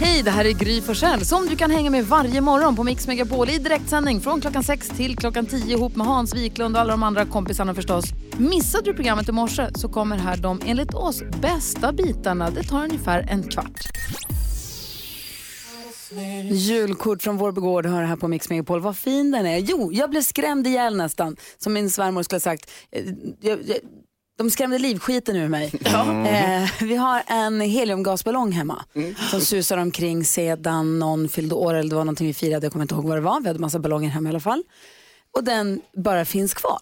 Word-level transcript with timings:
Hej, 0.00 0.22
det 0.22 0.30
här 0.30 0.44
är 0.44 0.52
Gry 0.52 0.80
Forssell 0.80 1.24
som 1.24 1.46
du 1.46 1.56
kan 1.56 1.70
hänga 1.70 1.90
med 1.90 2.04
varje 2.06 2.40
morgon 2.40 2.76
på 2.76 2.84
Mix 2.84 3.06
Megapol 3.06 3.50
i 3.50 3.58
direktsändning 3.58 4.20
från 4.20 4.40
klockan 4.40 4.64
6 4.64 4.88
till 4.88 5.16
klockan 5.16 5.46
10 5.46 5.76
ihop 5.76 5.96
med 5.96 6.06
Hans 6.06 6.34
Wiklund 6.34 6.76
och 6.76 6.80
alla 6.80 6.90
de 6.90 7.02
andra 7.02 7.24
kompisarna 7.24 7.74
förstås. 7.74 8.04
Missade 8.38 8.84
du 8.84 8.94
programmet 8.94 9.28
i 9.28 9.32
morse 9.32 9.68
så 9.74 9.88
kommer 9.88 10.16
här 10.16 10.36
de 10.36 10.60
enligt 10.66 10.94
oss 10.94 11.22
bästa 11.42 11.92
bitarna. 11.92 12.50
Det 12.50 12.62
tar 12.62 12.84
ungefär 12.84 13.26
en 13.30 13.42
kvart. 13.42 13.90
Julkort 16.50 17.22
från 17.22 17.36
vår 17.36 17.52
begård 17.52 17.86
hör 17.86 18.02
här 18.02 18.16
på 18.16 18.28
Mix 18.28 18.50
Megapol. 18.50 18.80
Vad 18.80 18.96
fin 18.96 19.30
den 19.30 19.46
är. 19.46 19.58
Jo, 19.58 19.92
jag 19.92 20.10
blev 20.10 20.22
skrämd 20.22 20.66
ihjäl 20.66 20.96
nästan. 20.96 21.36
Som 21.58 21.72
min 21.72 21.90
svärmor 21.90 22.22
skulle 22.22 22.36
ha 22.36 22.40
sagt. 22.40 22.70
Eh, 22.92 23.04
jag, 23.40 23.58
jag, 23.66 23.76
de 24.36 24.50
skrämde 24.50 24.78
livskiten 24.78 25.36
ur 25.36 25.48
mig. 25.48 25.72
Eh, 25.84 26.70
vi 26.80 26.96
har 26.96 27.22
en 27.26 27.60
heliumgasballong 27.60 28.52
hemma 28.52 28.84
som 29.30 29.40
susar 29.40 29.78
omkring 29.78 30.24
sedan 30.24 30.98
någon 30.98 31.28
fyllde 31.28 31.54
år 31.54 31.74
eller 31.74 31.90
det 31.90 31.96
var 31.96 32.04
någonting 32.04 32.26
vi 32.26 32.34
firade. 32.34 32.66
Jag 32.66 32.72
kommer 32.72 32.84
inte 32.84 32.94
ihåg 32.94 33.04
vad 33.04 33.16
det 33.16 33.20
var. 33.20 33.40
Vi 33.40 33.46
hade 33.46 33.58
massa 33.58 33.78
ballonger 33.78 34.08
hemma 34.10 34.28
i 34.28 34.30
alla 34.30 34.40
fall. 34.40 34.62
Och 35.36 35.44
den 35.44 35.80
bara 35.96 36.24
finns 36.24 36.54
kvar. 36.54 36.78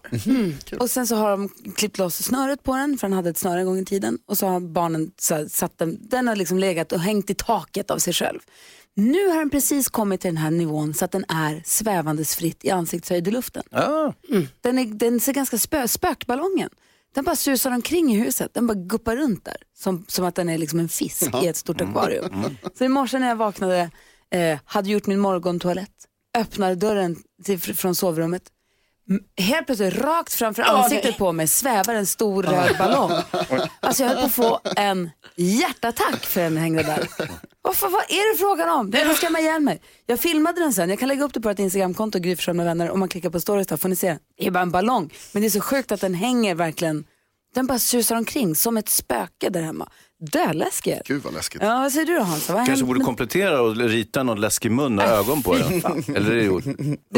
Och 0.79 0.89
sen 0.89 1.07
så 1.07 1.15
har 1.15 1.31
de 1.31 1.49
klippt 1.75 1.97
loss 1.97 2.23
snöret 2.23 2.63
på 2.63 2.75
den, 2.75 2.97
för 2.97 3.07
den 3.07 3.13
hade 3.15 3.29
ett 3.29 3.37
snöre 3.37 3.59
en 3.59 3.65
gång 3.65 3.79
i 3.79 3.85
tiden. 3.85 4.17
Och 4.25 4.37
så 4.37 4.47
har 4.47 4.59
barnen 4.59 5.11
så 5.17 5.35
här, 5.35 5.45
satt 5.45 5.77
den, 5.77 5.97
den 6.01 6.27
har 6.27 6.35
liksom 6.35 6.59
legat 6.59 6.91
och 6.91 6.99
hängt 6.99 7.29
i 7.29 7.33
taket 7.35 7.91
av 7.91 7.97
sig 7.97 8.13
själv. 8.13 8.39
Nu 8.95 9.27
har 9.27 9.39
den 9.39 9.49
precis 9.49 9.89
kommit 9.89 10.21
till 10.21 10.27
den 10.27 10.37
här 10.37 10.51
nivån 10.51 10.93
så 10.93 11.05
att 11.05 11.11
den 11.11 11.25
är 11.27 11.61
svävandes 11.65 12.35
fritt 12.35 12.65
i 12.65 12.69
ansiktshöjd 12.71 13.27
i 13.27 13.31
luften. 13.31 13.63
Ah. 13.71 14.13
Den, 14.61 14.79
är, 14.79 14.85
den 14.85 15.19
ser 15.19 15.33
ganska 15.33 15.57
spö, 15.57 15.87
spökballongen. 15.87 16.69
Den 17.13 17.23
bara 17.23 17.35
susar 17.35 17.71
omkring 17.71 18.13
i 18.13 18.19
huset, 18.19 18.53
den 18.53 18.67
bara 18.67 18.73
guppar 18.77 19.15
runt 19.15 19.45
där. 19.45 19.55
Som, 19.77 20.05
som 20.07 20.25
att 20.25 20.35
den 20.35 20.49
är 20.49 20.57
liksom 20.57 20.79
en 20.79 20.89
fisk 20.89 21.21
i 21.43 21.47
ett 21.47 21.57
stort 21.57 21.81
akvarium. 21.81 22.43
Så 22.77 22.83
i 22.83 22.87
morse 22.89 23.19
när 23.19 23.27
jag 23.27 23.35
vaknade, 23.35 23.91
eh, 24.31 24.59
hade 24.65 24.89
gjort 24.89 25.07
min 25.07 25.19
morgontoalett, 25.19 25.91
öppnade 26.37 26.75
dörren 26.75 27.15
till, 27.43 27.59
fr- 27.59 27.73
från 27.73 27.95
sovrummet. 27.95 28.43
M- 29.09 29.19
Helt 29.37 29.65
plötsligt 29.65 29.95
rakt 29.97 30.33
framför 30.33 30.63
ansiktet 30.63 31.17
på 31.17 31.31
mig 31.31 31.47
svävar 31.47 31.93
en 31.95 32.05
stor 32.05 32.43
röd 32.43 32.77
ballong. 32.77 33.11
Alltså 33.79 34.03
jag 34.03 34.09
höll 34.09 34.17
på 34.17 34.25
att 34.25 34.31
få 34.33 34.59
en 34.75 35.09
hjärtattack 35.35 36.25
för 36.25 36.41
den 36.41 36.57
hängde 36.57 36.83
där. 36.83 37.07
Varför, 37.61 37.89
vad 37.89 38.01
är 38.01 38.33
det 38.33 38.37
frågan 38.37 38.69
om? 38.69 38.91
Den 38.91 39.05
ska 39.05 39.13
skrämma 39.15 39.39
ihjäl 39.39 39.61
mig. 39.61 39.81
Jag 40.05 40.19
filmade 40.19 40.61
den 40.61 40.73
sen, 40.73 40.89
jag 40.89 40.99
kan 40.99 41.07
lägga 41.07 41.23
upp 41.23 41.33
det 41.33 41.41
på 41.41 41.49
ett 41.49 41.59
Instagramkonto, 41.59 42.19
Gry 42.19 42.37
med 42.53 42.65
vänner. 42.65 42.89
Om 42.91 42.99
man 42.99 43.09
klickar 43.09 43.29
på 43.29 43.39
stories 43.39 43.67
där 43.67 43.77
får 43.77 43.89
ni 43.89 43.95
se 43.95 44.07
den. 44.07 44.19
Det 44.37 44.47
är 44.47 44.51
bara 44.51 44.61
en 44.63 44.71
ballong. 44.71 45.13
Men 45.31 45.41
det 45.41 45.47
är 45.47 45.49
så 45.49 45.61
sjukt 45.61 45.91
att 45.91 46.01
den 46.01 46.13
hänger 46.13 46.55
verkligen, 46.55 47.03
den 47.55 47.67
bara 47.67 47.79
susar 47.79 48.15
omkring 48.15 48.55
som 48.55 48.77
ett 48.77 48.89
spöke 48.89 49.49
där 49.49 49.61
hemma. 49.61 49.89
Döläskig 50.31 50.91
är 50.91 50.95
den. 50.95 51.03
Gud 51.05 51.23
vad 51.23 51.33
läskigt. 51.33 51.61
Ja, 51.61 51.79
vad 51.79 51.91
säger 51.91 52.05
du 52.05 52.15
då 52.15 52.21
Hansa? 52.23 52.53
Vad 52.53 52.59
Kanske 52.59 52.71
händer? 52.71 52.85
borde 52.85 52.99
komplettera 53.05 53.61
och 53.61 53.75
rita 53.75 54.23
någon 54.23 54.41
läskig 54.41 54.71
mun 54.71 54.99
och 54.99 55.05
ögon 55.05 55.43
på 55.43 55.55
den. 55.55 55.73
Eller 56.15 56.31
är 56.31 56.35
det 56.35 56.49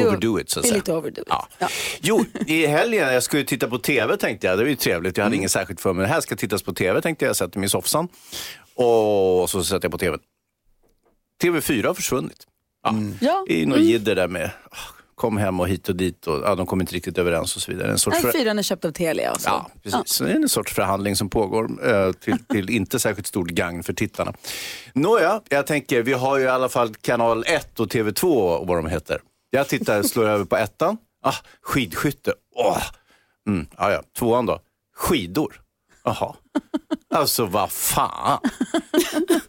overdo 0.01 0.39
it 0.39 0.49
så 0.49 0.59
att 0.59 0.63
Det 0.63 0.67
är 0.67 0.69
säga. 0.69 0.77
lite 0.77 0.93
overdo 0.93 1.21
it. 1.21 1.27
Ja. 1.29 1.47
Ja. 1.59 1.67
Jo, 2.01 2.25
i 2.47 2.65
helgen, 2.65 3.13
jag 3.13 3.23
skulle 3.23 3.43
titta 3.43 3.67
på 3.67 3.77
tv 3.77 4.17
tänkte 4.17 4.47
jag. 4.47 4.57
Det 4.57 4.63
var 4.63 4.69
ju 4.69 4.75
trevligt, 4.75 5.17
jag 5.17 5.23
hade 5.23 5.35
inget 5.35 5.51
särskilt 5.51 5.81
för 5.81 5.93
mig. 5.93 6.01
Det 6.07 6.13
här 6.13 6.21
ska 6.21 6.35
tittas 6.35 6.63
på 6.63 6.73
tv 6.73 7.01
tänkte 7.01 7.25
jag. 7.25 7.29
Jag 7.29 7.35
sätter 7.35 7.59
mig 7.59 7.65
i 7.65 7.69
soffan 7.69 8.07
och 8.75 9.49
så 9.49 9.63
sätter 9.63 9.85
jag 9.85 9.91
på 9.91 9.97
tv. 9.97 10.17
TV4 11.43 11.87
har 11.87 11.93
försvunnit. 11.93 12.47
Ja. 12.83 12.95
Ja. 13.21 13.45
I 13.49 13.65
något 13.65 13.79
jidder 13.79 14.15
där 14.15 14.27
med 14.27 14.49
ah, 14.71 14.77
kom 15.16 15.38
hem 15.38 15.59
och 15.59 15.67
hit 15.67 15.89
och 15.89 15.95
dit 15.95 16.27
och 16.27 16.41
ja, 16.44 16.55
de 16.55 16.66
kom 16.66 16.81
inte 16.81 16.95
riktigt 16.95 17.17
överens 17.17 17.55
och 17.55 17.61
så 17.61 17.71
vidare. 17.71 17.91
En 17.91 17.97
sorts 17.97 18.23
Nej, 18.23 18.31
fyran 18.33 18.59
är 18.59 18.63
köpt 18.63 18.85
av 18.85 18.91
Telia 18.91 19.31
och 19.31 19.41
så. 19.41 19.49
Ja, 19.49 19.69
precis. 19.83 19.99
Så 20.05 20.23
det 20.23 20.31
är 20.31 20.35
en 20.35 20.49
sorts 20.49 20.73
förhandling 20.73 21.16
som 21.16 21.30
pågår 21.30 21.88
eh, 21.89 22.11
till, 22.11 22.38
till 22.49 22.69
inte 22.69 22.99
särskilt 22.99 23.27
stort 23.27 23.49
gagn 23.49 23.83
för 23.83 23.94
tittarna. 23.94 24.33
Nåja, 24.94 25.41
jag 25.49 25.67
tänker, 25.67 26.03
vi 26.03 26.13
har 26.13 26.38
ju 26.38 26.44
i 26.44 26.47
alla 26.47 26.69
fall 26.69 26.95
kanal 26.95 27.44
1 27.47 27.80
och 27.80 27.88
TV2 27.88 28.23
och 28.57 28.67
vad 28.67 28.77
de 28.77 28.88
heter. 28.88 29.22
Jag 29.49 29.67
tittar, 29.67 30.03
slår 30.03 30.25
över 30.25 30.45
på 30.45 30.57
ettan. 30.57 30.97
Ah, 31.23 31.35
skidskytte. 31.61 32.34
Åh. 32.56 32.81
Mm, 33.47 33.68
ah, 33.75 33.91
ja. 33.91 34.01
Tvåan 34.18 34.45
då? 34.45 34.59
Skidor. 34.95 35.62
Jaha. 36.05 36.35
Alltså 37.09 37.45
vad 37.45 37.71
fan. 37.71 38.39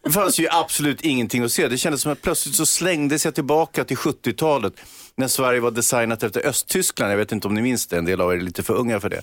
Det 0.02 0.10
fanns 0.10 0.38
ju 0.38 0.48
absolut 0.50 1.00
ingenting 1.00 1.42
att 1.42 1.52
se. 1.52 1.68
Det 1.68 1.78
kändes 1.78 2.00
som 2.02 2.12
att 2.12 2.22
plötsligt 2.22 2.54
så 2.54 2.66
slängdes 2.66 3.24
jag 3.24 3.34
tillbaka 3.34 3.84
till 3.84 3.96
70-talet 3.96 4.74
när 5.14 5.28
Sverige 5.28 5.60
var 5.60 5.70
designat 5.70 6.22
efter 6.22 6.46
Östtyskland. 6.46 7.12
Jag 7.12 7.16
vet 7.18 7.32
inte 7.32 7.48
om 7.48 7.54
ni 7.54 7.62
minns 7.62 7.86
det, 7.86 7.98
en 7.98 8.04
del 8.04 8.20
av 8.20 8.32
er 8.32 8.36
är 8.36 8.40
lite 8.40 8.62
för 8.62 8.74
unga 8.74 9.00
för 9.00 9.08
det. 9.08 9.22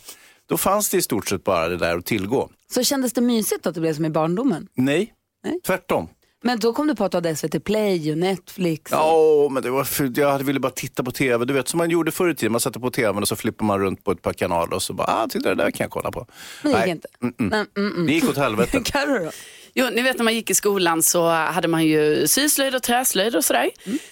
Då 0.49 0.57
fanns 0.57 0.89
det 0.89 0.97
i 0.97 1.01
stort 1.01 1.27
sett 1.29 1.43
bara 1.43 1.67
det 1.69 1.77
där 1.77 1.97
att 1.97 2.05
tillgå. 2.05 2.49
Så 2.73 2.83
kändes 2.83 3.13
det 3.13 3.22
mysigt 3.22 3.67
att 3.67 3.75
det 3.75 3.81
blev 3.81 3.93
som 3.95 4.05
i 4.05 4.09
barndomen? 4.09 4.67
Nej, 4.75 5.13
Nej. 5.43 5.59
tvärtom. 5.66 6.09
Men 6.45 6.59
då 6.59 6.73
kom 6.73 6.87
du 6.87 6.95
på 6.95 7.05
att 7.05 7.11
du 7.11 7.17
hade 7.17 7.35
SVT 7.35 7.59
Play 7.63 8.11
och 8.11 8.17
Netflix. 8.17 8.91
och- 8.91 8.97
Ja, 8.97 9.49
men 9.51 9.63
det 9.63 9.69
var 9.69 9.83
för, 9.83 10.11
jag 10.15 10.31
hade 10.31 10.43
ville 10.43 10.59
bara 10.59 10.71
titta 10.71 11.03
på 11.03 11.11
tv. 11.11 11.45
Du 11.45 11.53
vet 11.53 11.67
som 11.67 11.77
man 11.77 11.89
gjorde 11.89 12.11
förr 12.11 12.29
i 12.29 12.35
tiden. 12.35 12.51
Man 12.51 12.61
satte 12.61 12.79
på 12.79 12.89
tvn 12.91 13.21
och 13.21 13.27
så 13.27 13.35
flippar 13.35 13.65
man 13.65 13.79
runt 13.79 14.03
på 14.03 14.11
ett 14.11 14.21
par 14.21 14.33
kanaler 14.33 14.73
och 14.73 14.81
så 14.83 14.93
bara, 14.93 15.07
ah, 15.07 15.27
titta 15.27 15.49
det 15.49 15.55
där 15.55 15.71
kan 15.71 15.83
jag 15.83 15.91
kolla 15.91 16.11
på. 16.11 16.25
Men 16.63 16.71
det 16.71 16.77
gick 16.77 16.85
Nej. 16.85 16.91
inte. 16.91 17.07
Mm 17.21 17.33
-mm. 17.37 17.49
Nej, 17.49 17.65
mm, 17.77 17.93
mm. 17.93 18.07
Det 18.07 18.13
gick 18.13 18.29
åt 18.29 18.37
helvete. 18.37 18.79
Carro 18.85 19.25
då? 19.25 19.31
Jo, 19.75 19.85
ni 19.93 20.01
vet 20.01 20.17
när 20.17 20.23
man 20.23 20.33
gick 20.35 20.49
i 20.49 20.55
skolan 20.55 21.03
så 21.03 21.29
hade 21.29 21.67
man 21.67 21.85
ju 21.85 22.27
syslöjd 22.27 22.75
och 22.75 22.83
träslöjd 22.83 23.35
och 23.35 23.45
sådär. 23.45 23.69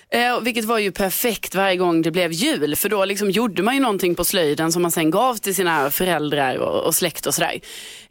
Eh, 0.09 0.33
och 0.33 0.47
vilket 0.47 0.65
var 0.65 0.77
ju 0.79 0.91
perfekt 0.91 1.55
varje 1.55 1.75
gång 1.77 2.01
det 2.01 2.11
blev 2.11 2.31
jul. 2.31 2.75
För 2.75 2.89
då 2.89 3.05
liksom 3.05 3.31
gjorde 3.31 3.63
man 3.63 3.73
ju 3.75 3.79
någonting 3.81 4.15
på 4.15 4.23
slöjden 4.23 4.71
som 4.71 4.81
man 4.81 4.91
sen 4.91 5.11
gav 5.11 5.35
till 5.35 5.55
sina 5.55 5.91
föräldrar 5.91 6.55
och, 6.55 6.83
och 6.87 6.95
släkt 6.95 7.25
och 7.25 7.33
sådär. 7.33 7.59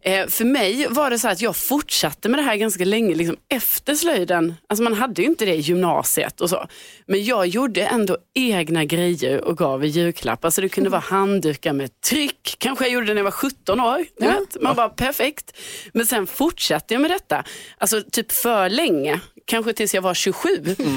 Eh, 0.03 0.27
för 0.27 0.45
mig 0.45 0.87
var 0.91 1.11
det 1.11 1.19
så 1.19 1.29
att 1.29 1.41
jag 1.41 1.57
fortsatte 1.57 2.29
med 2.29 2.39
det 2.39 2.43
här 2.43 2.57
ganska 2.57 2.85
länge 2.85 3.15
liksom 3.15 3.37
efter 3.49 3.95
slöjden. 3.95 4.55
Alltså 4.67 4.83
man 4.83 4.95
hade 4.95 5.23
ju 5.23 5.29
inte 5.29 5.45
det 5.45 5.55
i 5.55 5.61
gymnasiet 5.61 6.41
och 6.41 6.51
så. 6.51 6.67
Men 7.07 7.25
jag 7.25 7.47
gjorde 7.47 7.83
ändå 7.83 8.17
egna 8.35 8.85
grejer 8.85 9.45
och 9.45 9.59
gav 9.59 9.85
i 9.85 9.89
julklapp. 9.89 10.45
Alltså 10.45 10.61
det 10.61 10.69
kunde 10.69 10.91
vara 10.91 11.01
handdukar 11.01 11.73
med 11.73 12.01
tryck. 12.01 12.57
Kanske 12.59 12.85
jag 12.85 12.93
gjorde 12.93 13.07
det 13.07 13.15
när 13.15 13.19
jag 13.19 13.25
var 13.25 13.31
17 13.31 13.81
år. 13.81 14.05
Vet. 14.21 14.63
Man 14.63 14.77
bara 14.77 14.89
perfekt. 14.89 15.57
Men 15.93 16.07
sen 16.07 16.27
fortsatte 16.27 16.95
jag 16.95 17.01
med 17.01 17.11
detta. 17.11 17.45
Alltså 17.79 18.03
typ 18.13 18.33
för 18.33 18.69
länge. 18.69 19.21
Kanske 19.45 19.73
tills 19.73 19.95
jag 19.95 20.03
var 20.03 20.15
27. 20.15 20.49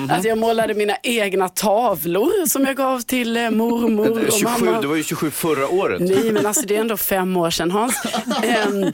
Att 0.10 0.24
jag 0.26 0.38
målade 0.38 0.74
mina 0.74 0.96
egna 1.04 1.50
tavlor 1.50 2.46
som 2.48 2.66
jag 2.66 2.76
gav 2.76 3.00
till 3.02 3.38
eh, 3.38 3.50
mormor 3.50 4.10
och 4.28 4.34
27, 4.34 4.66
mamma. 4.66 4.82
du 4.82 4.88
var 4.88 4.96
ju 4.96 5.04
27 5.04 5.32
förra 5.32 5.68
året. 5.70 6.02
Nej 6.02 6.32
men 6.32 6.46
alltså 6.46 6.66
det 6.68 6.76
är 6.76 6.80
ändå 6.80 6.98
fem 6.98 7.38
år 7.38 7.50
sedan 7.50 7.72
Hans. 7.72 8.02
Ehm, 8.44 8.92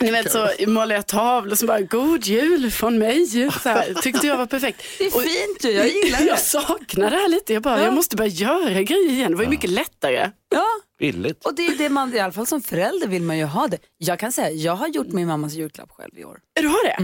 ni 0.00 0.10
vet 0.10 0.32
så 0.32 0.48
målade 0.66 0.94
jag 0.94 1.06
tavlor 1.06 1.56
som 1.56 1.66
bara, 1.66 1.80
god 1.80 2.24
jul 2.26 2.70
från 2.70 2.98
mig. 2.98 3.26
Så 3.62 3.68
här, 3.68 3.94
tyckte 4.02 4.26
jag 4.26 4.36
var 4.36 4.46
perfekt. 4.46 4.82
Det 4.98 5.04
är 5.06 5.16
Och- 5.16 5.22
fint 5.22 5.60
du, 5.60 5.70
jag 5.70 5.88
gillar 5.88 6.18
det. 6.18 6.24
Jag 6.24 6.38
saknar 6.38 7.10
det 7.10 7.16
här 7.16 7.28
lite. 7.28 7.52
Jag 7.52 7.62
bara, 7.62 7.82
jag 7.82 7.94
måste 7.94 8.16
börja 8.16 8.30
göra 8.30 8.82
grejer 8.82 9.10
igen. 9.10 9.30
Det 9.30 9.36
var 9.36 9.44
ju 9.44 9.50
mycket 9.50 9.70
lättare. 9.70 10.30
Ja, 10.54 10.64
Billigt. 10.98 11.44
och 11.46 11.54
det 11.54 11.66
är 11.66 11.76
det 11.78 11.88
man, 11.88 12.14
i 12.14 12.18
alla 12.18 12.32
fall 12.32 12.46
som 12.46 12.62
förälder 12.62 13.08
vill 13.08 13.22
man 13.22 13.38
ju 13.38 13.44
ha 13.44 13.68
det. 13.68 13.78
Jag 13.98 14.18
kan 14.18 14.32
säga, 14.32 14.50
jag 14.50 14.72
har 14.76 14.88
gjort 14.88 15.06
min 15.08 15.26
mammas 15.26 15.52
julklapp 15.54 15.90
själv 15.90 16.18
i 16.18 16.24
år. 16.24 16.38
Du 16.60 16.68
har 16.68 16.84
det? 16.84 16.96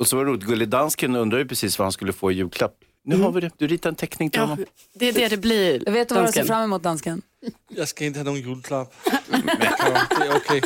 Och 0.00 0.06
så 0.08 0.16
var 0.16 0.24
det 0.24 0.30
roligt, 0.30 0.44
Gullig 0.44 0.68
Dansken 0.68 1.16
undrade 1.16 1.42
ju 1.42 1.48
precis 1.48 1.78
vad 1.78 1.84
han 1.84 1.92
skulle 1.92 2.12
få 2.12 2.32
i 2.32 2.34
julklapp. 2.34 2.74
Nu 3.04 3.16
har 3.16 3.32
vi 3.32 3.40
det, 3.40 3.50
du 3.56 3.66
ritar 3.66 3.90
en 3.90 3.96
teckning 3.96 4.30
till 4.30 4.40
Ja, 4.40 4.46
honom. 4.46 4.64
det 4.94 5.08
är 5.08 5.12
det 5.12 5.28
det 5.28 5.36
blir. 5.36 5.82
Jag 5.86 5.92
vet 5.92 6.08
du 6.08 6.14
vad 6.14 6.24
jag 6.24 6.34
ser 6.34 6.44
fram 6.44 6.62
emot 6.62 6.82
dansken? 6.82 7.22
Jag 7.68 7.88
ska 7.88 8.04
inte 8.04 8.18
ha 8.18 8.24
någon 8.24 8.40
julklapp. 8.40 8.94
Ja, 9.32 10.02
det 10.18 10.26
är 10.26 10.36
okej. 10.36 10.62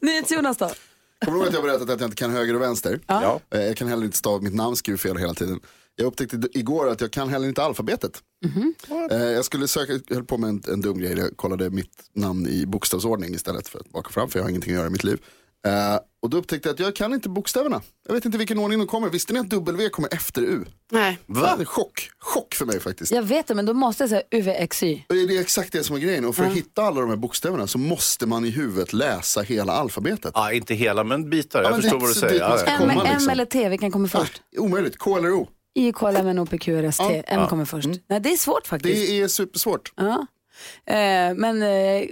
NyhetsJonas 0.00 0.56
då? 0.56 0.70
Kommer 1.24 1.38
du 1.38 1.44
ihåg 1.44 1.48
att 1.48 1.54
jag 1.54 1.62
berättat 1.62 1.90
att 1.90 2.00
jag 2.00 2.06
inte 2.06 2.16
kan 2.16 2.30
höger 2.30 2.54
och 2.54 2.60
vänster? 2.62 3.00
Ja. 3.06 3.40
Eh, 3.54 3.60
Jag 3.60 3.76
kan 3.76 3.88
heller 3.88 4.04
inte 4.04 4.16
stava 4.18 4.40
mitt 4.42 4.54
namn, 4.54 4.76
skriver 4.76 4.98
fel 4.98 5.16
hela 5.16 5.34
tiden. 5.34 5.60
Jag 5.96 6.06
upptäckte 6.06 6.40
igår 6.52 6.88
att 6.88 7.00
jag 7.00 7.10
kan 7.10 7.28
heller 7.28 7.48
inte 7.48 7.62
alfabetet. 7.62 8.22
Eh, 9.10 9.16
Jag 9.18 9.44
skulle 9.44 9.68
söka, 9.68 9.92
jag 10.08 10.14
höll 10.16 10.24
på 10.24 10.38
med 10.38 10.48
en, 10.50 10.62
en 10.72 10.80
dum 10.80 10.98
grej, 10.98 11.18
jag 11.18 11.36
kollade 11.36 11.70
mitt 11.70 12.02
namn 12.14 12.46
i 12.48 12.66
bokstavsordning 12.66 13.34
istället 13.34 13.68
för 13.68 13.78
att 13.78 13.88
baka 13.90 14.10
fram, 14.10 14.28
för 14.30 14.38
jag 14.38 14.44
har 14.44 14.50
ingenting 14.50 14.72
att 14.72 14.76
göra 14.78 14.86
i 14.86 14.90
mitt 14.90 15.04
liv. 15.04 15.18
Och 16.22 16.30
då 16.30 16.36
upptäckte 16.36 16.68
jag 16.68 16.74
att 16.74 16.80
jag 16.80 16.96
kan 16.96 17.14
inte 17.14 17.28
bokstäverna. 17.28 17.82
Jag 18.06 18.14
vet 18.14 18.24
inte 18.24 18.38
vilken 18.38 18.58
ordning 18.58 18.78
de 18.78 18.86
kommer. 18.86 19.08
Visste 19.10 19.32
ni 19.32 19.38
att 19.38 19.50
W 19.50 19.88
kommer 19.88 20.14
efter 20.14 20.42
U? 20.42 20.64
Nej. 20.92 21.18
Det 21.26 21.40
är 21.40 21.64
chock, 21.64 22.10
chock 22.18 22.54
för 22.54 22.64
mig 22.66 22.80
faktiskt. 22.80 23.12
Jag 23.12 23.22
vet 23.22 23.46
det, 23.46 23.54
men 23.54 23.66
då 23.66 23.74
måste 23.74 24.02
jag 24.02 24.10
säga 24.10 24.22
UVXY. 24.30 25.04
Det 25.08 25.14
är 25.36 25.40
exakt 25.40 25.72
det 25.72 25.84
som 25.84 25.96
är 25.96 26.00
grejen. 26.00 26.24
Och 26.24 26.36
för 26.36 26.44
att 26.44 26.52
hitta 26.52 26.82
alla 26.82 27.00
de 27.00 27.10
här 27.10 27.16
bokstäverna 27.16 27.66
så 27.66 27.78
måste 27.78 28.26
man 28.26 28.44
i 28.44 28.50
huvudet 28.50 28.92
läsa 28.92 29.40
hela 29.40 29.72
alfabetet. 29.72 30.32
Ja, 30.34 30.52
inte 30.52 30.74
hela, 30.74 31.04
men 31.04 31.30
bitar. 31.30 31.58
Ja, 31.58 31.64
Jag 31.64 31.72
men 31.72 31.82
förstår 31.82 31.98
det- 31.98 32.04
vad 32.04 32.10
du 32.10 32.14
säger. 32.20 32.40
Ja, 32.40 32.58
ja. 32.58 32.72
M, 32.72 32.78
komma, 32.78 32.92
M 32.92 33.06
liksom. 33.12 33.30
eller 33.30 33.44
T, 33.44 33.68
vilken 33.68 33.90
kommer 33.90 34.08
först? 34.08 34.42
Ah, 34.56 34.60
omöjligt. 34.60 34.98
K 34.98 35.16
eller 35.18 35.32
O. 35.32 35.48
I, 35.74 35.92
K, 35.92 36.08
L, 36.08 36.16
M, 36.16 36.26
N, 36.26 36.38
O, 36.38 36.46
P, 36.46 36.58
Q, 36.58 36.78
R, 36.78 36.82
S, 36.84 36.96
T. 36.96 37.04
Ja. 37.28 37.34
M 37.40 37.46
kommer 37.48 37.64
först. 37.64 37.88
Nej, 38.08 38.20
det 38.20 38.32
är 38.32 38.36
svårt 38.36 38.66
faktiskt. 38.66 39.08
Det 39.10 39.20
är 39.20 39.28
supersvårt. 39.28 39.92
Ja. 39.96 40.26
Eh, 40.86 41.34
men 41.34 41.62
eh, 41.62 42.04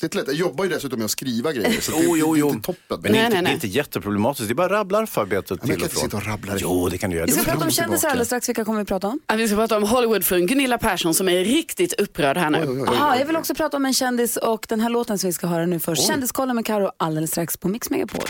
Det 0.00 0.14
är 0.14 0.18
lätt. 0.18 0.26
Jag 0.26 0.36
jobbar 0.36 0.64
ju 0.64 0.70
dessutom 0.70 0.98
med 0.98 1.04
att 1.04 1.10
skriva 1.10 1.52
grejer. 1.52 1.80
Så 1.80 1.90
det, 1.90 1.98
Jo, 2.04 2.16
jo, 2.16 2.34
det 2.34 2.38
är 2.38 2.40
jo. 2.40 2.48
inte 2.50 2.66
toppen. 2.66 2.80
Men 2.88 3.02
det 3.02 3.08
är, 3.08 3.12
Nej, 3.12 3.24
inte, 3.24 3.28
nej, 3.28 3.30
det 3.30 3.38
är 3.38 3.42
nej. 3.42 3.54
inte 3.54 3.66
jätteproblematiskt, 3.66 4.48
det 4.48 4.52
är 4.52 4.54
bara 4.54 4.68
rabblaralfabetet 4.72 5.50
Men 5.50 5.58
jag 5.58 5.60
till 5.60 5.70
kan 5.70 5.76
och 5.76 5.82
inte 5.82 5.94
från. 5.94 6.04
sitta 6.04 6.16
och 6.16 6.26
rabbla. 6.26 6.52
Jo, 6.58 6.88
det 6.88 6.98
kan 6.98 7.10
du 7.10 7.16
göra. 7.16 7.26
vi 7.26 7.32
ska 7.32 7.40
Det- 7.40 7.50
prata 7.50 7.64
om 7.64 7.70
kändisar 7.70 8.08
alldeles 8.08 8.28
strax. 8.28 8.48
Vilka 8.48 8.64
kommer 8.64 8.78
vi 8.78 8.84
prata 8.84 9.06
om? 9.08 9.20
Ja, 9.26 9.34
Vi 9.34 9.46
ska 9.48 9.56
prata 9.56 9.76
om 9.76 9.82
Hollywoodfrun 9.82 10.46
Gunilla 10.46 10.78
Persson 10.78 11.14
som 11.14 11.28
är 11.28 11.44
riktigt 11.44 11.92
upprörd 11.92 12.36
här 12.36 12.50
nu. 12.50 12.58
Oj, 12.58 12.68
oj, 12.68 12.80
oj. 12.82 12.88
Aha, 12.88 13.16
jag 13.18 13.26
vill 13.26 13.36
också 13.36 13.54
prata 13.54 13.76
om 13.76 13.84
en 13.86 13.94
kändis 13.94 14.36
och 14.36 14.66
den 14.68 14.80
här 14.80 14.90
låten 14.90 15.18
som 15.18 15.28
vi 15.28 15.32
ska 15.32 15.46
höra 15.46 15.66
nu 15.66 15.80
först. 15.80 16.06
Kändiskollen 16.06 16.56
med 16.56 16.66
Karo 16.66 16.90
alldeles 16.96 17.30
strax 17.30 17.56
på 17.56 17.68
Mix 17.68 17.90
Megapol. 17.90 18.20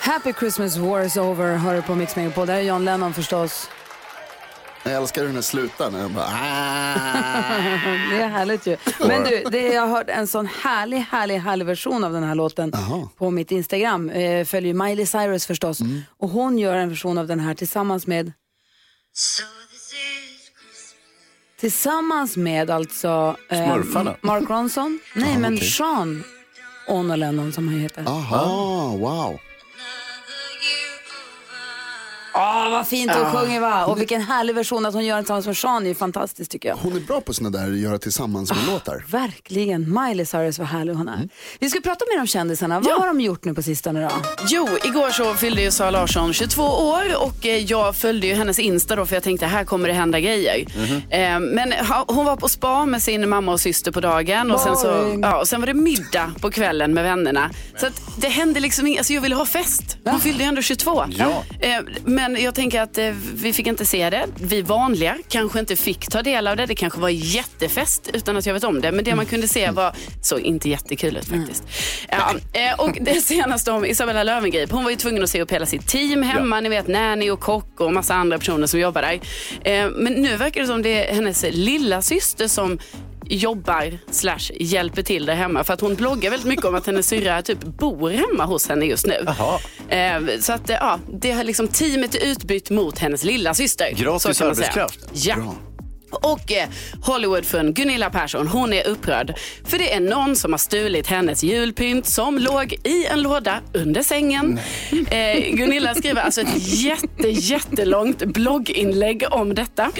Happy 0.00 0.32
Christmas 0.38 0.76
War 0.76 1.02
is 1.04 1.16
over 1.16 1.56
hör 1.56 1.74
du 1.74 1.82
på 1.82 1.94
Mix 1.94 2.16
Megapol. 2.16 2.46
Det 2.46 2.52
här 2.52 2.60
är 2.60 2.64
John 2.64 2.84
Lennon 2.84 3.14
förstås. 3.14 3.68
Jag 4.82 4.92
älskar 4.92 5.24
hur 5.26 5.32
den 5.32 5.42
slutar 5.42 5.90
när 5.90 5.98
den 5.98 6.14
bara... 6.14 6.24
"Ah." 6.24 6.28
Det 8.10 8.22
är 8.22 8.28
härligt 8.28 8.66
ju. 8.66 8.76
Men 9.00 9.24
du, 9.24 9.44
det, 9.50 9.62
jag 9.62 9.82
har 9.82 9.88
hört 9.88 10.08
en 10.08 10.26
sån 10.26 10.46
härlig, 10.62 10.98
härlig, 10.98 11.38
härlig 11.38 11.66
version 11.66 12.04
av 12.04 12.12
den 12.12 12.22
här 12.22 12.34
låten 12.34 12.72
Jaha. 12.74 13.08
på 13.18 13.30
mitt 13.30 13.50
Instagram. 13.50 14.10
Eh, 14.10 14.44
följer 14.44 14.74
Miley 14.74 15.06
Cyrus 15.06 15.46
förstås. 15.46 15.78
Och 16.16 16.28
hon 16.28 16.58
gör 16.58 16.74
en 16.74 16.88
version 16.88 17.18
av 17.18 17.26
den 17.26 17.40
här 17.40 17.54
tillsammans 17.54 18.06
med 18.06 18.32
Tillsammans 21.60 22.36
med 22.36 22.70
alltså 22.70 23.36
eh, 23.50 23.64
Smurfarna? 23.64 24.14
Mark 24.20 24.50
Ronson. 24.50 25.00
Nej, 25.14 25.38
men 25.38 25.58
Sean 25.58 26.24
Ono 26.88 27.16
Lennon 27.16 27.52
som 27.52 27.68
han 27.68 27.78
heter. 27.80 28.04
Aha, 28.08 28.96
wow. 28.96 29.40
Åh, 32.40 32.70
vad 32.70 32.86
fint 32.86 33.12
hon 33.12 33.24
sjunger 33.40 33.60
va? 33.60 33.84
Och 33.86 34.00
vilken 34.00 34.20
härlig 34.22 34.54
version 34.54 34.86
att 34.86 34.94
hon 34.94 35.04
gör 35.04 35.18
tillsammans 35.22 35.46
med 35.46 35.56
Sean 35.56 35.84
är 35.84 35.88
ju 35.88 35.94
fantastiskt 35.94 36.50
tycker 36.50 36.68
jag. 36.68 36.76
Hon 36.76 36.96
är 36.96 37.00
bra 37.00 37.20
på 37.20 37.34
såna 37.34 37.50
där 37.50 37.68
göra 37.72 37.98
tillsammans 37.98 38.50
med 38.50 38.66
låtar. 38.72 39.04
Verkligen. 39.08 39.94
Miley 40.00 40.26
Cyrus, 40.26 40.58
vad 40.58 40.68
härlig 40.68 40.92
hon 40.94 41.08
är. 41.08 41.28
Vi 41.60 41.70
ska 41.70 41.80
prata 41.80 42.04
mer 42.14 42.20
om 42.20 42.26
kändisarna. 42.26 42.80
Vad 42.80 43.00
har 43.00 43.06
de 43.06 43.20
gjort 43.20 43.44
nu 43.44 43.54
på 43.54 43.62
sistone 43.62 44.02
då? 44.02 44.10
Jo, 44.48 44.68
igår 44.84 45.10
så 45.10 45.34
fyllde 45.34 45.62
ju 45.62 45.70
Sara 45.70 45.90
Larsson 45.90 46.32
22 46.32 46.62
år 46.62 47.04
och 47.22 47.46
eh, 47.46 47.56
jag 47.64 47.96
följde 47.96 48.26
ju 48.26 48.34
hennes 48.34 48.58
Insta 48.58 48.96
då 48.96 49.06
för 49.06 49.16
jag 49.16 49.22
tänkte 49.22 49.46
här 49.46 49.64
kommer 49.64 49.88
det 49.88 49.94
hända 49.94 50.20
grejer. 50.20 50.64
Eh, 51.10 51.40
Men 51.40 51.72
ha- 51.72 52.04
hon 52.08 52.26
var 52.26 52.36
på 52.36 52.48
spa 52.48 52.86
med 52.86 53.02
sin 53.02 53.28
mamma 53.28 53.52
och 53.52 53.60
syster 53.60 53.92
på 53.92 54.00
dagen 54.00 54.50
och 54.50 54.60
sen, 54.60 54.76
så, 54.76 54.86
Boring. 54.86 55.20
ja, 55.20 55.38
och 55.40 55.48
sen 55.48 55.60
var 55.60 55.66
det 55.66 55.74
middag 55.74 56.32
på 56.40 56.50
kvällen 56.50 56.94
med 56.94 57.04
vännerna. 57.04 57.50
Så 57.80 57.86
att 57.86 58.00
det 58.16 58.28
hände 58.28 58.60
liksom 58.60 58.86
inget, 58.86 58.98
alltså 59.00 59.12
jag 59.12 59.20
ville 59.20 59.34
ha 59.34 59.46
fest. 59.46 59.96
Hon 60.04 60.20
fyllde 60.20 60.42
ju 60.44 60.48
ändå 60.48 60.62
22. 60.62 61.04
Ja. 61.10 61.42
Eh, 61.60 61.80
Men 62.04 62.27
jag 62.36 62.54
tänker 62.54 62.80
att 62.80 62.98
eh, 62.98 63.10
vi 63.34 63.52
fick 63.52 63.66
inte 63.66 63.86
se 63.86 64.10
det. 64.10 64.26
Vi 64.40 64.62
vanliga 64.62 65.16
kanske 65.28 65.60
inte 65.60 65.76
fick 65.76 66.08
ta 66.08 66.22
del 66.22 66.46
av 66.46 66.56
det. 66.56 66.66
Det 66.66 66.74
kanske 66.74 67.00
var 67.00 67.08
jättefest 67.08 68.10
utan 68.12 68.36
att 68.36 68.46
jag 68.46 68.54
vet 68.54 68.64
om 68.64 68.80
det. 68.80 68.92
Men 68.92 69.04
det 69.04 69.14
man 69.14 69.26
kunde 69.26 69.48
se 69.48 69.70
var, 69.70 69.92
såg 70.22 70.40
inte 70.40 70.68
jättekul 70.68 71.16
ut 71.16 71.24
faktiskt. 71.28 71.64
Ja, 72.08 72.34
eh, 72.52 72.80
och 72.80 72.98
det 73.00 73.20
senaste 73.20 73.70
om 73.70 73.84
Isabella 73.84 74.22
Löwengrip, 74.22 74.70
hon 74.70 74.84
var 74.84 74.90
ju 74.90 74.96
tvungen 74.96 75.22
att 75.22 75.30
se 75.30 75.42
upp 75.42 75.52
hela 75.52 75.66
sitt 75.66 75.86
team 75.86 76.22
hemma. 76.22 76.60
Ni 76.60 76.68
vet 76.68 76.88
nanny 76.88 77.30
och 77.30 77.40
kock 77.40 77.80
och 77.80 77.92
massa 77.92 78.14
andra 78.14 78.38
personer 78.38 78.66
som 78.66 78.80
jobbar 78.80 79.02
där. 79.02 79.20
Eh, 79.72 79.90
Men 79.90 80.12
nu 80.12 80.36
verkar 80.36 80.60
det 80.60 80.66
som 80.66 80.82
det 80.82 81.08
är 81.10 81.14
hennes 81.14 81.44
lilla 81.50 82.02
syster 82.02 82.48
som 82.48 82.78
jobbar 83.28 83.98
slash 84.10 84.50
hjälper 84.60 85.02
till 85.02 85.26
där 85.26 85.34
hemma. 85.34 85.64
För 85.64 85.74
att 85.74 85.80
hon 85.80 85.94
bloggar 85.94 86.30
väldigt 86.30 86.48
mycket 86.48 86.64
om 86.64 86.74
att 86.74 86.86
hennes 86.86 87.08
syrra 87.08 87.42
typ 87.42 87.64
bor 87.64 88.10
hemma 88.10 88.44
hos 88.44 88.68
henne 88.68 88.86
just 88.86 89.06
nu. 89.06 89.26
Eh, 89.88 90.40
så 90.40 90.52
att 90.52 90.70
eh, 90.70 90.76
ja, 90.80 90.98
det 91.20 91.32
har 91.32 91.44
liksom 91.44 91.68
teamet 91.68 92.14
är 92.14 92.26
utbytt 92.26 92.70
mot 92.70 92.98
hennes 92.98 93.24
lilla 93.24 93.54
syster. 93.54 93.92
Gratis 93.96 94.40
arbetskraft. 94.40 94.98
Ja. 95.12 95.54
Och 96.10 96.52
eh, 96.52 96.68
Hollywoodfrun 97.02 97.74
Gunilla 97.74 98.10
Persson, 98.10 98.48
hon 98.48 98.72
är 98.72 98.86
upprörd. 98.86 99.34
För 99.64 99.78
det 99.78 99.92
är 99.94 100.00
någon 100.00 100.36
som 100.36 100.52
har 100.52 100.58
stulit 100.58 101.06
hennes 101.06 101.42
julpynt 101.42 102.06
som 102.06 102.38
låg 102.38 102.72
i 102.84 103.06
en 103.06 103.22
låda 103.22 103.60
under 103.72 104.02
sängen. 104.02 104.60
Eh, 105.10 105.54
Gunilla 105.54 105.94
skriver 105.94 106.22
alltså 106.22 106.40
ett 106.40 106.48
jätte, 106.58 107.28
jättelångt 107.28 108.24
blogginlägg 108.24 109.24
om 109.30 109.54
detta. 109.54 109.90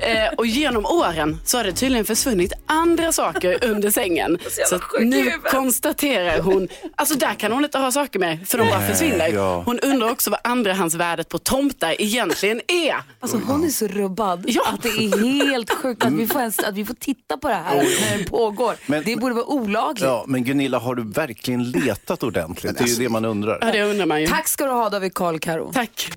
Eh, 0.00 0.34
och 0.36 0.46
genom 0.46 0.86
åren 0.86 1.40
så 1.44 1.56
har 1.56 1.64
det 1.64 1.72
tydligen 1.72 2.04
försvunnit 2.04 2.52
andra 2.66 3.12
saker 3.12 3.64
under 3.64 3.90
sängen. 3.90 4.38
Så 4.68 4.74
att 4.74 4.82
nu 5.00 5.30
konstaterar 5.50 6.38
hon, 6.40 6.68
alltså 6.96 7.14
där 7.14 7.34
kan 7.34 7.52
hon 7.52 7.64
inte 7.64 7.78
ha 7.78 7.92
saker 7.92 8.18
med 8.18 8.48
för 8.48 8.58
de 8.58 8.68
bara 8.68 8.80
försvinner. 8.88 9.62
Hon 9.64 9.78
undrar 9.80 10.10
också 10.10 10.30
vad 10.30 10.40
andrahandsvärdet 10.44 11.28
på 11.28 11.38
tomtar 11.38 11.94
egentligen 12.02 12.60
är. 12.68 12.96
Alltså 13.20 13.40
hon 13.46 13.64
är 13.64 13.68
så 13.68 13.86
rubbad 13.86 14.44
Ja. 14.48 14.62
att 14.68 14.82
det 14.82 14.88
är 14.88 15.00
helt 15.24 15.45
sjukt 15.70 16.04
att 16.04 16.12
vi 16.12 16.26
får, 16.26 16.40
ens, 16.40 16.58
att 16.58 16.74
vi 16.74 16.84
får 16.84 16.94
titta 16.94 17.36
på 17.36 17.48
det 17.48 17.54
här 17.54 17.74
när 17.76 18.18
det 18.18 18.24
pågår. 18.30 18.74
Men- 18.86 19.02
det 19.04 19.16
borde 19.16 19.34
vara 19.34 19.46
olagligt. 19.46 20.04
Ja, 20.04 20.24
men 20.28 20.44
Gunilla, 20.44 20.78
har 20.78 20.94
du 20.94 21.04
verkligen 21.04 21.70
letat 21.70 22.22
ordentligt? 22.22 22.78
Det 22.78 22.84
är 22.84 22.88
ju 22.88 22.94
det 22.94 23.08
man 23.08 23.24
undrar. 23.24 23.58
Ja, 23.60 23.72
det 23.72 23.82
undrar 23.82 24.06
man 24.06 24.20
ju. 24.20 24.26
Tack 24.26 24.48
ska 24.48 24.64
du 24.64 24.70
ha 24.70 24.88
David 24.90 25.14
Karl 25.14 25.38
Karo. 25.38 25.70
Tack. 25.72 26.08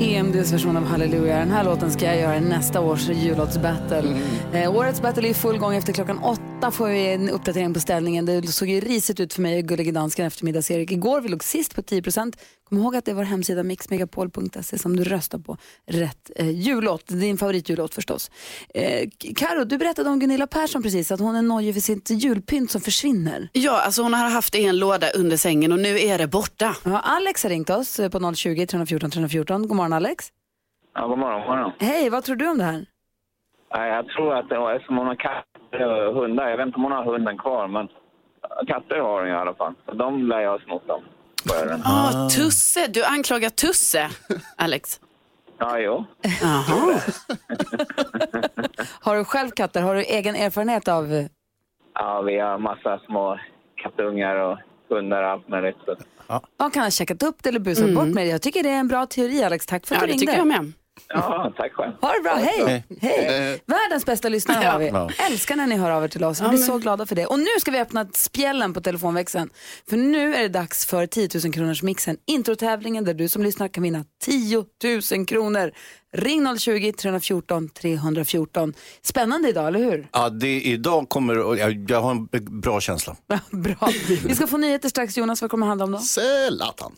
EMDs 0.00 0.52
version 0.52 0.76
av 0.76 0.84
Halleluja. 0.84 1.38
Den 1.38 1.50
här 1.50 1.64
låten 1.64 1.90
ska 1.92 2.04
jag 2.04 2.16
göra 2.20 2.36
i 2.36 2.40
nästa 2.40 2.80
års 2.80 3.08
jullåtsbattle. 3.08 4.20
Eh, 4.52 4.76
årets 4.76 5.02
battle 5.02 5.28
är 5.28 5.30
i 5.30 5.34
full 5.34 5.58
gång. 5.58 5.74
Efter 5.76 5.92
klockan 5.92 6.18
åtta 6.18 6.70
får 6.70 6.88
vi 6.88 7.12
en 7.12 7.30
uppdatering 7.30 7.74
på 7.74 7.80
ställningen. 7.80 8.26
Det 8.26 8.42
såg 8.46 8.68
ju 8.68 8.80
risigt 8.80 9.20
ut 9.20 9.34
för 9.34 9.42
mig 9.42 9.58
och 9.58 9.64
Gullige 9.64 9.92
Dansken 9.92 10.26
eftermiddags-Erik. 10.26 10.90
Igår 10.92 11.20
vi 11.20 11.28
låg 11.28 11.44
sist 11.44 11.74
på 11.74 11.82
10 11.82 12.02
Kom 12.68 12.78
ihåg 12.78 12.96
att 12.96 13.04
det 13.04 13.10
är 13.10 13.14
vår 13.14 13.22
hemsida 13.22 13.62
mixmegapol.se 13.62 14.78
som 14.78 14.96
du 14.96 15.04
röstar 15.04 15.38
på 15.38 15.56
rätt 15.86 16.30
eh, 16.36 16.50
jullåt. 16.50 17.06
Din 17.06 17.36
favoritjullåt 17.38 17.94
förstås. 17.94 18.30
Eh, 18.74 19.08
Karo, 19.36 19.64
du 19.64 19.78
berättade 19.78 20.10
om 20.10 20.18
Gunilla 20.18 20.46
Persson 20.46 20.82
precis, 20.82 21.12
att 21.12 21.20
hon 21.20 21.36
är 21.36 21.42
nojig 21.42 21.74
för 21.74 21.80
sitt 21.80 22.10
julpynt 22.10 22.70
som 22.70 22.80
försvinner. 22.80 23.48
Ja, 23.52 23.80
alltså 23.80 24.02
hon 24.02 24.14
har 24.14 24.30
haft 24.30 24.52
det 24.52 24.58
i 24.58 24.66
en 24.66 24.78
låda 24.78 25.06
under 25.10 25.36
sängen 25.36 25.72
och 25.72 25.78
nu 25.78 25.98
är 26.00 26.18
det 26.18 26.26
borta. 26.26 26.76
Ja, 26.84 27.00
Alex 27.00 27.42
har 27.42 27.50
ringt 27.50 27.70
oss 27.70 28.00
eh, 28.00 28.08
på 28.10 28.34
020 28.34 28.66
314 28.66 29.10
314. 29.10 29.68
God 29.68 29.76
morgon 29.76 29.92
Alex. 29.92 30.32
Ja, 30.94 31.06
god 31.06 31.18
morgon. 31.18 31.40
God 31.40 31.48
morgon. 31.50 31.72
Hej, 31.80 32.10
vad 32.10 32.24
tror 32.24 32.36
du 32.36 32.48
om 32.48 32.58
det 32.58 32.64
här? 32.64 32.86
Ja, 33.70 33.86
Jag 33.86 34.08
tror 34.08 34.34
att 34.34 34.48
det 34.48 34.56
eftersom 34.76 34.96
hon 34.96 35.06
har 35.06 35.14
katter 35.14 36.06
och 36.08 36.14
hundar, 36.14 36.48
jag 36.48 36.56
vet 36.56 36.66
inte 36.66 36.76
om 36.76 36.82
hon 36.82 36.92
har 36.92 37.04
hunden 37.04 37.38
kvar, 37.38 37.68
men 37.68 37.88
katter 38.66 38.96
har 38.96 39.20
hon 39.20 39.28
i 39.28 39.32
alla 39.32 39.54
fall. 39.54 39.74
De 39.98 40.28
lär 40.28 40.40
jag 40.40 40.50
ha 40.50 40.58
snott 40.58 40.86
dem. 40.88 41.02
För- 41.46 41.80
Ah, 41.84 42.28
Tusse, 42.30 42.86
du 42.86 43.04
anklagar 43.04 43.50
Tusse, 43.50 44.10
Alex. 44.56 45.00
Ja, 45.58 45.78
jo. 45.78 46.04
Jaha. 46.42 47.00
Har 49.00 49.16
du 49.16 49.24
själv 49.24 49.50
katter? 49.50 49.82
Har 49.82 49.94
du 49.94 50.02
egen 50.02 50.36
erfarenhet 50.36 50.88
av... 50.88 51.28
Ja, 51.94 52.22
vi 52.22 52.38
har 52.38 52.58
massa 52.58 52.98
små 53.06 53.38
kattungar 53.82 54.36
och 54.36 54.58
hundar 54.88 55.22
och 55.22 55.30
allt 55.30 55.48
möjligt. 55.48 55.76
Så. 55.84 55.96
Ja, 56.58 56.70
kan 56.70 56.82
ha 56.82 56.90
checkat 56.90 57.22
upp 57.22 57.42
det 57.42 57.48
eller 57.48 57.60
busat 57.60 57.94
bort 57.94 58.06
med 58.06 58.26
det. 58.26 58.30
Jag 58.30 58.42
tycker 58.42 58.62
det 58.62 58.68
är 58.70 58.78
en 58.80 58.88
bra 58.88 59.06
teori 59.06 59.44
Alex. 59.44 59.66
Tack 59.66 59.86
för 59.86 59.94
att 59.94 60.00
Ja, 60.00 60.06
du 60.06 60.12
det 60.12 60.12
ringde. 60.12 60.26
tycker 60.26 60.38
jag 60.38 60.46
med. 60.46 60.72
Ja, 61.14 61.52
tack 61.56 61.72
själv. 61.72 61.92
Ha 62.00 62.12
det 62.12 62.20
bra, 62.20 62.34
hej! 62.34 62.84
hej. 63.00 63.62
Världens 63.66 64.06
bästa 64.06 64.28
lyssnare 64.28 64.64
har 64.64 64.78
vi. 64.78 64.86
Ja. 64.86 65.10
Älskar 65.30 65.56
när 65.56 65.66
ni 65.66 65.76
hör 65.76 65.90
av 65.90 66.04
er 66.04 66.08
till 66.08 66.24
oss. 66.24 66.40
Vi 66.40 66.48
blir 66.48 66.58
så 66.58 66.78
glada 66.78 67.06
för 67.06 67.14
det. 67.14 67.26
Och 67.26 67.38
nu 67.38 67.46
ska 67.60 67.70
vi 67.70 67.78
öppna 67.78 68.06
spjällen 68.14 68.74
på 68.74 68.80
telefonväxeln. 68.80 69.50
För 69.90 69.96
nu 69.96 70.34
är 70.34 70.42
det 70.42 70.48
dags 70.48 70.86
för 70.86 71.06
10 71.06 71.28
000 71.44 71.52
kronors 71.52 71.82
mixen. 71.82 72.16
Introtävlingen 72.26 73.04
där 73.04 73.14
du 73.14 73.28
som 73.28 73.42
lyssnar 73.42 73.68
kan 73.68 73.82
vinna 73.82 74.04
10 74.24 74.64
000 75.12 75.26
kronor. 75.26 75.72
Ring 76.12 76.58
020 76.58 76.92
314 76.92 77.68
314. 77.68 78.74
Spännande 79.02 79.48
idag, 79.48 79.68
eller 79.68 79.78
hur? 79.80 80.08
Ja, 80.12 80.28
det, 80.28 80.60
idag 80.60 81.08
kommer, 81.08 81.34
jag, 81.58 81.90
jag 81.90 82.02
har 82.02 82.10
en 82.10 82.28
bra 82.60 82.80
känsla. 82.80 83.16
Bra. 83.50 83.90
Vi 84.24 84.34
ska 84.34 84.46
få 84.46 84.56
nyheter 84.56 84.88
strax. 84.88 85.16
Jonas, 85.16 85.42
vad 85.42 85.50
kommer 85.50 85.66
det 85.66 85.68
handla 85.68 85.84
om 85.84 85.92
då? 85.92 85.98
Zlatan. 85.98 86.92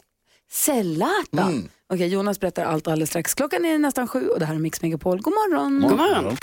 Zlatan. 0.50 1.68
Okej, 1.92 2.08
Jonas 2.08 2.40
berättar 2.40 2.64
allt 2.64 2.88
alldeles 2.88 3.08
strax. 3.10 3.34
Klockan 3.34 3.64
är 3.64 3.78
nästan 3.78 4.08
sju 4.08 4.28
och 4.28 4.38
det 4.38 4.46
här 4.46 4.54
är 4.54 4.58
Mix 4.58 4.82
Megapol. 4.82 5.20
God 5.20 5.32
morgon. 5.32 5.80
God 5.88 5.98
morgon. 5.98 6.36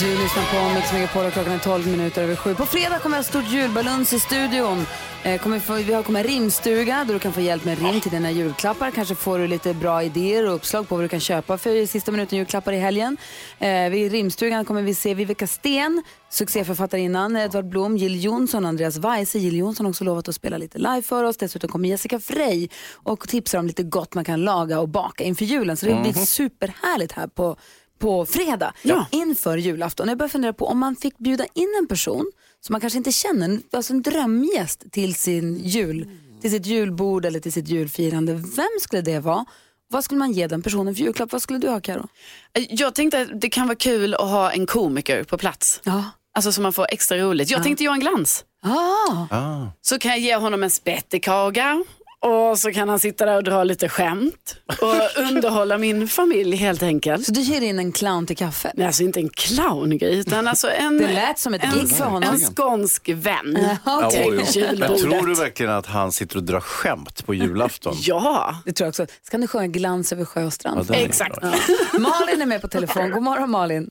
Du 0.00 0.18
lyssnar 0.18 0.44
på 0.44 0.74
Mix 0.74 0.92
Megapol 0.92 1.26
och 1.26 1.32
klockan 1.32 1.52
är 1.52 1.58
12 1.58 1.86
minuter 1.86 2.22
över 2.22 2.36
sju. 2.36 2.54
På 2.54 2.66
fredag 2.66 2.98
kommer 2.98 3.16
jag 3.16 3.24
stort 3.24 3.48
julbaluns 3.48 4.12
i 4.12 4.20
studion. 4.20 4.86
Eh, 5.24 5.40
kommer 5.42 5.58
få, 5.58 5.74
vi 5.74 5.92
har 5.94 6.02
kommer 6.02 6.24
rimstuga 6.24 7.04
där 7.04 7.14
du 7.14 7.20
kan 7.20 7.32
få 7.32 7.40
hjälp 7.40 7.64
med 7.64 7.78
rim 7.78 8.00
till 8.00 8.10
dina 8.10 8.30
julklappar. 8.30 8.90
Kanske 8.90 9.14
får 9.14 9.38
du 9.38 9.46
lite 9.46 9.74
bra 9.74 10.02
idéer 10.02 10.48
och 10.48 10.54
uppslag 10.54 10.88
på 10.88 10.94
vad 10.94 11.04
du 11.04 11.08
kan 11.08 11.20
köpa 11.20 11.58
för 11.58 11.86
sista 11.86 12.12
minuten 12.12 12.38
julklappar 12.38 12.72
i 12.72 12.78
helgen. 12.78 13.16
Eh, 13.58 13.90
vid 13.90 14.12
rimstugan 14.12 14.64
kommer 14.64 14.82
vi 14.82 14.94
se 14.94 15.14
Vivica 15.14 15.46
Sten, 15.46 16.02
succéförfattarinnan 16.30 17.36
Edvard 17.36 17.68
Blom, 17.68 17.96
Jill 17.96 18.24
Johnson, 18.24 18.66
Andreas 18.66 18.96
Weise. 18.96 19.38
Jill 19.38 19.56
Johnson 19.56 19.86
har 19.86 19.90
också 19.90 20.04
lovat 20.04 20.28
att 20.28 20.34
spela 20.34 20.58
lite 20.58 20.78
live 20.78 21.02
för 21.02 21.24
oss. 21.24 21.36
Dessutom 21.36 21.70
kommer 21.70 21.88
Jessica 21.88 22.20
Frey 22.20 22.68
och 22.94 23.28
tipsar 23.28 23.58
om 23.58 23.66
lite 23.66 23.82
gott 23.82 24.14
man 24.14 24.24
kan 24.24 24.44
laga 24.44 24.80
och 24.80 24.88
baka 24.88 25.24
inför 25.24 25.44
julen. 25.44 25.76
Så 25.76 25.86
det 25.86 25.98
blir 26.02 26.12
superhärligt 26.12 27.12
här 27.12 27.26
på 27.26 27.56
på 27.98 28.26
fredag 28.26 28.72
Ja. 28.82 29.06
inför 29.10 29.56
julafton. 29.56 30.08
Jag 30.08 30.18
börjar 30.18 30.28
fundera 30.28 30.52
på 30.52 30.66
om 30.66 30.78
man 30.78 30.96
fick 30.96 31.18
bjuda 31.18 31.44
in 31.54 31.68
en 31.80 31.86
person 31.88 32.26
som 32.66 32.72
man 32.72 32.80
kanske 32.80 32.96
inte 32.96 33.12
känner, 33.12 33.60
alltså 33.72 33.92
en 33.92 34.02
drömgäst 34.02 34.92
till, 34.92 35.14
sin 35.14 35.56
jul, 35.56 36.10
till 36.40 36.50
sitt 36.50 36.66
julbord 36.66 37.24
eller 37.24 37.40
till 37.40 37.52
sitt 37.52 37.68
julfirande. 37.68 38.34
Vem 38.34 38.68
skulle 38.80 39.02
det 39.02 39.18
vara? 39.18 39.44
Vad 39.88 40.04
skulle 40.04 40.18
man 40.18 40.32
ge 40.32 40.46
den 40.46 40.62
personen 40.62 40.94
för 40.94 41.02
julklapp? 41.02 41.32
Vad 41.32 41.42
skulle 41.42 41.58
du 41.58 41.68
ha 41.68 41.80
Karo? 41.80 42.08
Jag 42.52 42.94
tänkte 42.94 43.20
att 43.20 43.40
det 43.40 43.50
kan 43.50 43.66
vara 43.66 43.76
kul 43.76 44.14
att 44.14 44.20
ha 44.20 44.50
en 44.50 44.66
komiker 44.66 45.24
på 45.24 45.38
plats. 45.38 45.80
Ja. 45.84 46.04
Alltså 46.34 46.52
så 46.52 46.60
man 46.60 46.72
får 46.72 46.86
extra 46.90 47.18
roligt. 47.18 47.50
Jag 47.50 47.62
tänkte 47.62 47.84
Johan 47.84 48.00
Glans. 48.00 48.44
Ah. 48.62 49.36
Ah. 49.36 49.66
Så 49.80 49.98
kan 49.98 50.10
jag 50.10 50.20
ge 50.20 50.36
honom 50.36 50.62
en 50.62 50.70
spettekaka 50.70 51.84
Och 52.22 52.58
så 52.58 52.72
kan 52.72 52.88
han 52.88 53.00
sitta 53.00 53.26
där 53.26 53.36
och 53.36 53.44
dra 53.44 53.64
lite 53.64 53.88
skämt 53.88 54.56
och 54.80 55.22
underhålla 55.30 55.78
min 55.78 56.08
familj 56.08 56.56
helt 56.56 56.82
enkelt. 56.82 57.26
Så 57.26 57.32
du 57.32 57.40
hyr 57.40 57.62
in 57.62 57.78
en 57.78 57.92
clown 57.92 58.26
till 58.26 58.36
kaffet? 58.36 58.72
Nej, 58.76 58.86
alltså 58.86 59.02
inte 59.02 59.20
en 59.20 59.28
clowngrej 59.28 60.18
utan 60.18 60.48
alltså 60.48 60.70
en, 60.70 60.98
Det 60.98 61.08
lät 61.12 61.38
som 61.38 61.54
ett 61.54 61.64
en, 61.64 61.70
gig 61.70 61.90
för 61.96 62.04
honom. 62.04 62.30
en 62.34 62.38
skånsk 62.40 63.08
vän 63.08 63.58
Ja, 63.60 63.76
Ja, 64.02 64.10
till 64.10 64.20
oj, 64.20 64.26
oj. 64.28 64.36
Men 64.36 64.52
julbordet. 64.70 64.98
tror 64.98 65.26
du 65.26 65.34
verkligen 65.34 65.72
att 65.72 65.86
han 65.86 66.12
sitter 66.12 66.36
och 66.36 66.42
drar 66.42 66.60
skämt 66.60 67.26
på 67.26 67.34
julafton? 67.34 67.94
Ja, 68.00 68.54
Det 68.64 68.72
tror 68.72 68.84
jag 68.86 68.88
också. 68.90 69.06
Ska 69.22 69.38
du 69.38 69.46
sjunga 69.46 69.66
Glans 69.66 70.12
över 70.12 70.24
sjö 70.24 70.44
och 70.44 70.52
strand? 70.52 70.86
Ja, 70.88 70.94
exakt. 70.94 71.42
Malin 71.98 72.42
är 72.42 72.46
med 72.46 72.60
på 72.62 72.68
telefon. 72.68 73.10
God 73.10 73.22
morgon 73.22 73.50
Malin. 73.50 73.90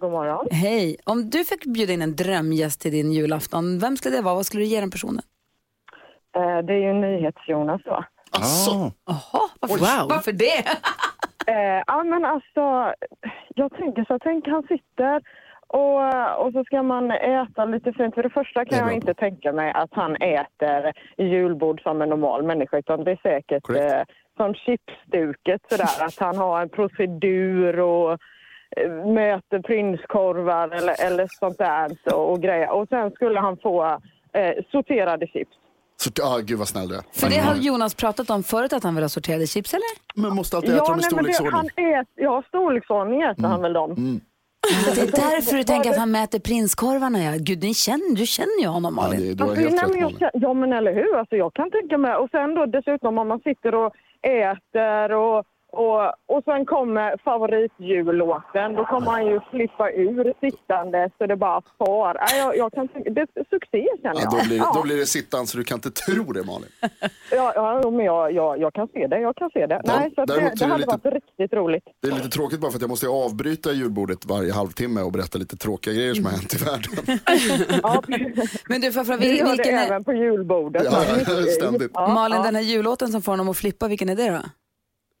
God 0.00 0.10
morgon. 0.10 0.46
Hej. 0.50 0.96
Om 1.04 1.30
du 1.30 1.44
fick 1.44 1.64
bjuda 1.64 1.92
in 1.92 2.02
en 2.02 2.16
drömgäst 2.16 2.80
till 2.80 2.92
din 2.92 3.12
julafton, 3.12 3.78
vem 3.78 3.96
skulle 3.96 4.16
det 4.16 4.22
vara? 4.22 4.34
Vad 4.34 4.46
skulle 4.46 4.62
du 4.62 4.66
ge 4.68 4.80
den 4.80 4.90
personen? 4.90 5.22
Eh, 6.36 6.58
det 6.58 6.72
är 6.74 6.78
ju 6.78 6.92
NyhetsJonas 6.92 7.80
då. 7.84 8.04
Alltså, 8.30 8.70
Jaha, 9.06 9.48
varför, 9.60 9.76
Wow. 9.78 10.08
varför 10.08 10.32
det? 10.32 10.64
Eh, 11.46 11.82
ja 11.86 12.04
men 12.04 12.24
alltså, 12.24 12.94
jag 13.54 13.72
tänker 13.72 14.04
så, 14.04 14.18
tänk 14.18 14.48
han 14.48 14.62
sitter 14.62 15.22
och, 15.66 16.00
och 16.46 16.52
så 16.52 16.64
ska 16.64 16.82
man 16.82 17.10
äta 17.10 17.64
lite 17.64 17.92
fint. 17.92 18.14
För 18.14 18.22
det 18.22 18.30
första 18.30 18.60
Det 18.60 18.66
kan 18.66 18.78
jag 18.78 18.86
bra. 18.86 18.94
inte 18.94 19.14
tänka 19.14 19.52
mig 19.52 19.72
att 19.72 19.90
han 19.92 20.16
äter 20.16 20.92
julbord 21.18 21.82
som 21.82 22.02
en 22.02 22.08
normal 22.08 22.42
människa 22.42 22.78
utan 22.78 23.04
det 23.04 23.10
är 23.10 23.18
säkert 23.22 23.70
eh, 23.70 24.02
som 24.36 24.54
chipsduket 24.54 25.60
sådär 25.70 26.06
att 26.06 26.18
han 26.18 26.36
har 26.36 26.62
en 26.62 26.68
procedur 26.68 27.80
och 27.80 28.12
eh, 28.76 28.90
möter 29.06 29.58
prinskorvar 29.60 30.68
eller, 30.68 31.06
eller 31.06 31.26
sånt 31.30 31.58
där 31.58 31.90
så, 32.10 32.16
och 32.20 32.40
grejer. 32.42 32.70
Och 32.70 32.88
sen 32.88 33.10
skulle 33.10 33.40
han 33.40 33.56
få 33.56 33.84
eh, 34.32 34.54
sorterade 34.72 35.26
chips. 35.26 35.56
Så, 36.02 36.10
ah, 36.22 36.38
gud 36.38 36.58
vad 36.58 36.68
snäll 36.68 36.88
du 36.88 36.94
är. 36.96 37.02
För 37.12 37.28
det 37.30 37.38
har 37.38 37.54
Jonas 37.54 37.94
pratat 37.94 38.30
om 38.30 38.42
förut 38.42 38.72
att 38.72 38.84
han 38.84 38.94
vill 38.94 39.04
ha 39.04 39.08
sorterade 39.08 39.46
chips, 39.46 39.74
eller? 39.74 40.20
Men 40.22 40.34
måste 40.36 40.56
alltid 40.56 40.74
äta 40.74 40.84
dem 40.84 40.92
i 41.00 41.02
men 41.14 41.24
det, 41.24 41.32
storleksordning. 41.34 41.70
han 41.76 41.84
är, 41.84 42.06
ja, 42.14 42.42
storleksordning 42.48 43.22
äter 43.22 43.42
han 43.48 43.62
väl 43.62 43.72
dem. 43.72 44.20
Det 44.94 45.00
är 45.00 45.06
därför 45.30 45.56
du 45.56 45.64
tänker 45.64 45.90
att 45.90 45.96
han 45.98 46.10
mäter 46.10 46.38
prinskorvarna. 46.38 47.18
Ja. 47.22 47.32
Gud, 47.38 47.62
ni 47.62 47.74
känner, 47.74 48.16
du 48.16 48.26
känner 48.26 48.60
ju 48.60 48.66
honom 48.68 48.94
Ja, 48.96 49.02
Malin. 49.02 49.20
det, 49.20 49.34
du 49.34 49.44
har 49.44 49.50
Alltså, 49.50 49.86
nej, 49.86 50.16
jag, 50.20 50.30
ja 50.32 50.54
men 50.54 50.72
eller 50.72 50.94
hur, 50.94 51.18
alltså, 51.18 51.36
jag 51.36 51.54
kan 51.54 51.70
tänka 51.70 51.98
mig. 51.98 52.14
Och 52.16 52.30
sen 52.30 52.54
då 52.54 52.66
dessutom 52.66 53.18
om 53.18 53.28
man 53.28 53.38
sitter 53.40 53.74
och 53.74 53.92
äter 54.22 55.12
och, 55.12 55.44
och, 55.72 56.02
och 56.36 56.44
sen 56.44 56.66
kommer 56.66 57.16
favoritjullåten, 57.24 58.74
då 58.74 58.84
kommer 58.84 59.10
han 59.10 59.26
ju 59.26 59.40
flippa 59.50 59.90
ur 59.90 60.34
sittande 60.40 61.10
så 61.18 61.26
det 61.26 61.36
bara 61.36 61.62
far. 61.78 62.14
Nej, 62.14 62.38
jag, 62.38 62.56
jag 62.56 62.72
kan 62.72 62.88
det 63.14 63.20
är 63.20 63.26
succé 63.50 63.86
känner 64.02 64.20
Ja, 64.20 64.20
jag. 64.22 64.32
då, 64.32 64.48
blir, 64.48 64.56
ja, 64.56 64.72
då 64.74 64.82
blir 64.82 64.96
det 64.96 65.06
sittan 65.06 65.46
så 65.46 65.58
du 65.58 65.64
kan 65.64 65.76
inte 65.76 65.90
tro 65.90 66.24
det 66.32 66.44
Malin. 66.44 66.68
ja, 67.30 67.52
ja, 67.54 67.90
men 67.90 68.04
jag, 68.06 68.32
jag, 68.32 68.58
jag 68.60 68.74
kan 68.74 68.88
se 68.88 69.06
det, 69.06 69.20
jag 69.20 69.36
kan 69.36 69.50
se 69.50 69.66
det. 69.66 69.80
Ja, 69.84 69.92
Nej, 70.00 70.12
så 70.14 70.24
det, 70.24 70.34
det 70.34 70.52
det 70.58 70.64
hade 70.66 70.78
lite- 70.78 70.90
varit 71.04 71.14
riktigt 71.14 71.52
roligt. 71.52 71.84
Det 72.02 72.08
är 72.08 72.12
lite 72.12 72.28
tråkigt 72.28 72.60
bara 72.60 72.70
för 72.70 72.78
att 72.78 72.82
jag 72.82 72.90
måste 72.90 73.08
avbryta 73.08 73.72
julbordet 73.72 74.26
varje 74.26 74.52
halvtimme 74.52 75.02
och 75.02 75.12
berätta 75.12 75.38
lite 75.38 75.56
tråkiga 75.56 75.94
grejer 75.94 76.14
som 76.14 76.24
har 76.24 76.32
hänt 76.32 76.54
i 76.54 76.64
världen. 76.64 77.18
Ja, 77.82 78.02
Men 78.68 78.80
du, 78.80 78.92
får 78.92 79.00
jag 79.00 79.06
fråga, 79.06 79.18
vi 79.20 79.38
gör 79.38 79.44
det 79.46 79.50
vilken 79.52 79.74
är, 79.78 79.86
även 79.86 80.04
på 80.04 80.12
julbordet. 80.12 80.82
Ja, 80.84 81.00
ständigt. 81.58 81.90
Ja, 81.94 82.08
Malin, 82.14 82.36
ja. 82.38 82.42
den 82.44 82.54
här 82.54 82.62
jullåten 82.62 83.08
som 83.08 83.22
får 83.22 83.32
honom 83.32 83.48
att 83.48 83.56
flippa, 83.56 83.88
vilken 83.88 84.08
är 84.08 84.16
det 84.16 84.30
då? 84.30 84.38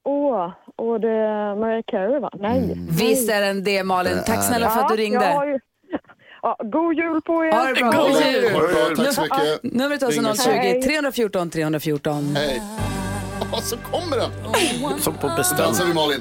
Åh, 0.04 0.50
och 0.76 1.00
det 1.00 1.08
är 1.10 1.56
Mariah 1.56 1.82
Carey 1.86 2.20
va? 2.20 2.30
Nej. 2.34 2.74
Visst 2.90 3.30
är 3.30 3.40
den 3.40 3.64
det 3.64 3.84
Malin. 3.84 4.18
Tack 4.26 4.44
snälla 4.44 4.70
för 4.70 4.80
att 4.80 4.88
du 4.88 4.96
ringde. 4.96 5.24
ju... 5.46 5.58
ja, 6.42 6.56
god 6.62 6.94
jul 6.94 7.20
på 7.22 7.44
er! 7.44 7.52
Ha 7.52 7.64
det 7.64 7.74
bra. 7.74 7.90
God 7.90 8.10
God 8.12 8.20
jul. 8.22 8.42
jul. 8.42 8.52
Det 8.52 8.58
bra, 8.96 9.04
tack 9.04 9.14
så 9.14 9.22
mycket. 9.22 9.62
Numret 9.62 10.02
är 10.02 10.06
alltså 10.06 10.20
Ring 10.20 10.30
oss. 10.30 10.44
020 10.44 10.82
314 10.82 11.50
314. 11.50 12.36
Hej. 12.36 12.62
Ja, 13.52 13.58
så 13.60 13.76
kommer 13.76 14.16
den. 14.16 14.30
Som 15.00 15.14
på 15.14 15.26
Dansar 15.26 15.36
beställning. 15.36 15.88
vi 15.88 15.94
Malin. 15.94 16.20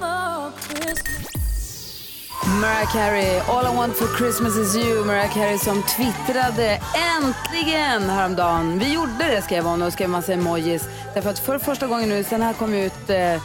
Mariah 2.61 2.91
Carey, 2.93 3.39
All 3.39 3.73
I 3.73 3.77
want 3.77 3.95
for 3.95 4.17
Christmas 4.17 4.57
is 4.57 4.75
you. 4.75 5.05
Mariah 5.05 5.33
Carey 5.33 5.57
som 5.57 5.83
twittrade 5.83 6.79
äntligen 7.17 8.09
häromdagen. 8.09 8.79
Vi 8.79 8.93
gjorde 8.93 9.11
det 9.31 9.41
skrev 9.41 9.63
hon 9.63 9.81
och 9.81 9.93
skrev 9.93 10.09
massa 10.09 10.33
emojis. 10.33 10.83
Därför 11.13 11.29
att 11.29 11.39
för 11.39 11.57
första 11.57 11.87
gången 11.87 12.09
nu, 12.09 12.23
sen 12.23 12.41
här 12.41 12.53
kom 12.53 12.73
ut, 12.73 13.09
eh, 13.09 13.41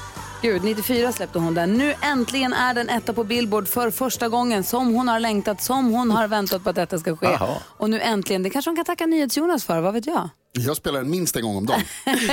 gud 0.47 0.65
94 0.65 1.13
släppte 1.13 1.39
hon 1.39 1.55
den. 1.55 1.73
Nu 1.73 1.93
äntligen 2.13 2.53
är 2.53 2.75
den 2.75 2.89
etta 2.89 3.13
på 3.13 3.25
Billboard 3.25 3.69
för 3.69 3.91
första 3.91 4.29
gången 4.29 4.63
som 4.63 4.95
hon 4.95 5.09
har 5.09 5.21
längtat, 5.21 5.63
som 5.63 5.93
hon 5.93 6.11
har 6.11 6.29
väntat 6.29 6.65
på 6.65 6.71
att 6.71 6.77
detta 6.77 6.99
ska 6.99 7.17
ske. 7.17 7.27
Jaha. 7.27 7.57
Och 7.79 7.91
nu 7.91 8.01
äntligen, 8.01 8.43
det 8.43 8.51
kanske 8.51 8.71
hon 8.71 8.77
kan 8.77 8.85
tacka 8.85 9.07
NyhetsJonas 9.07 9.65
för, 9.65 9.81
vad 9.81 9.95
vet 9.95 10.07
jag? 10.07 10.29
Jag 10.53 10.77
spelar 10.77 10.99
den 10.99 11.11
minst 11.11 11.37
en 11.37 11.43
gång 11.43 11.57
om 11.57 11.67
dagen. 11.67 11.81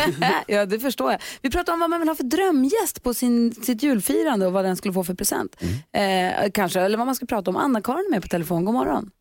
ja, 0.48 0.66
det 0.66 0.80
förstår 0.80 1.12
jag. 1.12 1.20
Vi 1.42 1.50
pratar 1.50 1.74
om 1.74 1.80
vad 1.80 1.90
man 1.90 2.00
vill 2.00 2.10
ha 2.10 2.16
för 2.16 2.24
drömgäst 2.24 3.04
på 3.04 3.14
sin, 3.14 3.52
sitt 3.52 3.84
julfirande 3.84 4.46
och 4.48 4.54
vad 4.54 4.66
den 4.66 4.76
skulle 4.76 4.94
få 4.94 5.04
för 5.04 5.14
present. 5.14 5.64
Eh, 5.92 6.50
kanske, 6.54 6.82
eller 6.82 6.98
vad 6.98 7.06
man 7.06 7.16
ska 7.16 7.26
prata 7.26 7.52
om. 7.52 7.58
Anna-Karin 7.58 8.06
är 8.08 8.12
med 8.12 8.22
på 8.22 8.28
telefon. 8.28 8.66
God 8.66 8.74
morgon. 8.74 9.12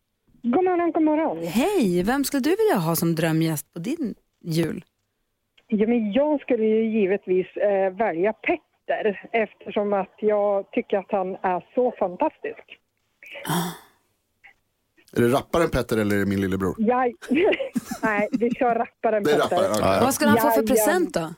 God 0.43 0.65
morgon, 0.65 0.93
god 0.93 1.03
morgon. 1.03 1.47
Hej, 1.47 2.03
vem 2.03 2.25
skulle 2.25 2.43
du 2.43 2.51
vilja 2.51 2.77
ha 2.77 2.97
som 2.97 3.15
drömgäst 3.15 3.73
på 3.73 3.79
din 3.79 4.15
jul? 4.45 4.85
Ja, 5.67 5.87
men 5.87 6.13
jag 6.13 6.41
skulle 6.41 6.65
ju 6.65 7.01
givetvis 7.01 7.47
eh, 7.57 7.97
välja 7.97 8.33
Petter 8.33 8.72
eftersom 9.33 9.93
att 9.93 10.15
jag 10.19 10.71
tycker 10.71 10.97
att 10.99 11.07
han 11.13 11.35
är 11.43 11.67
så 11.75 11.93
fantastisk. 11.99 12.79
Är 15.17 15.21
det 15.21 15.29
rapparen 15.29 15.71
Petter 15.71 15.97
eller 15.99 16.17
är 16.17 16.21
det 16.21 16.27
min 16.27 16.41
lillebror? 16.41 16.75
Jag... 16.79 17.13
Nej, 18.03 18.29
vi 18.33 18.51
kör 18.51 18.75
rapparen 18.75 19.25
Petter. 19.25 19.39
rapparen, 19.39 19.71
okej. 19.71 19.99
Vad 20.05 20.15
skulle 20.15 20.31
han 20.31 20.39
få 20.41 20.51
för 20.51 20.63
Ja, 20.63 20.67
present 20.67 21.15
då? 21.15 21.35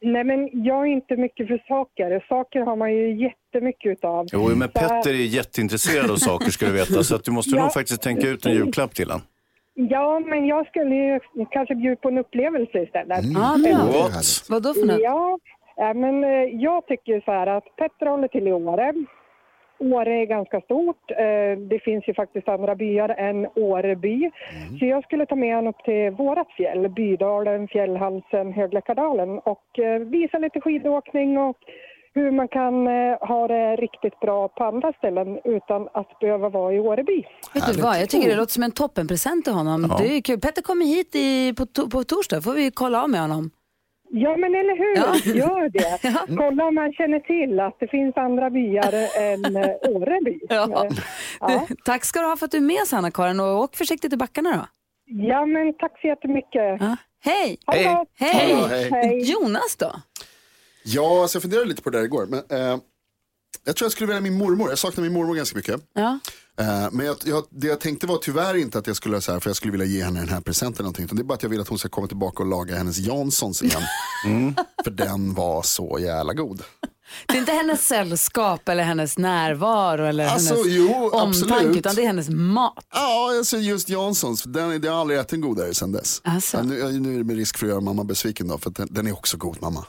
Nej, 0.00 0.24
men 0.24 0.64
jag 0.64 0.80
är 0.86 0.86
inte 0.92 1.16
mycket 1.16 1.46
för 1.48 1.64
saker. 1.68 2.24
Saker 2.28 2.60
har 2.60 2.76
man 2.76 2.92
ju 2.94 3.22
jättemycket 3.22 3.90
utav. 3.92 4.26
Jo, 4.32 4.48
men 4.48 4.68
Så- 4.68 4.80
Petter 4.80 5.10
är 5.10 5.14
jätteintresserad 5.14 6.10
av 6.10 6.16
saker 6.16 6.50
ska 6.50 6.66
du 6.66 6.72
veta. 6.72 7.02
Så 7.02 7.16
att 7.16 7.24
du 7.24 7.30
måste 7.30 7.56
Ja. 7.56 7.62
nog 7.62 7.72
faktiskt 7.72 8.02
tänka 8.02 8.28
ut 8.28 8.46
en 8.46 8.52
julklapp 8.52 8.94
till 8.94 9.10
honom. 9.10 9.26
Ja, 9.76 10.20
men 10.20 10.46
jag 10.46 10.66
skulle 10.66 10.94
ju 10.94 11.20
kanske 11.50 11.74
bjuda 11.74 11.96
på 11.96 12.08
en 12.08 12.18
upplevelse 12.18 12.78
istället. 12.82 13.24
Ja, 13.24 13.54
är 13.54 13.58
bra. 13.74 14.02
härligt. 14.02 14.50
Vad 14.50 14.62
då 14.62 14.74
för 14.74 14.86
något? 14.86 15.00
Ja, 15.00 15.38
ja, 15.76 15.94
men 15.94 16.24
eh, 16.24 16.30
jag 16.66 16.86
tycker 16.86 17.20
så 17.24 17.30
här 17.32 17.46
att 17.46 17.76
Petter 17.76 18.06
håller 18.06 18.28
till 18.28 18.48
i 18.48 18.52
Åre. 18.52 18.92
Åre 19.78 20.14
är 20.22 20.26
ganska 20.26 20.60
stort. 20.60 21.10
Eh, 21.10 21.58
Det 21.70 21.78
finns 21.84 22.08
ju 22.08 22.14
faktiskt 22.14 22.48
andra 22.48 22.74
byar 22.74 23.08
än 23.08 23.46
Åreby. 23.56 24.30
Så 24.78 24.86
jag 24.86 25.04
skulle 25.04 25.26
ta 25.26 25.34
med 25.34 25.54
honom 25.56 25.70
upp 25.70 25.84
till 25.84 26.10
vårat 26.10 26.50
fjäll, 26.56 26.88
Bydalen, 26.88 27.68
Fjällhalsen, 27.68 28.52
Högläckardalen 28.52 29.38
och 29.38 29.78
eh, 29.78 29.98
visa 30.00 30.38
lite 30.38 30.60
skidåkning 30.60 31.38
och 31.38 31.56
hur 32.14 32.30
man 32.30 32.48
kan 32.48 32.86
eh, 32.86 33.16
ha 33.20 33.48
det 33.48 33.76
riktigt 33.76 34.20
bra 34.20 34.48
på 34.48 34.64
andra 34.64 34.92
ställen 34.92 35.38
utan 35.44 35.88
att 35.92 36.18
behöva 36.20 36.48
vara 36.48 36.72
i 36.74 36.80
Åreby. 36.80 37.24
Vet 37.54 37.74
du 37.74 37.82
vad, 37.82 38.00
jag 38.00 38.08
tycker 38.08 38.28
det 38.28 38.36
låter 38.36 38.52
som 38.52 38.62
en 38.62 38.70
toppenpresent 38.72 39.44
till 39.44 39.52
honom. 39.54 39.82
Det 39.98 40.16
är 40.16 40.20
kul. 40.20 40.40
Petter 40.40 40.62
kommer 40.62 40.84
hit 40.84 41.14
i, 41.14 41.54
på, 41.58 41.64
to- 41.64 41.90
på 41.90 42.04
torsdag, 42.04 42.42
får 42.42 42.52
vi 42.52 42.70
kolla 42.74 43.02
av 43.02 43.10
med 43.10 43.20
honom. 43.20 43.50
Ja, 44.16 44.36
men 44.36 44.54
eller 44.54 44.76
hur? 44.82 44.96
Ja. 44.96 45.34
Gör 45.44 45.68
det. 45.68 46.00
Kolla 46.36 46.64
om 46.64 46.74
man 46.74 46.92
känner 46.92 47.20
till 47.20 47.60
att 47.60 47.76
det 47.80 47.88
finns 47.88 48.16
andra 48.16 48.50
byar 48.50 48.92
än 49.20 49.56
eh, 49.56 49.70
Åreby. 49.96 50.38
Ja. 50.48 50.84
Eh, 50.86 50.92
Ja. 51.40 51.66
Tack 51.84 52.04
ska 52.04 52.20
du 52.20 52.26
ha 52.26 52.36
för 52.36 52.44
att 52.44 52.50
du 52.50 52.56
är 52.56 52.60
med 52.62 52.82
oss 52.82 52.92
Anna-Karin 52.92 53.40
och 53.40 53.58
åk 53.62 53.76
försiktigt 53.76 54.12
i 54.12 54.16
backarna 54.16 54.50
då. 54.56 54.66
ja, 55.06 55.46
men 55.46 55.74
tack 55.78 56.00
så 56.00 56.06
jättemycket. 56.06 56.76
Ja. 56.80 56.96
Hej! 57.20 57.58
Hej. 57.66 57.84
Hej! 58.14 58.54
Hej. 58.68 58.90
Hej. 58.92 59.30
Jonas 59.32 59.76
då? 59.78 59.92
Ja, 60.84 61.22
alltså 61.22 61.36
jag 61.36 61.42
funderade 61.42 61.68
lite 61.68 61.82
på 61.82 61.90
det 61.90 61.98
där 61.98 62.04
igår. 62.04 62.26
Men, 62.26 62.38
eh, 62.50 62.78
jag 63.64 63.76
tror 63.76 63.84
jag 63.86 63.92
skulle 63.92 64.06
välja 64.08 64.20
min 64.20 64.38
mormor. 64.38 64.68
Jag 64.68 64.78
saknar 64.78 65.02
min 65.04 65.12
mormor 65.12 65.34
ganska 65.34 65.56
mycket. 65.56 65.80
Ja. 65.94 66.18
Eh, 66.60 66.88
men 66.92 67.06
jag, 67.06 67.16
jag, 67.24 67.44
det 67.50 67.66
jag 67.66 67.80
tänkte 67.80 68.06
var 68.06 68.16
tyvärr 68.16 68.54
inte 68.56 68.78
att 68.78 68.86
jag 68.86 68.96
skulle 68.96 69.20
så 69.20 69.32
här, 69.32 69.40
för 69.40 69.50
jag 69.50 69.56
skulle 69.56 69.72
vilja 69.72 69.86
ge 69.86 70.04
henne 70.04 70.20
den 70.20 70.28
här 70.28 70.40
presenten 70.40 70.74
eller 70.74 70.82
någonting. 70.84 71.04
Utan 71.04 71.16
det 71.16 71.22
är 71.22 71.24
bara 71.24 71.34
att 71.34 71.42
jag 71.42 71.50
vill 71.50 71.60
att 71.60 71.68
hon 71.68 71.78
ska 71.78 71.88
komma 71.88 72.06
tillbaka 72.06 72.42
och 72.42 72.48
laga 72.48 72.76
hennes 72.76 72.98
Janssons 72.98 73.62
igen. 73.62 73.82
För 74.84 74.90
den 74.90 75.34
var 75.34 75.62
så 75.62 75.98
jävla 76.00 76.32
god. 76.32 76.62
Det 77.26 77.34
är 77.34 77.38
inte 77.38 77.52
hennes 77.52 77.86
sällskap 77.86 78.68
eller 78.68 78.84
hennes 78.84 79.18
närvaro 79.18 80.04
eller 80.04 80.26
Alltså, 80.26 80.54
hennes 80.54 80.66
jo, 80.68 81.10
omtanke 81.12 81.44
absolut. 81.54 81.76
utan 81.76 81.94
det 81.94 82.02
är 82.02 82.06
hennes 82.06 82.28
mat. 82.28 82.84
Ja, 82.92 83.36
alltså 83.38 83.56
just 83.56 83.88
Janssons. 83.88 84.42
Den, 84.42 84.82
jag 84.82 84.92
har 84.92 85.00
aldrig 85.00 85.18
ätit 85.18 85.32
en 85.32 85.40
godare 85.40 85.74
sedan 85.74 85.92
dess. 85.92 86.20
Alltså. 86.24 86.56
Ja, 86.56 86.62
nu, 86.62 86.92
nu 87.00 87.14
är 87.14 87.18
det 87.18 87.24
med 87.24 87.36
risk 87.36 87.58
för 87.58 87.66
att 87.66 87.70
göra 87.70 87.80
mamma 87.80 88.04
besviken 88.04 88.48
då, 88.48 88.58
för 88.58 88.70
den, 88.70 88.88
den 88.90 89.06
är 89.06 89.12
också 89.12 89.36
god 89.36 89.62
mamma. 89.62 89.86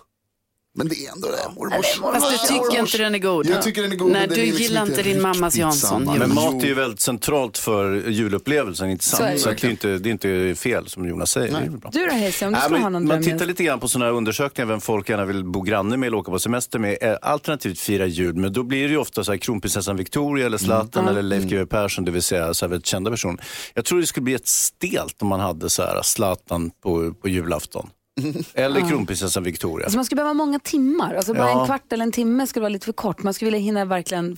Men 0.78 0.88
det 0.88 0.96
är 1.06 1.12
ändå 1.12 1.28
det, 1.28 1.56
mormors. 1.56 1.86
Fast 2.22 2.32
du 2.32 2.54
tycker 2.54 2.80
inte 2.80 2.98
den 2.98 3.16
är 3.16 3.20
god. 3.20 3.46
Jag 3.46 3.62
tycker 3.62 3.82
den 3.82 3.92
är 3.92 3.96
god. 3.96 4.12
Nej, 4.12 4.28
du 4.28 4.36
liksom 4.36 4.62
gillar 4.62 4.86
inte 4.86 5.04
din 5.04 5.22
mammas 5.22 5.56
Jansson. 5.56 6.04
Men 6.20 6.34
mat 6.34 6.64
är 6.64 6.68
ju 6.68 6.74
väldigt 6.74 7.00
centralt 7.00 7.58
för 7.58 8.10
julupplevelsen, 8.10 8.90
inte 8.90 9.04
Så 9.06 9.24
är 9.24 9.32
det. 9.32 9.40
sant? 9.40 9.42
Så 9.42 9.50
att 9.50 9.58
det, 9.62 9.68
är 9.68 9.72
inte, 9.72 9.88
det 9.98 10.10
är 10.10 10.12
inte 10.12 10.56
fel 10.62 10.90
som 10.90 11.08
Jonas 11.08 11.32
säger. 11.32 11.52
Det 11.52 11.58
är 11.58 11.62
väl 11.62 11.78
bra. 11.78 11.90
Du 11.94 12.06
då 12.06 12.12
Hayes, 12.12 12.42
om 12.42 12.48
du 12.48 12.52
Nej, 12.52 12.62
skulle 12.62 12.76
men 12.76 12.84
ha 12.84 12.90
någon 12.90 13.08
man 13.08 13.24
tittar 13.24 13.46
lite 13.46 13.64
grann 13.64 13.80
på 13.80 13.88
sådana 13.88 14.06
här 14.06 14.18
undersökningar, 14.18 14.68
vem 14.68 14.82
folk 14.82 15.10
gärna 15.10 15.26
vill 15.26 15.44
bo 15.44 15.62
granne 15.62 15.98
med 15.98 16.08
eller 16.08 16.18
åka 16.18 16.32
på 16.32 16.40
semester 16.40 16.80
med, 16.80 16.98
eh, 17.02 17.16
alternativt 17.22 17.80
fira 17.80 18.06
jul. 18.06 18.36
Men 18.36 18.54
då 18.54 18.64
blir 18.64 18.84
det 18.84 18.90
ju 18.90 18.98
ofta 18.98 19.24
så 19.24 19.32
här 19.32 19.38
kronprinsessan 19.38 19.98
Victoria 19.98 20.46
eller 20.46 20.58
Zlatan 20.58 21.08
eller 21.08 21.22
Leif 21.22 21.44
GW 21.44 21.66
Persson, 21.66 22.06
det 22.06 22.12
vill 22.12 22.22
säga 22.24 22.54
så 22.54 22.66
här 22.66 22.70
väldigt 22.70 22.86
kända 22.88 23.12
personer. 23.12 23.44
Jag 23.74 23.86
tror 23.86 24.00
det 24.00 24.06
skulle 24.08 24.24
bli 24.24 24.34
ett 24.34 24.48
stelt 24.48 25.22
om 25.22 25.28
man 25.28 25.40
hade 25.40 25.70
så 25.70 25.82
här 25.82 26.02
Zlatan 26.04 26.72
på, 26.84 27.14
på 27.14 27.30
julafton. 27.30 27.90
Eller 28.54 28.90
kronprinsessan 28.90 29.44
Victoria. 29.44 29.86
Alltså 29.86 29.98
man 29.98 30.06
skulle 30.06 30.16
behöva 30.18 30.34
många 30.34 30.60
timmar. 30.60 31.16
Alltså 31.16 31.34
bara 31.34 31.50
Ja. 31.50 31.60
en 31.62 31.66
kvart 31.66 31.94
eller 31.94 32.04
en 32.04 32.12
timme 32.12 32.48
skulle 32.48 32.62
vara 32.62 32.70
lite 32.70 32.86
för 32.86 32.94
kort. 32.94 33.24
Man 33.24 33.34
skulle 33.34 33.52
vilja 33.52 33.60
hinna 33.66 33.86
verkligen 33.86 34.38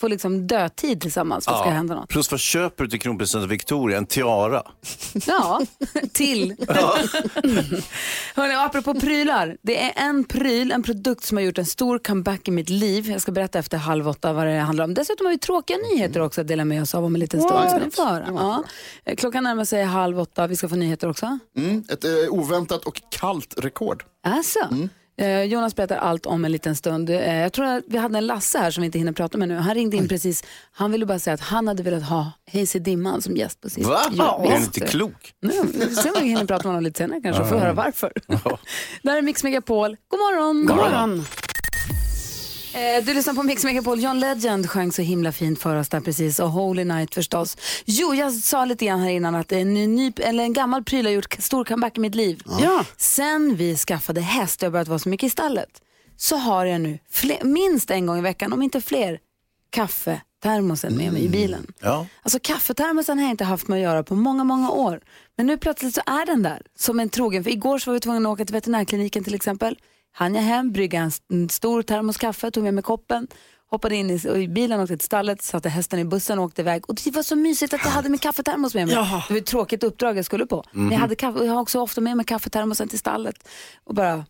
få 0.00 0.08
liksom 0.08 0.46
dödtid 0.46 1.00
tillsammans 1.00 1.44
för 1.44 1.52
att 1.52 1.58
det 1.58 1.62
ska 1.62 1.70
hända 1.70 1.94
något. 1.94 2.08
Plus 2.08 2.30
vad 2.30 2.40
köper 2.40 2.84
du 2.84 2.90
till 2.90 3.00
kronprinsessan 3.00 3.48
Victoria? 3.48 3.98
En 3.98 4.06
tiara? 4.06 4.62
Ja, 5.26 5.60
till. 6.12 6.54
Hörrni, 8.34 8.54
apropå 8.54 8.94
prylar. 8.94 9.56
Det 9.62 9.82
är 9.84 9.92
en 10.08 10.24
pryl, 10.24 10.72
en 10.72 10.82
produkt 10.82 11.24
som 11.24 11.36
har 11.36 11.44
gjort 11.44 11.58
en 11.58 11.66
stor 11.66 11.98
comeback 11.98 12.48
i 12.48 12.50
mitt 12.50 12.68
liv. 12.70 13.10
Jag 13.10 13.22
ska 13.22 13.32
berätta 13.32 13.58
efter 13.58 13.78
halv 13.78 14.08
åtta 14.08 14.32
vad 14.32 14.46
det 14.46 14.58
handlar 14.58 14.84
om. 14.84 14.94
Dessutom 14.94 15.26
har 15.26 15.32
vi 15.32 15.38
tråkiga 15.38 15.76
nyheter 15.76 16.20
också 16.20 16.40
att 16.40 16.48
dela 16.48 16.64
med 16.64 16.82
oss 16.82 16.94
av 16.94 17.04
om 17.04 17.14
en 17.14 17.20
liten 17.20 17.42
stund. 17.42 17.60
Ni 17.64 18.02
höra. 18.04 18.64
Ja. 19.06 19.14
Klockan 19.16 19.44
närmar 19.44 19.64
sig 19.64 19.84
halv 19.84 20.20
åtta. 20.20 20.46
Vi 20.46 20.56
ska 20.56 20.68
få 20.68 20.76
nyheter 20.76 21.08
också. 21.08 21.38
Mm, 21.56 21.84
ett 21.88 22.04
eh, 22.04 22.10
oväntat 22.30 22.84
och 22.84 23.02
kallt 23.10 23.54
rekord. 23.58 24.04
Alltså. 24.24 24.58
Eh, 24.58 24.86
Jonas 25.24 25.76
berättar 25.76 25.96
allt 25.96 26.26
om 26.26 26.44
en 26.44 26.52
liten 26.52 26.76
stund. 26.76 27.10
Eh, 27.10 27.36
jag 27.36 27.52
tror 27.52 27.66
att 27.66 27.84
vi 27.86 27.98
hade 27.98 28.18
en 28.18 28.26
Lasse 28.26 28.58
här 28.58 28.70
som 28.70 28.82
vi 28.82 28.86
inte 28.86 28.98
hinner 28.98 29.12
prata 29.12 29.38
med 29.38 29.48
nu. 29.48 29.56
Han 29.56 29.74
ringde 29.74 29.96
in 29.96 30.08
precis. 30.08 30.44
Han 30.72 30.92
ville 30.92 31.06
bara 31.06 31.18
säga 31.18 31.34
att 31.34 31.40
han 31.40 31.68
hade 31.68 31.82
velat 31.82 32.02
ha 32.02 32.32
Hayes 32.52 32.72
Dimman 32.72 33.22
som 33.22 33.36
gäst 33.36 33.60
på 33.60 33.70
sist. 33.70 33.88
Va? 33.88 34.00
Ja, 34.12 34.44
är 34.46 34.58
visst. 34.58 34.76
inte 34.76 34.88
klok? 34.90 35.32
Nu, 35.42 35.52
vi 35.74 35.80
får 35.94 36.02
se 36.02 36.10
om 36.10 36.16
vi 36.20 36.28
hinner 36.28 36.44
prata 36.44 36.62
med 36.62 36.64
honom 36.64 36.82
lite 36.84 36.98
senare 36.98 37.20
kanske 37.20 37.42
och 37.42 37.48
få 37.48 37.56
höra 37.58 37.72
varför. 37.72 38.12
Det 39.02 39.10
här 39.10 39.18
är 39.18 39.22
Mix 39.22 39.44
Megapol. 39.44 39.96
God 40.08 40.20
morgon! 40.20 40.66
God 40.66 40.76
morgon. 40.76 41.24
Eh, 42.76 43.04
du 43.04 43.14
lyssnar 43.14 43.34
på 43.34 43.42
Mix 43.42 43.64
Megapol. 43.64 44.00
John 44.00 44.20
Legend 44.20 44.70
sjöng 44.70 44.92
så 44.92 45.02
himla 45.02 45.32
fint 45.32 45.60
för 45.60 45.76
oss 45.76 45.88
där 45.88 46.00
precis 46.00 46.40
och 46.40 46.50
Holy 46.50 46.84
Night 46.84 47.14
förstås. 47.14 47.56
Jo, 47.84 48.14
jag 48.14 48.32
sa 48.32 48.64
lite 48.64 48.86
grann 48.86 49.00
här 49.00 49.10
innan 49.10 49.34
att 49.34 49.52
en, 49.52 49.74
ny, 49.74 50.12
eller 50.16 50.44
en 50.44 50.52
gammal 50.52 50.84
pryl 50.84 51.06
har 51.06 51.12
gjort 51.12 51.36
stor 51.38 51.64
comeback 51.64 51.96
i 51.96 52.00
mitt 52.00 52.14
liv. 52.14 52.42
Ja. 52.60 52.84
Sen 52.96 53.56
vi 53.56 53.76
skaffade 53.76 54.20
häst 54.20 54.62
och 54.62 54.66
jag 54.66 54.72
börjat 54.72 54.88
vara 54.88 54.98
så 54.98 55.08
mycket 55.08 55.26
i 55.26 55.30
stallet 55.30 55.82
så 56.16 56.36
har 56.36 56.66
jag 56.66 56.80
nu 56.80 56.98
fler, 57.10 57.44
minst 57.44 57.90
en 57.90 58.06
gång 58.06 58.18
i 58.18 58.22
veckan, 58.22 58.52
om 58.52 58.62
inte 58.62 58.80
fler, 58.80 59.18
kaffetermosen 59.70 60.96
med 60.96 61.12
mig 61.12 61.24
i 61.24 61.28
bilen. 61.28 61.66
Ja. 61.80 62.06
Alltså 62.22 62.38
kaffetermosen 62.42 63.18
har 63.18 63.24
jag 63.24 63.30
inte 63.30 63.44
haft 63.44 63.68
med 63.68 63.76
att 63.76 63.82
göra 63.82 64.02
på 64.02 64.14
många, 64.14 64.44
många 64.44 64.70
år. 64.70 65.00
Men 65.36 65.46
nu 65.46 65.58
plötsligt 65.58 65.94
så 65.94 66.00
är 66.06 66.26
den 66.26 66.42
där 66.42 66.62
som 66.78 67.00
en 67.00 67.08
trogen. 67.08 67.44
För 67.44 67.50
igår 67.50 67.78
så 67.78 67.90
var 67.90 67.94
vi 67.94 68.00
tvungna 68.00 68.28
att 68.28 68.32
åka 68.32 68.44
till 68.44 68.54
veterinärkliniken 68.54 69.24
till 69.24 69.34
exempel. 69.34 69.78
Han 70.18 70.34
jag 70.34 70.42
hem, 70.42 70.72
brygga 70.72 71.10
en, 71.28 71.48
stor 71.48 71.82
termos 71.82 72.16
kaffe, 72.16 72.50
tog 72.50 72.64
med 72.64 72.74
mig 72.74 72.82
koppen, 72.82 73.28
hoppade 73.70 73.96
in 73.96 74.10
i, 74.10 74.28
i 74.28 74.48
bilen, 74.48 74.80
åkte 74.80 74.96
till 74.96 75.06
stallet, 75.06 75.42
satte 75.42 75.68
hästen 75.68 75.98
i 75.98 76.04
bussen 76.04 76.38
och 76.38 76.44
åkte 76.44 76.62
iväg. 76.62 76.90
Och 76.90 76.94
det 77.04 77.10
var 77.10 77.22
så 77.22 77.36
mysigt 77.36 77.74
att 77.74 77.80
jag 77.84 77.90
hade 77.90 78.08
min 78.08 78.18
kaffetermos 78.18 78.74
med 78.74 78.86
mig. 78.86 78.94
Ja. 78.94 79.24
Det 79.28 79.34
var 79.34 79.40
ett 79.40 79.46
tråkigt 79.46 79.84
uppdrag 79.84 80.18
jag 80.18 80.24
skulle 80.24 80.46
på. 80.46 80.64
Men 80.70 80.90
jag, 80.90 80.98
hade 80.98 81.14
kaffe, 81.14 81.44
jag 81.44 81.52
har 81.52 81.60
också 81.60 81.80
ofta 81.80 82.00
med 82.00 82.16
mig 82.16 82.26
kaffetermosen 82.26 82.88
till 82.88 82.98
stallet. 82.98 83.48
Och 83.84 83.94
bara 83.94 84.24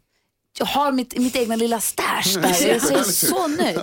jag 0.59 0.67
har 0.67 0.93
mitt, 0.93 1.19
mitt 1.19 1.37
egna 1.37 1.57
lilla 1.57 1.81
stash 1.81 2.41
där. 2.41 2.69
Jag 2.69 2.77
är 2.77 3.03
så, 3.03 3.49
nöjd. 3.49 3.81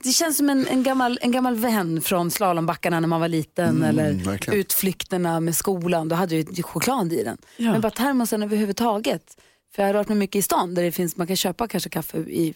Det 0.04 0.12
känns 0.12 0.36
som 0.36 0.50
en, 0.50 0.66
en, 0.66 0.82
gammal, 0.82 1.18
en 1.22 1.32
gammal 1.32 1.56
vän 1.56 2.00
från 2.00 2.30
slalombackarna 2.30 3.00
när 3.00 3.08
man 3.08 3.20
var 3.20 3.28
liten 3.28 3.82
eller 3.82 4.12
verkligen. 4.12 4.60
utflykterna 4.60 5.40
med 5.40 5.56
skolan. 5.56 6.08
Då 6.08 6.16
hade 6.16 6.36
jag 6.36 6.64
choklad 6.64 7.12
i 7.12 7.24
den. 7.24 7.38
Men 7.56 7.80
bara 7.80 7.90
termosen 7.90 8.42
överhuvudtaget. 8.42 9.36
För 9.74 9.82
jag 9.82 9.88
har 9.88 9.94
rört 9.94 10.08
mig 10.08 10.16
mycket 10.18 10.36
i 10.36 10.42
stan 10.42 10.74
där 10.74 10.82
det 10.82 10.92
finns, 10.92 11.16
man 11.16 11.26
kan 11.26 11.36
köpa 11.36 11.68
kanske 11.68 11.90
kaffe 11.90 12.18
i, 12.18 12.54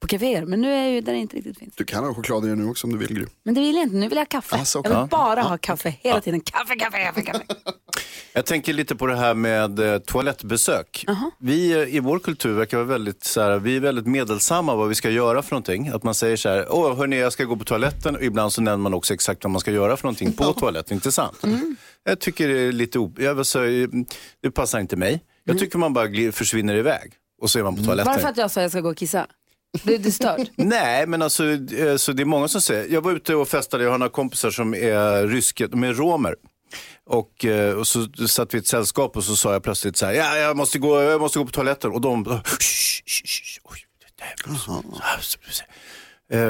på 0.00 0.06
kaféer. 0.06 0.44
Men 0.44 0.60
nu 0.60 0.72
är 0.72 0.82
jag 0.82 0.92
ju 0.92 1.00
där 1.00 1.12
det 1.12 1.18
inte 1.18 1.36
riktigt 1.36 1.58
finns. 1.58 1.74
Du 1.76 1.84
kan 1.84 2.04
ha 2.04 2.14
choklad 2.14 2.44
i 2.44 2.48
den 2.48 2.58
nu 2.58 2.70
också 2.70 2.86
om 2.86 2.92
du 2.92 2.98
vill 2.98 3.14
Gry. 3.14 3.26
Men 3.42 3.54
det 3.54 3.60
vill 3.60 3.74
jag 3.74 3.82
inte, 3.84 3.96
nu 3.96 4.08
vill 4.08 4.16
jag 4.16 4.24
ha 4.24 4.26
kaffe. 4.26 4.56
Alltså, 4.56 4.80
jag 4.84 5.00
vill 5.00 5.08
bara 5.08 5.42
ha 5.42 5.58
kaffe 5.58 5.94
hela 6.00 6.20
tiden. 6.20 6.40
Kaffe, 6.40 6.76
kaffe, 6.76 6.98
kaffe, 7.04 7.22
kaffe. 7.22 7.44
Jag 8.36 8.46
tänker 8.46 8.72
lite 8.72 8.96
på 8.96 9.06
det 9.06 9.16
här 9.16 9.34
med 9.34 9.78
eh, 9.78 9.98
toalettbesök. 9.98 11.04
Vi 11.38 11.72
eh, 11.72 11.94
i 11.96 12.00
vår 12.00 12.18
kultur 12.18 12.52
verkar 12.54 12.76
vara 12.76 12.86
väldigt, 12.86 13.24
så 13.24 13.40
här, 13.40 13.58
vi 13.58 13.76
är 13.76 13.80
väldigt 13.80 14.06
medelsamma 14.06 14.74
vad 14.74 14.88
vi 14.88 14.94
ska 14.94 15.10
göra 15.10 15.42
för 15.42 15.50
någonting. 15.50 15.88
Att 15.88 16.02
man 16.02 16.14
säger 16.14 16.36
så 16.36 16.48
här, 16.48 16.66
åh 16.70 16.96
hörni 16.96 17.18
jag 17.18 17.32
ska 17.32 17.44
gå 17.44 17.56
på 17.56 17.64
toaletten 17.64 18.16
och 18.16 18.22
ibland 18.22 18.52
så 18.52 18.62
nämner 18.62 18.82
man 18.82 18.94
också 18.94 19.14
exakt 19.14 19.44
vad 19.44 19.50
man 19.50 19.60
ska 19.60 19.70
göra 19.70 19.96
för 19.96 20.04
någonting 20.04 20.32
på 20.32 20.52
toaletten, 20.52 20.94
inte 20.94 21.12
sant? 21.12 21.42
Jag 22.04 22.20
tycker 22.20 22.48
det 22.48 22.58
är 22.60 22.72
lite, 22.72 22.98
o- 22.98 23.14
jag 23.18 23.46
säga, 23.46 23.88
det 24.42 24.50
passar 24.50 24.80
inte 24.80 24.96
mig. 24.96 25.20
Jag 25.44 25.58
tycker 25.58 25.78
man 25.78 25.92
bara 25.92 26.32
försvinner 26.32 26.74
iväg 26.74 27.12
och 27.42 27.50
så 27.50 27.58
är 27.58 27.62
man 27.62 27.76
på 27.76 27.84
toaletten. 27.84 28.12
Bara 28.12 28.20
för 28.20 28.28
att 28.28 28.36
jag 28.36 28.50
sa 28.50 28.60
att 28.60 28.64
jag 28.64 28.70
ska 28.70 28.80
gå 28.80 28.90
och 28.90 28.96
kissa. 28.96 29.26
Det, 29.84 29.98
det 29.98 30.08
är 30.08 30.10
stört. 30.10 30.50
Nej, 30.56 31.06
men 31.06 31.22
alltså, 31.22 31.44
eh, 31.50 31.96
så 31.96 32.12
det 32.12 32.22
är 32.22 32.24
många 32.24 32.48
som 32.48 32.60
säger, 32.60 32.92
jag 32.94 33.00
var 33.00 33.12
ute 33.12 33.34
och 33.34 33.48
festade, 33.48 33.84
jag 33.84 33.90
har 33.90 33.98
några 33.98 34.10
kompisar 34.12 34.50
som 34.50 34.74
är 34.74 35.26
ryska, 35.26 35.66
de 35.66 35.84
är 35.84 35.92
romer. 35.94 36.34
Och, 37.06 37.44
eh, 37.44 37.74
och 37.74 37.86
så 37.86 38.08
satt 38.28 38.54
vi 38.54 38.58
i 38.58 38.60
ett 38.60 38.66
sällskap 38.66 39.16
och 39.16 39.24
så 39.24 39.36
sa 39.36 39.52
jag 39.52 39.62
plötsligt 39.62 39.96
så 39.96 40.06
här, 40.06 40.12
ja, 40.12 40.36
jag 40.36 40.56
måste 40.56 40.78
gå, 40.78 41.02
jag 41.02 41.20
måste 41.20 41.38
gå 41.38 41.44
på 41.44 41.50
toaletten. 41.50 41.90
Och 41.90 42.00
de, 42.00 42.24
"Shh, 42.24 42.32
shh, 43.06 43.24
shh, 43.26 43.60
oj, 43.64 43.78
det 43.98 44.24
där, 44.24 44.34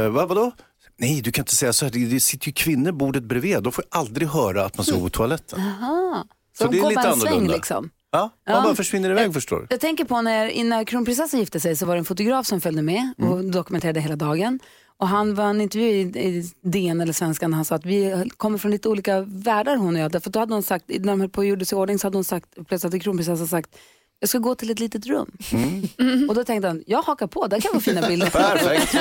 vad, 0.08 0.28
vadå? 0.28 0.52
Nej, 0.96 1.20
du 1.22 1.32
kan 1.32 1.42
inte 1.42 1.56
säga 1.56 1.72
så 1.72 1.84
här, 1.84 1.92
det, 1.92 2.06
det 2.06 2.20
sitter 2.20 2.46
ju 2.46 2.52
kvinnor 2.52 2.92
bordet 2.92 3.22
bredvid, 3.22 3.62
de 3.62 3.72
får 3.72 3.84
aldrig 3.88 4.28
höra 4.28 4.64
att 4.64 4.76
man 4.78 4.84
ska 4.86 4.94
gå 4.96 5.00
på 5.00 5.08
toaletten. 5.10 5.60
Så, 5.60 6.64
Så 6.64 6.64
det 6.64 6.70
de 6.70 6.78
är 6.78 6.82
går 6.82 6.88
lite 6.90 7.02
bara 7.02 7.12
en 7.12 7.20
sväng 7.20 7.28
annorlunda. 7.32 7.54
liksom. 7.56 7.90
Ja, 8.10 8.30
man 8.48 8.62
bara 8.62 8.74
försvinner 8.74 9.10
iväg 9.10 9.34
förstår 9.34 9.56
du. 9.60 9.66
Jag 9.70 9.80
tänker 9.80 10.04
på 10.04 10.22
när, 10.22 10.46
innan 10.48 10.84
kronprinsessan 10.84 11.40
gifte 11.40 11.60
sig 11.60 11.76
så 11.76 11.86
var 11.86 11.94
det 11.94 11.98
en 11.98 12.04
fotograf 12.04 12.46
som 12.46 12.60
följde 12.60 12.82
med 12.82 13.12
och 13.18 13.24
Mm. 13.38 13.50
dokumenterade 13.50 14.00
hela 14.00 14.16
dagen. 14.16 14.60
Och 14.96 15.08
han 15.08 15.34
var 15.34 15.44
en 15.44 15.60
intervju 15.60 15.86
i, 15.88 16.00
i 16.00 16.50
DN 16.62 17.00
eller 17.00 17.12
Svenskan 17.12 17.52
han 17.54 17.64
sa 17.64 17.74
att 17.74 17.86
vi 17.86 18.30
kommer 18.36 18.58
från 18.58 18.70
lite 18.70 18.88
olika 18.88 19.20
världar 19.20 19.76
hon 19.76 19.94
och 19.96 20.00
jag. 20.02 20.12
Därför 20.12 20.30
då 20.30 20.38
hade 20.38 20.54
hon 20.54 20.62
sagt, 20.62 20.84
när 20.88 20.98
de 20.98 21.20
höll 21.20 21.28
på 21.30 21.38
och 21.38 21.44
gjorde 21.46 21.64
sig 21.64 21.76
i 21.76 21.80
ordning 21.80 21.98
så 21.98 22.06
hade 22.06 22.16
hon 22.16 22.24
sagt, 22.24 22.48
plötsligt 22.54 22.82
hade 22.82 22.98
kronprinsessan 23.00 23.46
sagt 23.48 23.70
jag 24.24 24.28
ska 24.28 24.38
gå 24.38 24.54
till 24.54 24.70
ett 24.70 24.80
litet 24.80 25.06
rum. 25.06 25.30
Mm. 25.98 26.28
Och 26.28 26.34
då 26.34 26.44
tänkte 26.44 26.68
han, 26.68 26.82
jag 26.86 27.02
hakar 27.02 27.26
på, 27.26 27.46
där 27.46 27.60
kan 27.60 27.72
vara 27.72 27.80
fina 27.80 28.08
bilder. 28.08 28.30
Perfekt. 28.30 28.94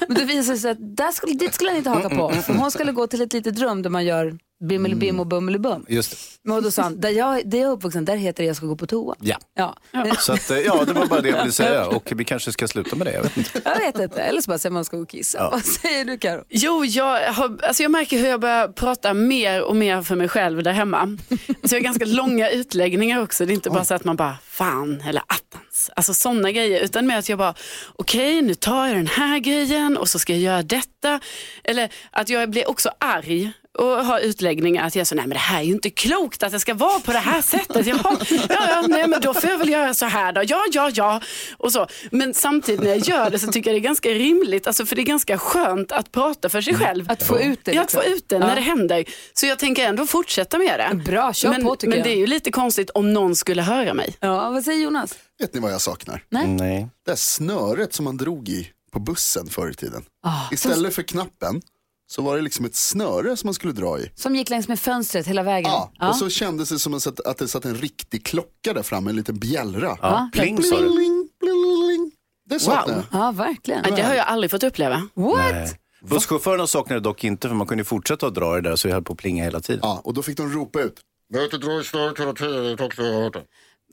Men 0.08 0.16
det 0.16 0.24
visade 0.24 0.58
sig 0.58 0.70
att 0.70 0.96
där 0.96 1.12
skulle, 1.12 1.32
dit 1.34 1.54
skulle 1.54 1.70
han 1.70 1.78
inte 1.78 1.90
haka 1.90 2.08
på. 2.08 2.30
För 2.30 2.54
hon 2.54 2.70
skulle 2.70 2.92
gå 2.92 3.06
till 3.06 3.22
ett 3.22 3.32
litet 3.32 3.58
rum 3.58 3.82
där 3.82 3.90
man 3.90 4.04
gör 4.04 4.38
bimmelibim 4.60 5.20
och 5.20 5.26
bummelibum. 5.26 5.86
Just 5.88 6.10
det. 6.10 6.16
Men 6.42 6.62
då 6.62 6.70
sa 6.70 6.82
han, 6.82 7.00
där 7.00 7.10
jag, 7.10 7.48
där 7.48 7.58
jag 7.58 7.68
är 7.68 7.72
uppvuxen, 7.72 8.04
där 8.04 8.16
heter 8.16 8.42
det 8.42 8.46
jag 8.46 8.56
ska 8.56 8.66
gå 8.66 8.76
på 8.76 8.86
toa. 8.86 9.14
Ja. 9.20 9.36
Ja. 9.54 9.76
Så 10.18 10.32
att, 10.32 10.50
eh, 10.50 10.58
ja, 10.58 10.84
det 10.84 10.92
var 10.92 11.06
bara 11.06 11.20
det 11.20 11.28
jag 11.28 11.38
ville 11.38 11.52
säga 11.52 11.86
och 11.96 12.12
vi 12.16 12.24
kanske 12.24 12.52
ska 12.52 12.68
sluta 12.68 12.96
med 12.96 13.06
det. 13.06 13.12
Jag 13.12 13.22
vet 13.22 13.36
inte. 13.36 13.60
Jag 13.64 13.78
vet 13.78 13.98
inte, 13.98 14.22
eller 14.22 14.40
så 14.40 14.48
bara 14.48 14.58
säger 14.58 14.72
man 14.72 14.84
ska 14.84 14.96
gå 14.96 15.02
och 15.02 15.08
kissa. 15.08 15.50
Vad 15.50 15.64
säger 15.64 16.04
du 16.04 16.18
Karo? 16.18 16.44
Jo, 16.48 16.84
jag, 16.84 17.32
har, 17.32 17.58
alltså 17.62 17.82
jag 17.82 17.92
märker 17.92 18.18
hur 18.18 18.28
jag 18.28 18.40
börjar 18.40 18.68
prata 18.68 19.14
mer 19.14 19.62
och 19.62 19.76
mer 19.76 20.02
för 20.02 20.16
mig 20.16 20.28
själv 20.28 20.62
där 20.62 20.72
hemma. 20.72 21.18
Så 21.38 21.74
jag 21.74 21.78
har 21.78 21.84
ganska 21.84 22.04
långa 22.04 22.50
utläggningar 22.50 23.22
också. 23.22 23.46
Det 23.46 23.52
är 23.52 23.54
inte 23.54 23.70
bara 23.70 23.84
så 23.84 23.94
att 23.94 24.04
man 24.04 24.16
bara 24.16 24.36
fan 24.44 25.00
eller 25.08 25.22
attans. 25.26 25.90
Alltså 25.96 26.14
sådana 26.14 26.52
grejer. 26.52 26.80
Utan 26.80 27.06
mer 27.06 27.18
att 27.18 27.28
jag 27.28 27.38
bara 27.38 27.54
okej 27.96 28.42
nu 28.42 28.54
tar 28.54 28.86
jag 28.86 28.96
den 28.96 29.06
här 29.06 29.38
grejen 29.38 29.96
och 29.96 30.08
så 30.08 30.18
ska 30.18 30.32
jag 30.32 30.42
göra 30.42 30.62
detta. 30.62 31.20
Eller 31.64 31.92
att 32.10 32.28
jag 32.28 32.50
blir 32.50 32.70
också 32.70 32.90
arg 32.98 33.52
och 33.78 33.86
har 34.04 34.20
utläggningar 34.20 34.86
att 34.86 34.96
jag 34.96 35.06
så 35.06 35.14
nej 35.14 35.24
men 35.26 35.34
det 35.34 35.38
här 35.38 35.58
är 35.60 35.64
ju 35.64 35.72
inte 35.72 35.90
klokt 35.90 36.42
att 36.42 36.52
det 36.52 36.60
ska 36.60 36.74
vara 36.74 37.00
på 37.00 37.12
det 37.12 37.18
här 37.18 37.42
sättet. 37.42 37.86
Jaha, 37.86 38.16
ja, 38.30 38.46
ja, 38.48 38.84
nej 38.88 39.08
men 39.08 39.20
då 39.20 39.34
får 39.34 39.50
jag 39.50 39.58
väl 39.58 39.68
göra 39.68 39.94
så 39.94 40.06
här 40.06 40.32
då. 40.32 40.42
Ja, 40.46 40.62
ja, 40.72 40.90
ja. 40.94 41.20
Och 41.58 41.72
så. 41.72 41.86
Men 42.10 42.34
samtidigt 42.34 42.80
när 42.80 42.88
jag 42.90 42.98
gör 42.98 43.30
det 43.30 43.38
så 43.38 43.46
tycker 43.52 43.70
jag 43.70 43.74
det 43.74 43.78
är 43.78 43.88
ganska 43.88 44.08
rimligt, 44.08 44.66
alltså 44.66 44.86
för 44.86 44.96
det 44.96 45.02
är 45.02 45.06
ganska 45.06 45.38
skönt 45.38 45.92
att 45.92 46.12
prata 46.12 46.48
för 46.48 46.60
sig 46.60 46.74
själv. 46.74 47.10
Att 47.10 47.22
få 47.22 47.40
ut 47.40 47.64
det, 47.64 47.72
Ja, 47.72 47.82
att 47.82 47.92
få 47.92 47.98
liksom. 47.98 48.14
ut 48.16 48.28
det 48.28 48.38
när 48.38 48.54
det 48.54 48.60
händer. 48.60 49.04
Så 49.32 49.46
jag 49.46 49.58
tänker 49.58 49.84
ändå 49.86 50.06
fortsätta 50.06 50.58
med 50.58 50.80
det. 50.80 50.96
Bra, 51.04 51.32
kör 51.32 51.50
men, 51.50 51.62
på, 51.64 51.76
tycker 51.76 51.88
Men 51.88 51.98
jag. 51.98 52.06
det 52.06 52.12
är 52.12 52.18
ju 52.18 52.26
lite 52.26 52.50
konstigt 52.50 52.90
om 52.90 53.12
någon 53.12 53.36
skulle 53.36 53.62
höra 53.62 53.94
mig. 53.94 54.16
Ja, 54.20 54.50
vad 54.50 54.64
säger 54.64 54.84
Jonas? 54.84 55.14
Vet 55.40 55.54
ni 55.54 55.60
vad 55.60 55.72
jag 55.72 55.80
saknar? 55.80 56.24
Nej. 56.28 56.88
Det 57.04 57.10
här 57.10 57.16
snöret 57.16 57.92
som 57.94 58.04
man 58.04 58.16
drog 58.16 58.48
i 58.48 58.70
på 58.92 58.98
bussen 59.00 59.46
förr 59.46 59.70
i 59.70 59.74
tiden. 59.74 60.02
Ah, 60.26 60.52
Istället 60.52 60.94
för 60.94 61.02
knappen 61.02 61.62
så 62.10 62.22
var 62.22 62.36
det 62.36 62.42
liksom 62.42 62.64
ett 62.64 62.74
snöre 62.74 63.36
som 63.36 63.46
man 63.46 63.54
skulle 63.54 63.72
dra 63.72 64.00
i. 64.00 64.10
Som 64.14 64.36
gick 64.36 64.50
längs 64.50 64.68
med 64.68 64.80
fönstret 64.80 65.26
hela 65.26 65.42
vägen. 65.42 65.70
Ja, 65.70 66.08
och 66.08 66.16
så 66.16 66.28
kändes 66.28 66.68
det 66.68 66.78
som 66.78 66.94
att 66.94 67.26
att 67.26 67.38
det 67.38 67.48
satt 67.48 67.64
en 67.64 67.74
riktig 67.74 68.24
klocka 68.24 68.72
där 68.72 68.82
framme, 68.82 69.10
en 69.10 69.16
liten 69.16 69.38
bjällra. 69.38 69.98
Ja, 70.02 70.30
pling. 70.32 70.56
Bling, 70.56 70.70
bling, 70.70 71.28
bling. 71.40 72.12
Det 72.48 72.60
saknar 72.60 72.94
Wow. 72.94 73.04
Ja, 73.12 73.32
verkligen. 73.32 73.82
Det 73.82 74.02
har 74.02 74.14
jag 74.14 74.26
aldrig 74.26 74.50
fått 74.50 74.62
uppleva. 74.62 75.08
What? 75.14 75.76
Busschaufförerna 76.08 76.66
saknade 76.66 77.00
det 77.00 77.04
dock 77.04 77.24
inte 77.24 77.48
för 77.48 77.54
man 77.54 77.66
kunde 77.66 77.84
fortsätta 77.84 78.26
att 78.26 78.34
dra 78.34 78.54
det 78.54 78.60
där 78.60 78.76
så 78.76 78.88
vi 78.88 78.94
höll 78.94 79.02
på 79.02 79.12
att 79.12 79.18
plinga 79.18 79.44
hela 79.44 79.60
tiden. 79.60 79.80
Ja, 79.82 80.00
och 80.04 80.14
då 80.14 80.22
fick 80.22 80.36
de 80.36 80.52
ropa 80.52 80.80
ut. 80.80 81.00
Vet 81.32 81.50
du 81.50 81.58
dra 81.58 81.80
i 81.80 81.84
snöret 81.84 82.20
hela 82.20 82.32
tiden, 82.32 82.64
jag 82.64 82.78
har 82.78 83.22
hört 83.22 83.32
det. 83.32 83.44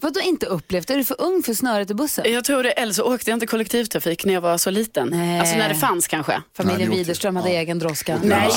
Vadå 0.02 0.20
inte 0.20 0.46
upplevt? 0.46 0.90
Är 0.90 0.98
du 0.98 1.04
för 1.04 1.22
ung 1.22 1.44
för 1.44 1.54
snöret 1.54 1.92
i 1.92 1.94
bussen? 1.94 2.26
Jag 2.34 2.44
tror 2.46 2.64
det, 2.64 2.72
eller 2.72 2.94
så 2.94 3.04
åkte 3.04 3.30
jag 3.30 3.36
inte 3.36 3.48
kollektivtrafik 3.48 4.26
när 4.26 4.34
jag 4.34 4.42
var 4.42 4.58
så 4.58 4.70
liten. 4.70 5.08
Nej. 5.08 5.40
Alltså 5.40 5.56
när 5.56 5.70
det 5.70 5.76
fanns 5.76 6.08
kanske. 6.08 6.42
Familjen 6.58 6.90
Nej, 6.90 6.98
Widerström 6.98 7.36
hade 7.36 7.50
egen 7.50 7.80
droska. 7.80 8.20
Nej, 8.24 8.52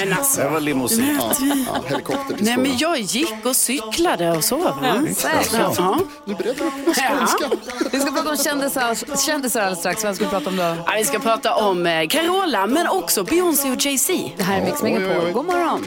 men 0.00 0.12
alltså. 0.12 0.40
Det 0.40 0.48
var 0.48 0.60
limousin. 0.60 1.18
Ja, 1.20 1.32
ja, 1.66 1.82
helikopter 1.88 2.36
Nej 2.40 2.56
men 2.56 2.78
jag 2.78 3.00
gick 3.00 3.46
och 3.46 3.56
cyklade 3.56 4.30
och 4.30 4.44
så. 4.44 4.74
Säkert. 5.16 5.52
Ja. 5.52 6.00
Du 6.26 6.34
på 6.34 6.42
skånska. 6.94 7.50
Vi 7.92 8.00
ska 8.00 8.10
prata 8.10 8.30
om 8.30 8.36
kändisar, 8.36 9.16
kändisar 9.26 9.60
alldeles 9.60 9.78
strax. 9.78 10.04
Vad 10.04 10.16
ska 10.16 10.24
vi 10.24 10.30
prata 10.30 10.50
om 10.50 10.56
då? 10.56 10.62
Ja, 10.62 10.92
vi 10.98 11.04
ska 11.04 11.18
prata 11.18 11.54
om 11.54 11.86
eh, 11.86 12.08
Carola 12.08 12.66
men 12.66 12.88
också 12.88 13.24
Beyoncé 13.24 13.70
och 13.70 13.86
Jay-Z. 13.86 14.32
Det 14.36 14.42
här 14.42 14.60
är 14.60 14.64
Mix 14.64 14.82
Megapol. 14.82 15.32
God 15.32 15.46
morgon. 15.46 15.84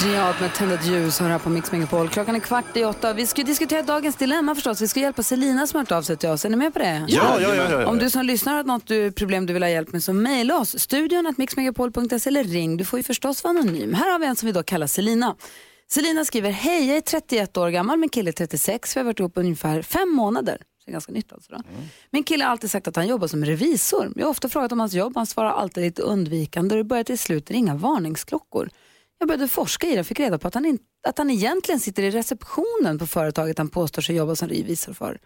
Triad 0.00 0.34
med 0.40 0.54
tända 0.54 0.78
ljus 0.82 1.18
har 1.18 1.28
här 1.28 1.38
på 1.38 1.48
Mix 1.48 1.72
Megapol. 1.72 2.08
Klockan 2.08 2.36
är 2.36 2.40
kvart 2.40 2.76
i 2.76 2.84
åtta. 2.84 3.12
Vi 3.12 3.26
ska 3.26 3.42
diskutera 3.42 3.82
dagens 3.82 4.16
dilemma 4.16 4.54
förstås. 4.54 4.80
Vi 4.80 4.88
ska 4.88 5.00
hjälpa 5.00 5.22
Selina 5.22 5.66
som 5.66 5.76
har 5.76 5.82
hört 5.82 5.92
av 5.92 6.02
sig 6.02 6.16
till 6.16 6.28
oss. 6.28 6.44
Är 6.44 6.48
ni 6.48 6.56
med 6.56 6.72
på 6.72 6.78
det? 6.78 7.04
Ja, 7.08 7.40
ja, 7.40 7.54
ja, 7.54 7.70
ja. 7.70 7.86
Om 7.86 7.98
du 7.98 8.10
som 8.10 8.26
lyssnar 8.26 8.54
har 8.54 8.64
något 8.64 8.86
du, 8.86 9.12
problem 9.12 9.46
du 9.46 9.52
vill 9.52 9.62
ha 9.62 9.70
hjälp 9.70 9.92
med 9.92 10.02
så 10.02 10.12
mejla 10.12 10.58
oss. 10.58 10.78
Studion 10.78 11.26
att 11.26 11.38
mixmegapol.se 11.38 12.28
eller 12.28 12.44
ring. 12.44 12.76
Du 12.76 12.84
får 12.84 12.98
ju 12.98 13.02
förstås 13.02 13.44
vara 13.44 13.58
anonym. 13.58 13.94
Här 13.94 14.12
har 14.12 14.18
vi 14.18 14.26
en 14.26 14.36
som 14.36 14.46
vi 14.46 14.52
då 14.52 14.62
kallar 14.62 14.86
Selina. 14.86 15.36
Selina 15.90 16.24
skriver, 16.24 16.50
hej 16.50 16.88
jag 16.88 16.96
är 16.96 17.00
31 17.00 17.56
år 17.56 17.68
gammal, 17.68 17.98
min 17.98 18.08
kille 18.08 18.30
är 18.30 18.32
36. 18.32 18.96
Vi 18.96 19.00
har 19.00 19.04
varit 19.04 19.18
ihop 19.18 19.32
ungefär 19.34 19.82
fem 19.82 20.08
månader. 20.08 20.58
Så 20.84 20.90
ganska 20.90 21.12
nytt 21.12 21.32
alltså. 21.32 21.52
Då. 21.52 21.62
Min 22.10 22.24
kille 22.24 22.44
har 22.44 22.50
alltid 22.50 22.70
sagt 22.70 22.88
att 22.88 22.96
han 22.96 23.06
jobbar 23.06 23.26
som 23.26 23.44
revisor. 23.44 24.12
Jag 24.16 24.24
har 24.24 24.30
ofta 24.30 24.48
frågat 24.48 24.72
om 24.72 24.80
hans 24.80 24.92
jobb, 24.92 25.12
han 25.16 25.26
svarar 25.26 25.50
alltid 25.50 25.84
lite 25.84 26.02
undvikande 26.02 26.74
och 26.74 26.78
det 26.78 26.84
börjar 26.84 27.04
till 27.04 27.18
slut 27.18 27.50
ringa 27.50 27.74
varningsklockor. 27.74 28.70
Jag 29.20 29.28
började 29.28 29.48
forska 29.48 29.86
i 29.86 29.94
det 29.94 30.00
och 30.00 30.06
fick 30.06 30.20
reda 30.20 30.38
på 30.38 30.48
att 30.48 30.54
han, 30.54 30.66
in, 30.66 30.78
att 31.08 31.18
han 31.18 31.30
egentligen 31.30 31.80
sitter 31.80 32.02
i 32.02 32.10
receptionen 32.10 32.98
på 32.98 33.06
företaget 33.06 33.58
han 33.58 33.68
påstår 33.68 34.02
sig 34.02 34.16
jobba 34.16 34.36
som 34.36 34.48
revisor 34.48 34.92
för. 34.92 35.20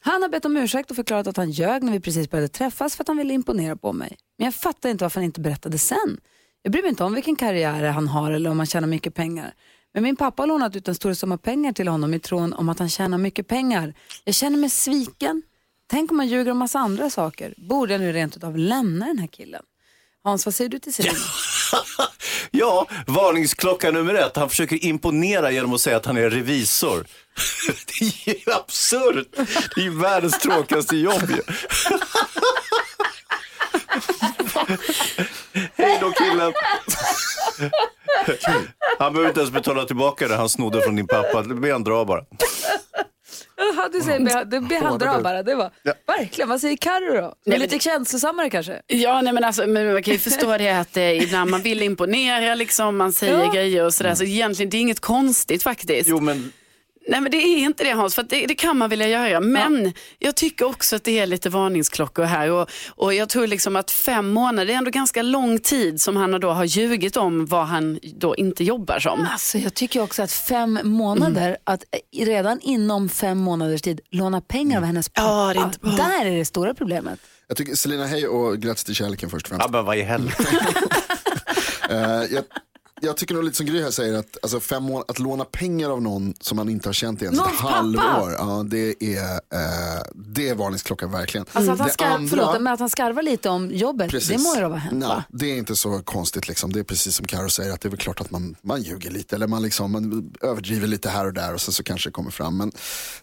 Han 0.00 0.22
har 0.22 0.28
bett 0.28 0.44
om 0.44 0.56
ursäkt 0.56 0.90
och 0.90 0.96
förklarat 0.96 1.26
att 1.26 1.36
han 1.36 1.50
ljög 1.50 1.82
när 1.82 1.92
vi 1.92 2.00
precis 2.00 2.30
började 2.30 2.48
träffas 2.48 2.96
för 2.96 3.04
att 3.04 3.08
han 3.08 3.16
ville 3.16 3.34
imponera 3.34 3.76
på 3.76 3.92
mig. 3.92 4.16
Men 4.38 4.44
jag 4.44 4.54
fattar 4.54 4.88
inte 4.88 5.04
varför 5.04 5.20
han 5.20 5.24
inte 5.24 5.40
berättade 5.40 5.78
sen. 5.78 6.20
Jag 6.62 6.72
bryr 6.72 6.82
mig 6.82 6.88
inte 6.88 7.04
om 7.04 7.14
vilken 7.14 7.36
karriär 7.36 7.84
han 7.84 8.08
har 8.08 8.30
eller 8.30 8.50
om 8.50 8.58
han 8.58 8.66
tjänar 8.66 8.88
mycket 8.88 9.14
pengar. 9.14 9.54
Men 9.94 10.02
min 10.02 10.16
pappa 10.16 10.42
har 10.42 10.46
lånat 10.46 10.76
ut 10.76 10.88
en 10.88 10.94
stor 10.94 11.14
summa 11.14 11.38
pengar 11.38 11.72
till 11.72 11.88
honom 11.88 12.14
i 12.14 12.20
tron 12.20 12.52
om 12.52 12.68
att 12.68 12.78
han 12.78 12.88
tjänar 12.88 13.18
mycket 13.18 13.48
pengar. 13.48 13.94
Jag 14.24 14.34
känner 14.34 14.58
mig 14.58 14.70
sviken. 14.70 15.42
Tänk 15.86 16.10
om 16.10 16.18
han 16.18 16.28
ljuger 16.28 16.50
om 16.50 16.58
massa 16.58 16.78
andra 16.78 17.10
saker. 17.10 17.54
Borde 17.56 17.94
jag 17.94 18.00
nu 18.00 18.12
rent 18.12 18.36
utav 18.36 18.58
lämna 18.58 19.06
den 19.06 19.18
här 19.18 19.26
killen? 19.26 19.62
Hans, 20.24 20.46
vad 20.46 20.54
säger 20.54 20.70
du 20.70 20.78
till 20.78 20.94
Selina? 20.94 21.14
Ja, 22.50 22.86
varningsklocka 23.06 23.90
nummer 23.90 24.14
ett. 24.14 24.36
Han 24.36 24.48
försöker 24.48 24.84
imponera 24.84 25.50
genom 25.50 25.72
att 25.74 25.80
säga 25.80 25.96
att 25.96 26.06
han 26.06 26.16
är 26.16 26.30
revisor. 26.30 27.06
Det 27.86 28.30
är 28.30 28.34
ju 28.46 28.52
absurt. 28.52 29.28
Det 29.74 29.80
är 29.80 29.84
ju 29.84 29.98
världens 29.98 30.38
tråkigaste 30.38 30.96
jobb 30.96 31.30
ju. 31.30 31.42
Hej 35.76 35.98
då 36.00 36.10
killen. 36.12 36.52
Han 38.98 39.12
behöver 39.12 39.28
inte 39.28 39.40
ens 39.40 39.52
betala 39.52 39.84
tillbaka 39.84 40.28
det 40.28 40.36
han 40.36 40.48
snodde 40.48 40.80
från 40.82 40.96
din 40.96 41.06
pappa. 41.06 41.42
Det 41.42 41.54
blir 41.54 41.72
han 41.72 41.84
dra 41.84 42.04
bara. 42.04 42.24
Jaha, 43.74 43.88
du 43.92 44.00
säger 44.00 44.20
be- 44.20 44.44
det 44.44 44.60
blir 44.60 44.80
han 44.80 44.98
dra 44.98 45.20
bara. 45.20 45.42
Det 45.42 45.54
var, 45.54 45.70
Verkligen, 46.06 46.48
vad 46.48 46.60
säger 46.60 46.76
Carro 46.76 47.20
då? 47.20 47.34
Det 47.44 47.54
är 47.54 47.58
lite 47.58 47.78
känslosammare 47.78 48.50
kanske? 48.50 48.82
Ja, 48.86 49.20
nej, 49.22 49.32
men, 49.32 49.44
alltså, 49.44 49.66
men 49.66 49.92
man 49.92 50.02
kan 50.02 50.12
ju 50.12 50.18
förstå 50.30 50.58
det 50.58 50.70
att 50.70 50.96
eh, 50.96 51.22
ibland 51.22 51.50
man 51.50 51.62
vill 51.62 51.82
imponera, 51.82 52.54
liksom, 52.54 52.96
man 52.96 53.12
säger 53.12 53.38
Ja. 53.38 53.52
grejer 53.52 53.84
och 53.84 53.94
sådär. 53.94 54.14
Så 54.14 54.24
egentligen 54.24 54.70
det 54.70 54.76
är 54.76 54.80
inget 54.80 55.00
konstigt 55.00 55.62
faktiskt. 55.62 56.08
Jo 56.08 56.20
men 56.20 56.52
Nej 57.10 57.20
men 57.20 57.30
det 57.30 57.36
är 57.36 57.58
inte 57.58 57.84
det 57.84 57.90
Hans, 57.90 58.14
för 58.14 58.22
det, 58.22 58.46
det 58.46 58.54
kan 58.54 58.76
man 58.78 58.90
vilja 58.90 59.08
göra. 59.08 59.40
Men 59.40 59.92
jag 60.18 60.36
tycker 60.36 60.64
också 60.64 60.96
att 60.96 61.04
det 61.04 61.18
är 61.18 61.26
lite 61.26 61.48
varningsklockor 61.50 62.24
här. 62.24 62.50
Och, 62.50 62.70
och 62.88 63.14
jag 63.14 63.28
tror 63.28 63.46
liksom 63.46 63.76
att 63.76 63.90
fem 63.90 64.28
månader, 64.30 64.66
det 64.66 64.72
är 64.72 64.76
ändå 64.76 64.90
ganska 64.90 65.22
lång 65.22 65.58
tid 65.58 66.00
som 66.00 66.16
han 66.16 66.40
då 66.40 66.50
har 66.50 66.64
ljugit 66.64 67.16
om 67.16 67.46
vad 67.46 67.66
han 67.66 67.98
då 68.16 68.36
inte 68.36 68.64
jobbar 68.64 68.98
som. 68.98 69.26
Alltså, 69.32 69.58
jag 69.58 69.74
tycker 69.74 70.02
också 70.02 70.22
att 70.22 70.32
fem 70.32 70.78
månader, 70.82 71.56
att 71.64 71.84
eh, 72.12 72.24
redan 72.24 72.60
inom 72.60 73.08
fem 73.08 73.38
månaders 73.38 73.82
tid 73.82 74.00
låna 74.10 74.40
pengar 74.40 74.78
av 74.78 74.84
hennes 74.84 75.08
pappa, 75.08 75.28
Ja, 75.28 75.52
det 75.54 75.60
är 75.60 75.64
inte 75.64 75.78
bra. 75.78 75.90
där 75.90 76.26
är 76.26 76.38
det 76.38 76.44
stora 76.44 76.74
problemet. 76.74 77.20
Jag 77.48 77.56
tycker 77.56 77.74
Selina, 77.74 78.06
hej 78.06 78.26
och 78.28 78.58
grattis 78.58 78.84
till 78.84 78.94
kärleken 78.94 79.30
först 79.30 79.46
och 79.46 79.48
främst. 79.48 79.64
Ja, 79.66 79.70
men 79.72 79.84
vad 79.84 79.96
i 79.98 80.02
helvete. 80.02 80.44
Eh, 81.90 81.96
jag, 82.30 82.44
jag 83.00 83.16
tycker 83.16 83.34
nog 83.34 83.44
lite 83.44 83.56
som 83.56 83.66
Gry 83.66 83.82
här 83.82 83.90
säger 83.90 84.14
att 84.18 84.36
alltså, 84.42 84.60
fem 84.60 84.82
mån- 84.82 85.04
att 85.08 85.18
låna 85.18 85.44
pengar 85.44 85.90
av 85.90 86.02
någon 86.02 86.34
som 86.40 86.56
man 86.56 86.68
inte 86.68 86.88
har 86.88 86.92
känt 86.92 87.22
i 87.22 87.24
ens 87.24 87.38
ett 87.40 87.44
pappa! 87.44 87.68
halvår, 87.74 88.32
ja, 88.38 88.64
det, 88.70 89.02
är, 89.02 89.32
eh, 89.32 90.02
det 90.14 90.48
är 90.48 90.54
varningsklockan 90.54 91.10
verkligen. 91.12 91.46
Alltså 91.52 91.72
att 91.72 91.78
han, 91.78 91.88
Det 91.98 92.04
andra- 92.04 92.28
förlåt, 92.28 92.60
men 92.62 92.72
att 92.72 92.80
han 92.80 92.90
skarvar 92.90 93.22
lite 93.22 93.48
om 93.48 93.70
jobbet, 93.70 94.10
det 94.28 94.38
må 94.38 94.54
ju 94.54 94.60
då 94.60 94.68
vara 94.68 94.78
hänt 94.78 94.94
Nej, 94.98 95.08
va? 95.08 95.24
det 95.28 95.46
är 95.52 95.56
inte 95.56 95.76
så 95.76 96.02
konstigt. 96.02 96.48
Liksom. 96.48 96.72
Det 96.72 96.78
är 96.80 96.84
precis 96.84 97.14
som 97.16 97.26
Karo 97.26 97.48
säger, 97.50 97.72
att 97.72 97.80
det 97.80 97.88
är 97.88 97.90
väl 97.90 97.98
klart 97.98 98.20
att 98.20 98.30
man, 98.30 98.56
man 98.62 98.82
ljuger 98.82 99.10
lite 99.10 99.36
eller 99.36 99.46
man, 99.46 99.62
liksom, 99.62 99.92
man 99.92 100.32
överdriver 100.40 100.86
lite 100.86 101.08
här 101.10 101.26
och 101.26 101.32
där 101.32 101.54
och 101.54 101.60
sen 101.60 101.74
så 101.74 101.82
kanske 101.82 102.08
det 102.08 102.12
kommer 102.12 102.30
fram. 102.30 102.56
Men 102.56 102.72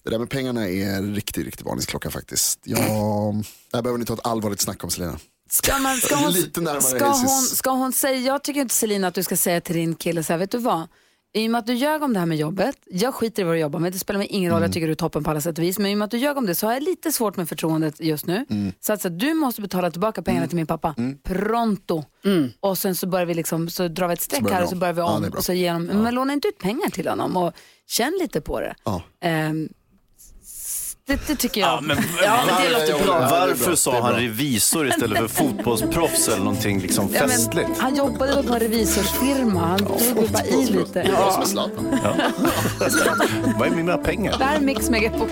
det 0.03 0.09
där 0.09 0.19
med 0.19 0.29
pengarna 0.29 0.67
är 0.69 0.89
en 0.97 1.15
riktig, 1.15 1.47
riktig 1.47 1.65
varningsklocka 1.65 2.11
faktiskt. 2.11 2.59
Jag, 2.63 3.43
där 3.71 3.81
behöver 3.81 3.97
ni 3.99 4.05
ta 4.05 4.13
ett 4.13 4.25
allvarligt 4.27 4.61
snack 4.61 4.83
om 4.83 4.89
Selina. 4.89 5.19
Ska, 5.49 5.77
man, 5.77 5.97
ska, 5.97 6.15
hon, 6.15 6.31
Lite 6.31 6.61
närmare 6.61 6.81
ska, 6.81 7.07
hon, 7.07 7.27
ska 7.41 7.69
hon 7.71 7.93
säga, 7.93 8.17
jag 8.17 8.43
tycker 8.43 8.61
inte 8.61 8.75
Selina 8.75 9.07
att 9.07 9.13
du 9.15 9.23
ska 9.23 9.37
säga 9.37 9.61
till 9.61 9.75
din 9.75 9.95
kille 9.95 10.23
så 10.23 10.33
här, 10.33 10.37
vet 10.37 10.51
du 10.51 10.57
vad? 10.57 10.87
I 11.33 11.47
och 11.47 11.51
med 11.51 11.59
att 11.59 11.67
du 11.67 11.73
ljög 11.73 12.03
om 12.03 12.13
det 12.13 12.19
här 12.19 12.25
med 12.25 12.37
jobbet, 12.37 12.75
jag 12.85 13.13
skiter 13.15 13.41
i 13.41 13.45
vad 13.45 13.55
du 13.55 13.59
jobbar 13.59 13.79
med, 13.79 13.93
det 13.93 13.99
spelar 13.99 14.17
mig 14.17 14.27
ingen 14.27 14.51
roll, 14.51 14.57
Mm. 14.57 14.67
jag 14.67 14.73
tycker 14.73 14.87
du 14.87 14.91
är 14.91 14.95
toppen 14.95 15.23
på 15.23 15.29
alla 15.31 15.41
sätt 15.41 15.57
och 15.57 15.63
vis, 15.63 15.79
men 15.79 15.91
i 15.91 15.93
och 15.93 15.97
med 15.97 16.05
att 16.05 16.11
du 16.11 16.17
ljög 16.17 16.37
om 16.37 16.45
det 16.45 16.55
så 16.55 16.67
har 16.67 16.73
jag 16.73 16.83
lite 16.83 17.11
svårt 17.11 17.35
med 17.37 17.49
förtroendet 17.49 17.99
just 17.99 18.25
nu. 18.25 18.45
Mm. 18.49 18.71
Så 18.79 18.93
att 18.93 19.01
så 19.01 19.07
att 19.07 19.19
du 19.19 19.33
måste 19.33 19.61
betala 19.61 19.91
tillbaka 19.91 20.21
pengarna 20.21 20.47
till 20.47 20.55
min 20.55 20.67
pappa 20.67 20.95
pronto. 21.23 22.03
Och 22.59 22.77
sen 22.77 22.95
så 22.95 23.07
börjar 23.07 23.25
vi 23.25 23.33
liksom, 23.33 23.69
så 23.69 23.87
drar 23.87 24.07
vi 24.07 24.13
ett 24.13 24.21
streck 24.21 24.49
här 24.51 24.63
och 24.63 24.69
så 24.69 24.75
börjar 24.75 24.93
vi 24.93 24.99
Ja, 25.01 25.15
om. 25.15 25.21
bra. 25.21 25.31
och 25.37 25.43
så 25.43 25.53
ger 25.53 25.73
honom, 25.73 25.97
Men 26.03 26.15
låna 26.15 26.33
inte 26.33 26.47
ut 26.47 26.57
pengar 26.57 26.89
till 26.89 27.07
honom 27.07 27.37
och 27.37 27.53
känn 27.87 28.17
lite 28.21 28.41
på 28.41 28.59
det. 28.59 28.75
Ja. 28.83 29.01
Ehm, 29.21 29.69
det, 31.07 31.27
det 31.27 31.35
tycker 31.35 31.61
jag. 31.61 31.69
Ja, 31.69 31.79
men, 31.81 31.97
Ja, 32.23 32.39
men 32.45 32.55
det 32.63 32.69
låter 32.79 33.05
bra. 33.05 33.15
Är. 33.19 33.29
Varför 33.47 33.75
sa 33.75 33.97
är 33.97 34.01
han 34.01 34.13
revisor 34.13 34.87
istället 34.87 35.17
för 35.17 35.27
fotbollsproffs 35.27 36.27
eller 36.27 36.37
någonting 36.43 36.79
liksom 36.79 37.09
Ja, 37.13 37.19
men 37.19 37.29
festligt? 37.29 37.69
han 37.79 37.95
jobbade 37.95 38.35
väl 38.35 38.47
på 38.47 38.53
en 38.53 38.59
revisorsfirma, 38.59 39.59
han 39.59 39.79
tog 39.79 40.15
väl 40.15 40.29
bara 40.33 40.45
i 40.45 40.65
lite. 40.65 41.03
Det 41.03 41.11
var 41.11 41.31
som 41.31 41.41
en 41.41 41.47
Zlatan. 41.47 41.99
Vad 43.59 43.67
är 43.67 43.71
mina 43.75 43.97
pengar? 43.97 44.37
Det 44.37 44.43
här 44.43 44.55
är 44.55 44.61
Mix 44.61 44.89
Megapol. 44.89 45.27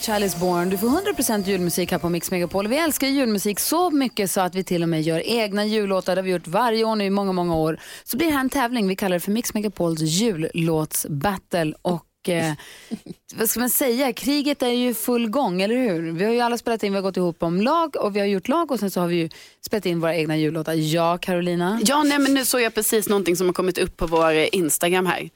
Charlie's 0.00 0.40
Born. 0.40 0.70
Du 0.70 0.78
får 0.78 0.88
100% 0.88 1.44
julmusik 1.48 1.90
här 1.92 1.98
på 1.98 2.08
Mix 2.08 2.30
Megapol. 2.30 2.68
Vi 2.68 2.76
älskar 2.78 3.06
julmusik 3.08 3.60
så 3.60 3.90
mycket 3.90 4.30
så 4.30 4.40
att 4.40 4.54
vi 4.54 4.64
till 4.64 4.82
och 4.82 4.88
med 4.88 5.02
gör 5.02 5.22
egna 5.26 5.64
jullåtar. 5.64 6.14
Det 6.14 6.20
har 6.20 6.24
vi 6.24 6.30
gjort 6.30 6.46
varje 6.46 6.84
år 6.84 6.96
nu 6.96 7.04
i 7.04 7.10
många, 7.10 7.32
många 7.32 7.54
år. 7.56 7.78
Så 8.04 8.16
blir 8.16 8.26
det 8.26 8.32
här 8.32 8.40
en 8.40 8.48
tävling. 8.50 8.88
Vi 8.88 8.96
kallar 8.96 9.14
det 9.16 9.20
för 9.20 9.30
Mix 9.30 9.54
Megapols 9.54 10.00
jullåtsbattle. 10.00 11.72
Och 11.82 12.04
eh, 12.28 12.52
vad 13.34 13.50
ska 13.50 13.60
man 13.60 13.70
säga? 13.70 14.12
Kriget 14.12 14.62
är 14.62 14.68
ju 14.68 14.94
full 14.94 15.30
gång, 15.30 15.62
eller 15.62 15.76
hur? 15.76 16.12
Vi 16.12 16.24
har 16.24 16.32
ju 16.32 16.40
alla 16.40 16.58
spelat 16.58 16.82
in, 16.82 16.92
vi 16.92 16.96
har 16.96 17.02
gått 17.02 17.16
ihop 17.16 17.42
om 17.42 17.60
lag 17.60 17.96
och 17.96 18.16
vi 18.16 18.20
har 18.20 18.26
gjort 18.26 18.48
lag 18.48 18.70
och 18.70 18.80
sen 18.80 18.90
så 18.90 19.00
har 19.00 19.08
vi 19.08 19.16
ju 19.16 19.28
spelat 19.60 19.86
in 19.86 20.00
våra 20.00 20.16
egna 20.16 20.36
jullåtar. 20.36 20.74
Ja, 20.74 21.18
Carolina? 21.18 21.80
Ja, 21.84 22.02
nej, 22.02 22.18
men 22.18 22.34
nu 22.34 22.44
såg 22.44 22.60
jag 22.60 22.74
precis 22.74 23.08
någonting 23.08 23.36
som 23.36 23.46
har 23.46 23.54
kommit 23.54 23.78
upp 23.78 23.96
på 23.96 24.06
vår 24.06 24.32
Instagram 24.54 25.06
här. 25.06 25.30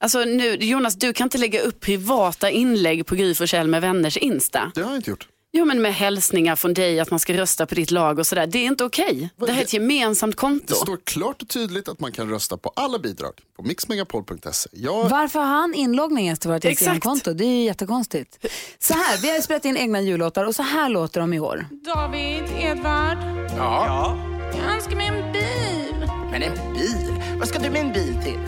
Alltså 0.00 0.24
nu, 0.24 0.54
Jonas, 0.54 0.94
du 0.96 1.12
kan 1.12 1.24
inte 1.26 1.38
lägga 1.38 1.60
upp 1.60 1.80
privata 1.80 2.50
inlägg 2.50 3.06
på 3.06 3.14
Gry 3.14 3.34
med 3.66 3.80
vänners 3.80 4.16
Insta. 4.16 4.72
Det 4.74 4.80
har 4.80 4.90
jag 4.90 4.98
inte 4.98 5.10
gjort. 5.10 5.28
Jo, 5.52 5.64
men 5.64 5.82
med 5.82 5.94
hälsningar 5.94 6.56
från 6.56 6.74
dig 6.74 7.00
att 7.00 7.10
man 7.10 7.20
ska 7.20 7.32
rösta 7.36 7.66
på 7.66 7.74
ditt 7.74 7.90
lag 7.90 8.18
och 8.18 8.26
sådär. 8.26 8.46
Det 8.46 8.58
är 8.58 8.64
inte 8.66 8.84
okej. 8.84 9.30
Det 9.36 9.52
här 9.52 9.60
är 9.60 9.64
ett 9.64 9.72
gemensamt 9.72 10.36
konto. 10.36 10.66
Det 10.66 10.74
står 10.74 10.98
klart 11.04 11.42
och 11.42 11.48
tydligt 11.48 11.88
att 11.88 12.00
man 12.00 12.12
kan 12.12 12.30
rösta 12.30 12.56
på 12.56 12.72
alla 12.76 12.98
bidrag 12.98 13.32
på 13.56 13.62
mixmegapol.se. 13.62 14.68
Jag, 14.72 15.08
Varför 15.08 15.38
har 15.38 15.46
han 15.46 15.74
inloggning 15.74 16.36
till 16.36 16.50
vårt. 16.50 16.64
Instagramkonto? 16.64 17.32
Det 17.32 17.44
är 17.44 17.56
ju 17.58 17.62
jättekonstigt. 17.64 18.46
Så 18.78 18.94
här, 18.94 19.18
vi 19.22 19.30
har 19.30 19.40
spelat 19.40 19.64
in 19.64 19.76
egna 19.76 20.00
jullåtar 20.00 20.44
och 20.44 20.54
så 20.54 20.62
här 20.62 20.88
låter 20.88 21.20
de 21.20 21.32
i 21.32 21.40
år. 21.40 21.66
David, 21.70 22.44
Edvard. 22.58 23.18
Ja. 23.56 24.16
Jag 24.56 24.74
önskar 24.74 24.96
mig 24.96 25.06
en 25.06 25.32
bil. 25.32 26.10
Men 26.30 26.42
en 26.42 26.74
bil? 26.74 27.22
Vad 27.38 27.48
ska 27.48 27.58
du 27.58 27.70
med 27.70 27.80
en 27.80 27.92
bil 27.92 28.14
till? 28.24 28.38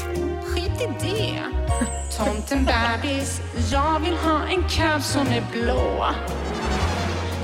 Skit 0.45 0.81
i 0.81 1.05
det. 1.07 1.43
Tomten 2.19 2.65
bebis, 2.65 3.41
jag 3.73 4.01
vill 4.01 4.15
ha 4.15 4.47
en 4.49 4.69
kalv 4.69 5.01
som 5.01 5.27
är 5.27 5.47
blå. 5.53 6.07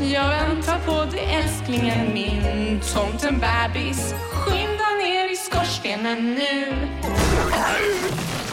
Jag 0.03 0.29
väntar 0.29 0.79
på 0.79 1.11
dig 1.11 1.35
älsklingen 1.35 2.15
min. 2.15 2.81
Tomten 2.95 3.39
bebis, 3.39 4.15
skynda 4.33 4.91
ner 5.03 5.33
i 5.33 5.37
skorstenen 5.37 6.35
nu. 6.35 6.73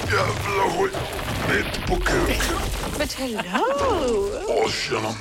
Jävla 0.06 0.64
skit. 0.78 0.98
Mitt 1.50 1.88
på 1.88 1.96
kuken. 1.96 2.58
But 2.98 3.14
hello! 3.14 4.30
Åh, 4.48 4.70
tjena. 4.72 5.14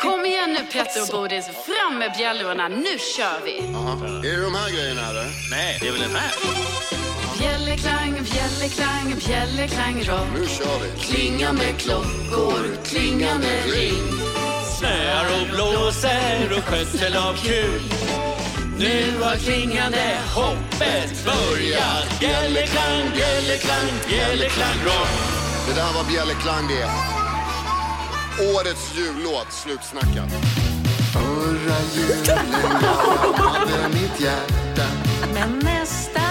Kom 0.00 0.24
igen 0.24 0.52
nu 0.52 0.58
Petter 0.72 1.02
och 1.02 1.08
Bodis, 1.08 1.44
fram 1.46 1.98
med 1.98 2.12
bjällrorna, 2.18 2.68
nu 2.68 2.98
kör 3.16 3.44
vi! 3.44 3.58
är 3.58 4.36
det 4.36 4.42
de 4.42 4.54
här 4.54 4.70
grejerna 4.70 5.10
eller? 5.10 5.26
Nej, 5.50 5.78
det 5.80 5.88
är 5.88 5.92
väl 5.92 6.00
den 6.00 6.16
här? 6.16 6.30
Bjällerklang, 7.40 8.12
bjällerklang, 8.32 9.14
bjällerklang 9.26 9.96
rock. 10.08 10.28
Nu 10.34 10.46
kör 10.46 10.78
vi. 10.82 11.00
Klinga 11.00 11.52
med 11.52 11.78
klockor, 11.78 12.84
klingande 12.84 13.60
ring. 13.74 14.04
Snöar 14.78 15.26
och 15.40 15.46
blåser 15.54 16.58
och 16.58 16.64
skötsel 16.64 17.16
av 17.16 17.34
kul. 17.34 17.82
Nu 18.78 19.20
har 19.22 19.36
klingande 19.36 20.18
hoppet 20.34 21.24
börjat. 21.24 22.20
Bjällerklang, 22.20 23.10
bjällerklang, 23.14 23.88
bjällerklang 24.08 24.78
rock. 24.84 25.14
Det 25.68 25.74
där 25.74 25.92
var 25.94 26.04
Bjällerklang 26.12 26.68
det. 26.68 26.88
Årets 28.54 28.96
jullåt, 28.96 29.52
slutsnackat. 29.52 30.30
Förra 31.12 31.76
julen 31.94 32.52
jag 32.82 33.32
hade 33.42 33.88
mitt 33.88 34.20
hjärta 34.20 34.86
Men 35.34 35.58
nästa 35.58 36.29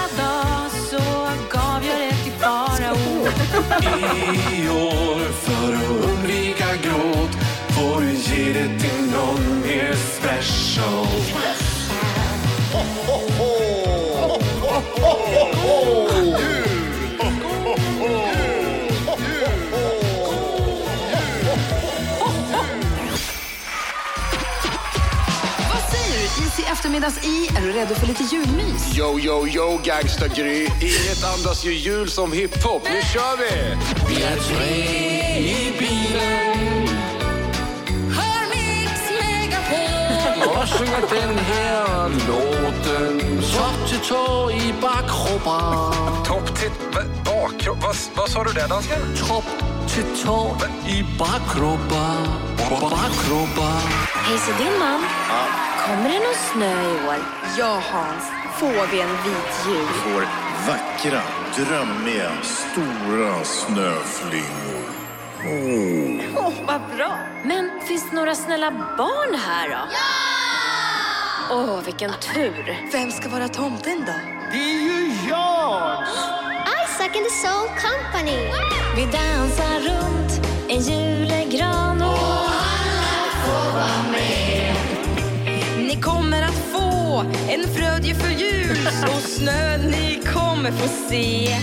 i 4.54 4.70
år. 4.70 5.20
För 5.32 5.74
att 5.74 6.10
undvika 6.10 6.68
gråt 6.84 7.36
får 7.70 8.02
du 8.02 8.12
ge 8.12 8.54
det 8.54 8.80
till 8.80 9.12
någon 9.12 9.62
mer 9.62 9.94
special. 9.94 11.08
Ho, 12.74 12.80
ho, 13.06 13.18
ho! 13.38 13.80
ho, 14.22 14.82
ho, 15.02 15.14
ho, 15.34 16.34
ho. 16.34 16.59
Du? 26.92 26.98
Is 26.98 27.18
i 27.18 27.20
eftermiddags 27.20 27.26
i. 27.26 27.58
Är 27.58 27.62
du 27.62 27.72
redo 27.72 27.96
för 27.96 28.08
lite 28.08 28.24
julmys? 28.24 28.98
Yo, 28.98 29.20
yo, 29.20 29.48
yo, 29.48 29.80
gangsta-Gry. 29.84 30.66
Inget 30.82 31.24
andas 31.24 31.66
ju 31.66 31.74
jul 31.74 32.10
som 32.10 32.32
hiphop. 32.32 32.84
Nu 32.84 33.02
kör 33.02 33.38
vi! 33.38 33.78
Vi 34.08 34.24
är 34.24 34.36
tre 34.36 34.86
i 35.38 35.74
bilen. 35.80 36.88
Hör 38.18 38.42
Mix 38.50 38.92
Megapol. 39.22 40.50
Och 40.50 40.70
sjunger 40.70 41.22
den 41.22 41.38
här 41.38 42.10
låten 42.10 43.42
Topp 43.42 43.90
till 43.90 44.00
tå 44.00 44.52
i 44.52 44.74
bakkroppen 44.82 46.24
Topp 46.26 46.60
till... 46.60 46.72
Bakkropp? 47.26 47.84
Vad, 47.84 47.96
vad 48.16 48.30
sa 48.30 48.44
du 48.44 48.54
där, 48.54 48.68
dansken? 48.68 49.00
Topp 49.28 49.46
till 49.88 50.26
tå 50.26 50.58
i 50.88 51.06
bakkroppen 51.20 52.26
Bakkroppen 52.70 53.82
Hej, 54.14 54.38
så 54.38 54.64
din 54.64 54.80
man. 54.80 55.00
Kommer 55.90 56.10
det 56.10 56.20
någon 56.20 56.36
snö 56.54 56.82
i 56.82 57.08
år? 57.08 57.16
Ja, 57.58 57.82
Hans. 57.92 58.24
Får 58.60 58.92
vi 58.92 59.02
en 59.02 59.10
vit 59.10 59.66
jul? 59.68 59.88
får 59.88 60.22
vackra, 60.68 61.22
drömmiga, 61.56 62.32
stora 62.44 63.44
snöflingor. 63.44 64.86
Åh. 65.46 66.46
Åh, 66.46 66.54
vad 66.68 66.82
bra. 66.98 67.18
Men 67.44 67.72
finns 67.88 68.10
det 68.10 68.16
några 68.16 68.36
snälla 68.36 68.72
barn 68.98 69.36
här 69.48 69.70
då? 69.70 69.76
Ja! 69.92 71.56
Åh, 71.56 71.80
vilken 71.86 72.12
tur. 72.34 72.90
Vem 72.92 73.12
ska 73.12 73.30
vara 73.30 73.48
tomten 73.48 74.04
då? 74.06 74.14
Det 74.52 74.58
är 74.58 74.82
ju 74.82 75.12
jag! 75.30 76.04
Isaac 76.84 77.10
and 77.16 77.26
the 77.26 77.48
Soul 77.48 77.68
Company. 77.68 78.40
Vi 78.96 79.06
dansar 79.06 79.80
runt 79.80 80.48
en 80.70 80.80
julegran 80.82 82.02
Ni 86.00 86.04
kommer 86.04 86.42
att 86.42 86.56
få 86.72 87.24
en 87.50 87.64
frödjefull 87.76 88.32
jul 88.32 88.88
och 89.04 89.22
snö 89.22 89.78
ni 89.78 90.22
kommer 90.34 90.72
få 90.72 90.88
se. 91.10 91.56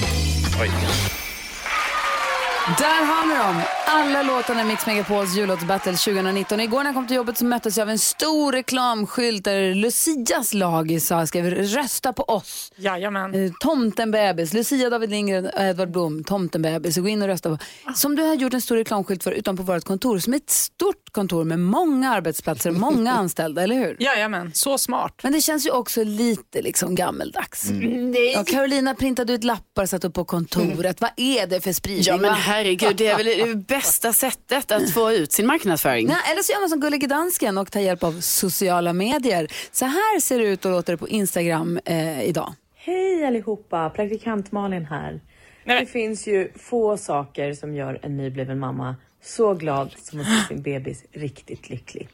Där 2.66 3.04
har 3.06 3.26
ni 3.26 3.34
dem! 3.34 3.62
Alla 3.86 4.22
låtarna 4.22 4.62
i 4.62 4.64
Mix 4.64 4.86
Megapols 4.86 5.36
jullåtsbattle 5.36 5.92
2019. 5.92 6.60
Igår 6.60 6.78
när 6.78 6.84
jag 6.84 6.94
kom 6.94 7.06
till 7.06 7.16
jobbet 7.16 7.38
så 7.38 7.44
möttes 7.44 7.76
jag 7.76 7.82
av 7.84 7.90
en 7.90 7.98
stor 7.98 8.52
reklamskylt 8.52 9.44
där 9.44 9.74
Lucias 9.74 10.54
lag 10.54 11.02
sa 11.02 11.26
skrev 11.26 11.50
rösta 11.50 12.12
på 12.12 12.22
oss. 12.22 12.72
Jajamän. 12.76 13.34
Eh, 13.34 13.52
Tomten 13.60 14.10
bebis, 14.10 14.52
Lucia, 14.52 14.90
David 14.90 15.10
Lindgren 15.10 15.46
och 15.46 15.60
Edvard 15.60 15.90
Blom, 15.90 16.24
Tomten 16.24 16.62
bebis. 16.62 16.94
Så 16.94 17.02
gå 17.02 17.08
in 17.08 17.22
och 17.22 17.28
rösta 17.28 17.48
på. 17.50 17.58
Som 17.94 18.16
du 18.16 18.22
har 18.22 18.34
gjort 18.34 18.54
en 18.54 18.60
stor 18.60 18.76
reklamskylt 18.76 19.22
för 19.22 19.32
utanpå 19.32 19.62
vårt 19.62 19.84
kontor 19.84 20.18
som 20.18 20.32
är 20.32 20.36
ett 20.36 20.50
stort 20.50 21.12
kontor 21.12 21.44
med 21.44 21.58
många 21.58 22.10
arbetsplatser 22.10 22.70
och 22.70 22.76
många 22.76 23.12
anställda, 23.18 23.62
eller 23.62 23.76
hur? 23.76 23.96
Jajamän, 24.00 24.50
så 24.54 24.78
smart. 24.78 25.20
Men 25.22 25.32
det 25.32 25.40
känns 25.40 25.66
ju 25.66 25.70
också 25.70 26.04
lite 26.04 26.62
liksom 26.62 26.94
gammeldags. 26.94 27.70
Mm. 27.70 28.14
Ja, 28.34 28.44
Carolina 28.44 28.94
printade 28.94 29.32
ut 29.32 29.44
lappar 29.44 29.86
satt 29.86 30.04
upp 30.04 30.14
på 30.14 30.24
kontoret. 30.24 31.00
Vad 31.00 31.10
är 31.16 31.46
det 31.46 31.60
för 31.60 31.72
spridning? 31.72 32.04
Ja? 32.22 32.36
Herregud, 32.56 32.96
det 32.96 33.06
är 33.06 33.16
väl 33.16 33.48
det 33.48 33.56
bästa 33.56 34.12
sättet 34.12 34.72
att 34.72 34.90
få 34.90 35.12
ut 35.12 35.32
sin 35.32 35.46
marknadsföring. 35.46 36.06
Nej, 36.06 36.16
eller 36.32 36.42
så 36.42 36.52
gör 36.52 36.60
man 36.60 36.68
som 36.68 36.80
Gullige 36.80 37.06
Dansken 37.06 37.58
och 37.58 37.72
tar 37.72 37.80
hjälp 37.80 38.04
av 38.04 38.20
sociala 38.20 38.92
medier. 38.92 39.48
Så 39.72 39.84
här 39.84 40.20
ser 40.20 40.38
det 40.38 40.44
ut 40.44 40.64
och 40.64 40.70
låter 40.70 40.92
det 40.92 40.96
på 40.96 41.08
Instagram 41.08 41.80
eh, 41.84 42.22
idag. 42.22 42.54
Hej 42.74 43.26
allihopa, 43.26 43.90
praktikant 43.90 44.52
Malin 44.52 44.84
här. 44.84 45.20
Det 45.64 45.86
finns 45.86 46.26
ju 46.26 46.52
få 46.56 46.96
saker 46.96 47.54
som 47.54 47.74
gör 47.74 47.98
en 48.02 48.16
nybliven 48.16 48.58
mamma 48.58 48.96
så 49.22 49.54
glad 49.54 49.94
som 49.98 50.20
att 50.20 50.26
se 50.26 50.48
sin 50.48 50.62
bebis 50.62 51.04
riktigt 51.12 51.70
lycklig. 51.70 52.08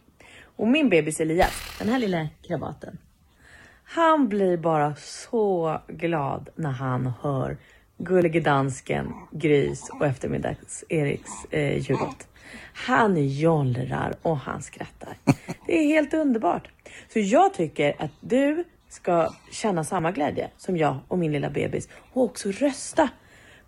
Och 0.57 0.68
min 0.68 0.88
bebis 0.88 1.20
Elias, 1.20 1.52
den 1.78 1.88
här 1.88 1.98
lilla 1.98 2.28
krabaten. 2.42 2.98
Han 3.85 4.28
blir 4.28 4.57
bara 4.57 4.94
så 4.96 5.81
glad 5.88 6.48
när 6.55 6.70
han 6.70 7.12
hör 7.22 7.57
Gullige 8.05 8.41
Dansken, 8.41 9.15
Grys 9.31 9.91
och 9.91 10.07
eftermiddags-Eriks 10.07 11.47
eh, 11.51 11.79
jullåt. 11.79 12.29
Han 12.75 13.29
jollrar 13.29 14.15
och 14.23 14.37
han 14.37 14.62
skrattar. 14.62 15.17
Det 15.67 15.79
är 15.79 15.87
helt 15.87 16.15
underbart. 16.15 16.69
Så 17.12 17.19
jag 17.19 17.55
tycker 17.55 17.95
att 17.99 18.11
du 18.21 18.65
ska 18.88 19.35
känna 19.51 19.85
samma 19.85 20.12
glädje 20.12 20.51
som 20.57 20.77
jag 20.77 20.99
och 21.09 21.19
min 21.19 21.33
lilla 21.33 21.51
bebis 21.51 21.88
och 22.12 22.23
också 22.23 22.51
rösta 22.51 23.09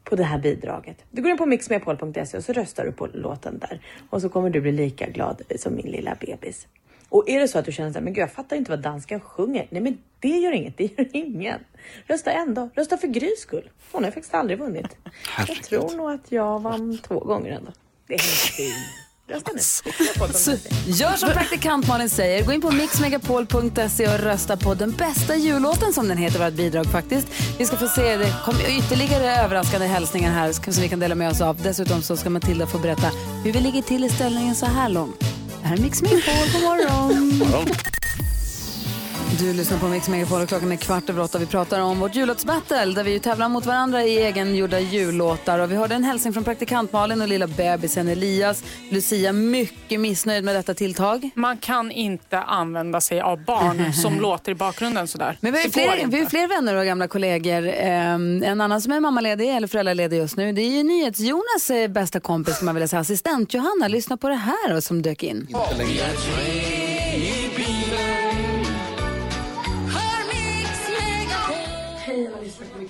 på 0.05 0.17
det 0.17 0.25
här 0.25 0.39
bidraget. 0.39 1.05
Du 1.11 1.23
går 1.23 1.31
in 1.31 1.39
på 1.39 1.47
mixmepol.se 1.47 2.37
och 2.37 2.45
så 2.45 2.53
röstar 2.53 2.85
du 2.85 2.93
på 2.93 3.09
låten 3.13 3.59
där 3.59 3.81
och 4.11 4.23
så 4.23 4.29
kommer 4.29 4.51
du 4.51 4.61
bli 4.61 4.73
lika 4.73 5.09
glad 5.09 5.43
som 5.57 5.75
min 5.75 5.91
lilla 5.91 6.17
bebis. 6.21 6.67
Och 7.15 7.29
är 7.29 7.41
det 7.41 7.49
så 7.49 7.59
att 7.59 7.65
du 7.65 7.73
känner 7.73 7.91
så 7.91 7.99
här, 7.99 8.05
men 8.05 8.13
gud 8.13 8.23
jag 8.23 8.33
fattar 8.33 8.57
inte 8.57 8.71
vad 8.71 8.81
dansken 8.81 9.21
sjunger. 9.21 9.67
Nej 9.71 9.83
men 9.83 9.99
det 10.21 10.29
gör 10.29 10.53
inget, 10.53 10.79
det 10.79 10.85
gör 10.85 11.09
ingen. 11.13 11.61
Rösta 12.07 12.33
ändå, 12.33 12.71
rösta 12.75 12.97
för 12.97 13.07
Grys 13.07 13.41
skull. 13.41 13.71
Hon 13.93 14.05
har 14.05 14.11
faktiskt 14.11 14.35
aldrig 14.35 14.59
vunnit. 14.59 14.97
Jag 15.49 15.63
tror 15.63 15.97
nog 15.97 16.11
att 16.11 16.33
jag 16.33 16.63
vann 16.63 16.99
två 16.99 17.21
gånger 17.21 17.51
ändå. 17.51 17.73
Det 18.07 18.15
är 18.15 18.19
helt 18.19 18.31
fint. 18.31 18.75
Rösta 19.29 19.53
nu. 19.53 19.59
Så, 20.33 20.51
gör 20.87 21.13
som 21.13 21.29
praktikant 21.29 21.89
Malin 21.89 22.11
säger. 22.11 22.45
Gå 22.45 22.53
in 22.53 22.61
på 22.61 22.71
mixmegapol.se 22.71 24.09
och 24.09 24.21
rösta 24.21 24.57
på 24.57 24.75
den 24.75 24.93
bästa 24.93 25.37
jullåten 25.37 25.93
som 25.93 26.09
den 26.09 26.19
heter, 26.19 26.45
vårt 26.45 26.55
bidrag 26.55 26.87
faktiskt. 26.87 27.29
Vi 27.59 27.67
ska 27.67 27.77
få 27.77 27.89
se, 27.89 28.17
det 28.17 28.35
kommer 28.45 28.79
ytterligare 28.79 29.45
överraskande 29.45 29.87
hälsningar 29.87 30.31
här 30.31 30.53
som 30.53 30.83
vi 30.83 30.89
kan 30.89 31.01
dela 31.01 31.15
med 31.15 31.31
oss 31.31 31.41
av. 31.41 31.63
Dessutom 31.63 32.03
så 32.03 32.17
ska 32.17 32.31
Matilda 32.31 32.67
få 32.67 32.79
berätta 32.79 33.11
hur 33.45 33.53
vi 33.53 33.61
ligger 33.61 33.83
till 33.83 34.05
i 34.05 34.09
ställningen 34.09 34.55
så 34.55 34.67
här 34.67 34.89
långt. 34.89 35.34
Här 35.65 35.77
är 35.77 35.81
Mix 35.81 36.03
Megapol, 36.03 36.53
god 36.53 36.63
morgon. 36.63 37.71
Du 39.39 39.53
lyssnar 39.53 39.79
på 39.79 39.89
Mix 39.89 40.09
Megapol 40.09 40.41
och 40.43 40.49
klockan 40.49 40.73
är 40.73 40.77
kvart 40.77 41.11
över 41.11 41.23
åtta. 41.23 41.39
Vi 41.39 41.47
pratar 41.47 41.81
om 41.81 42.01
vårt 42.01 42.15
jullåtsbattle 42.15 42.85
där 42.85 43.05
vi 43.05 43.13
ju 43.13 43.19
tävlar 43.19 43.49
mot 43.49 43.67
varandra 43.67 44.05
i 44.05 44.17
egengjorda 44.23 44.81
jullåtar. 44.81 45.59
Och 45.59 45.73
vi 45.73 45.77
hörde 45.77 45.95
en 45.95 46.05
hälsning 46.05 46.33
från 46.33 46.45
praktikant 46.45 46.93
Malin 46.93 47.23
och 47.23 47.29
lilla 47.29 47.47
bebisen 47.47 48.09
Elias. 48.09 48.65
Lucia 48.91 49.33
mycket 49.33 50.01
missnöjd 50.01 50.45
med 50.45 50.55
detta 50.55 50.75
tilltag. 50.75 51.31
Man 51.35 51.57
kan 51.59 51.91
inte 51.91 52.39
använda 52.39 53.01
sig 53.01 53.21
av 53.21 53.45
barn 53.45 53.93
som 53.93 54.21
låter 54.21 54.53
i 54.53 54.55
bakgrunden 54.55 55.09
sådär. 55.09 55.39
Men 55.41 55.53
vi 55.53 55.59
har, 55.59 55.65
ju 55.65 55.71
fler, 55.71 56.07
vi 56.07 56.21
har 56.21 56.27
fler 56.27 56.49
vänner 56.49 56.77
och 56.77 56.85
gamla 56.85 57.09
kollegor. 57.09 57.73
Ehm, 57.75 58.43
en 58.43 58.61
annan 58.61 58.83
som 58.83 58.93
är 58.93 59.01
mammaledig 59.01 59.57
eller 59.57 59.69
föräldraledig 59.69 60.17
just 60.17 60.37
nu, 60.37 60.53
det 60.53 60.63
är 60.63 60.71
ju 60.71 60.83
NyhetsJonas 60.83 61.71
eh, 61.71 61.89
bästa 61.89 62.21
kompis, 62.21 62.59
kan 62.59 62.67
man 62.67 62.75
vilja 62.75 62.89
säga, 62.89 63.01
assistent 63.01 63.55
Johanna. 63.55 63.89
Lyssna 63.89 64.17
på 64.17 64.29
det 64.29 64.35
här 64.35 64.75
då, 64.75 64.81
som 64.81 65.03
dök 65.03 65.23
in. 65.23 65.49
Vi 65.79 66.74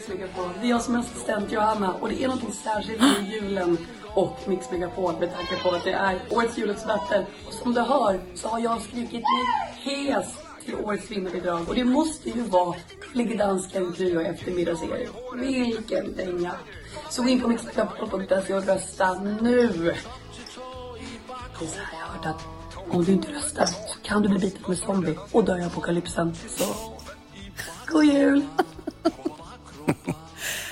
Mix 0.09 0.21
Megapol. 0.21 0.51
Det 0.61 0.67
är 0.67 0.71
jag 0.71 0.83
som 0.83 0.95
är 0.95 0.99
assistent 0.99 1.53
Johanna 1.53 1.95
och 1.95 2.09
det 2.09 2.25
är 2.25 2.29
något 2.29 2.55
särskilt 2.55 3.01
med 3.01 3.33
julen 3.33 3.79
och 4.15 4.39
Mix 4.47 4.71
Megapol 4.71 5.15
med 5.21 5.35
tanke 5.35 5.63
på 5.63 5.71
att 5.71 5.85
det 5.85 5.93
är 5.93 6.21
årets 6.31 6.59
jullåtsbattle. 6.59 7.27
Och 7.47 7.53
som 7.53 7.75
du 7.75 7.81
hör 7.81 8.21
så 8.35 8.49
har 8.49 8.61
jag 8.61 8.83
skrikit 8.83 9.23
mig 9.23 9.45
hes 9.85 10.27
till 10.65 10.75
årets 10.75 11.11
vinnarbidrag 11.11 11.69
och 11.69 11.75
det 11.75 11.85
måste 11.85 12.31
ju 12.31 12.43
vara 12.43 12.75
Gullige 13.13 13.37
Dansken, 13.37 13.95
Gry 13.97 14.17
och 14.17 14.23
eftermiddags-Erik. 14.23 15.11
Vilken 15.37 16.17
dänga! 16.17 16.53
Så 17.11 17.23
gå 17.23 17.29
in 17.29 17.41
på 17.41 17.49
mixmegapol.se 17.49 18.55
och 18.55 18.67
rösta 18.67 19.15
nu! 19.15 19.69
Det 21.59 21.65
är 21.65 21.69
så 21.69 21.79
här 21.79 21.99
jag 21.99 22.07
har 22.07 22.15
hört 22.15 22.27
att 22.27 22.95
om 22.95 23.05
du 23.05 23.13
inte 23.13 23.33
röstar 23.33 23.67
så 23.67 23.99
kan 24.03 24.23
du 24.23 24.29
bli 24.29 24.39
biten 24.39 24.63
med 24.69 24.79
zombie 24.79 25.19
och 25.33 25.45
dö 25.45 25.59
i 25.59 25.65
apokalypsen. 25.65 26.35
Så 26.49 26.65
God 27.87 28.05
jul! 28.05 28.43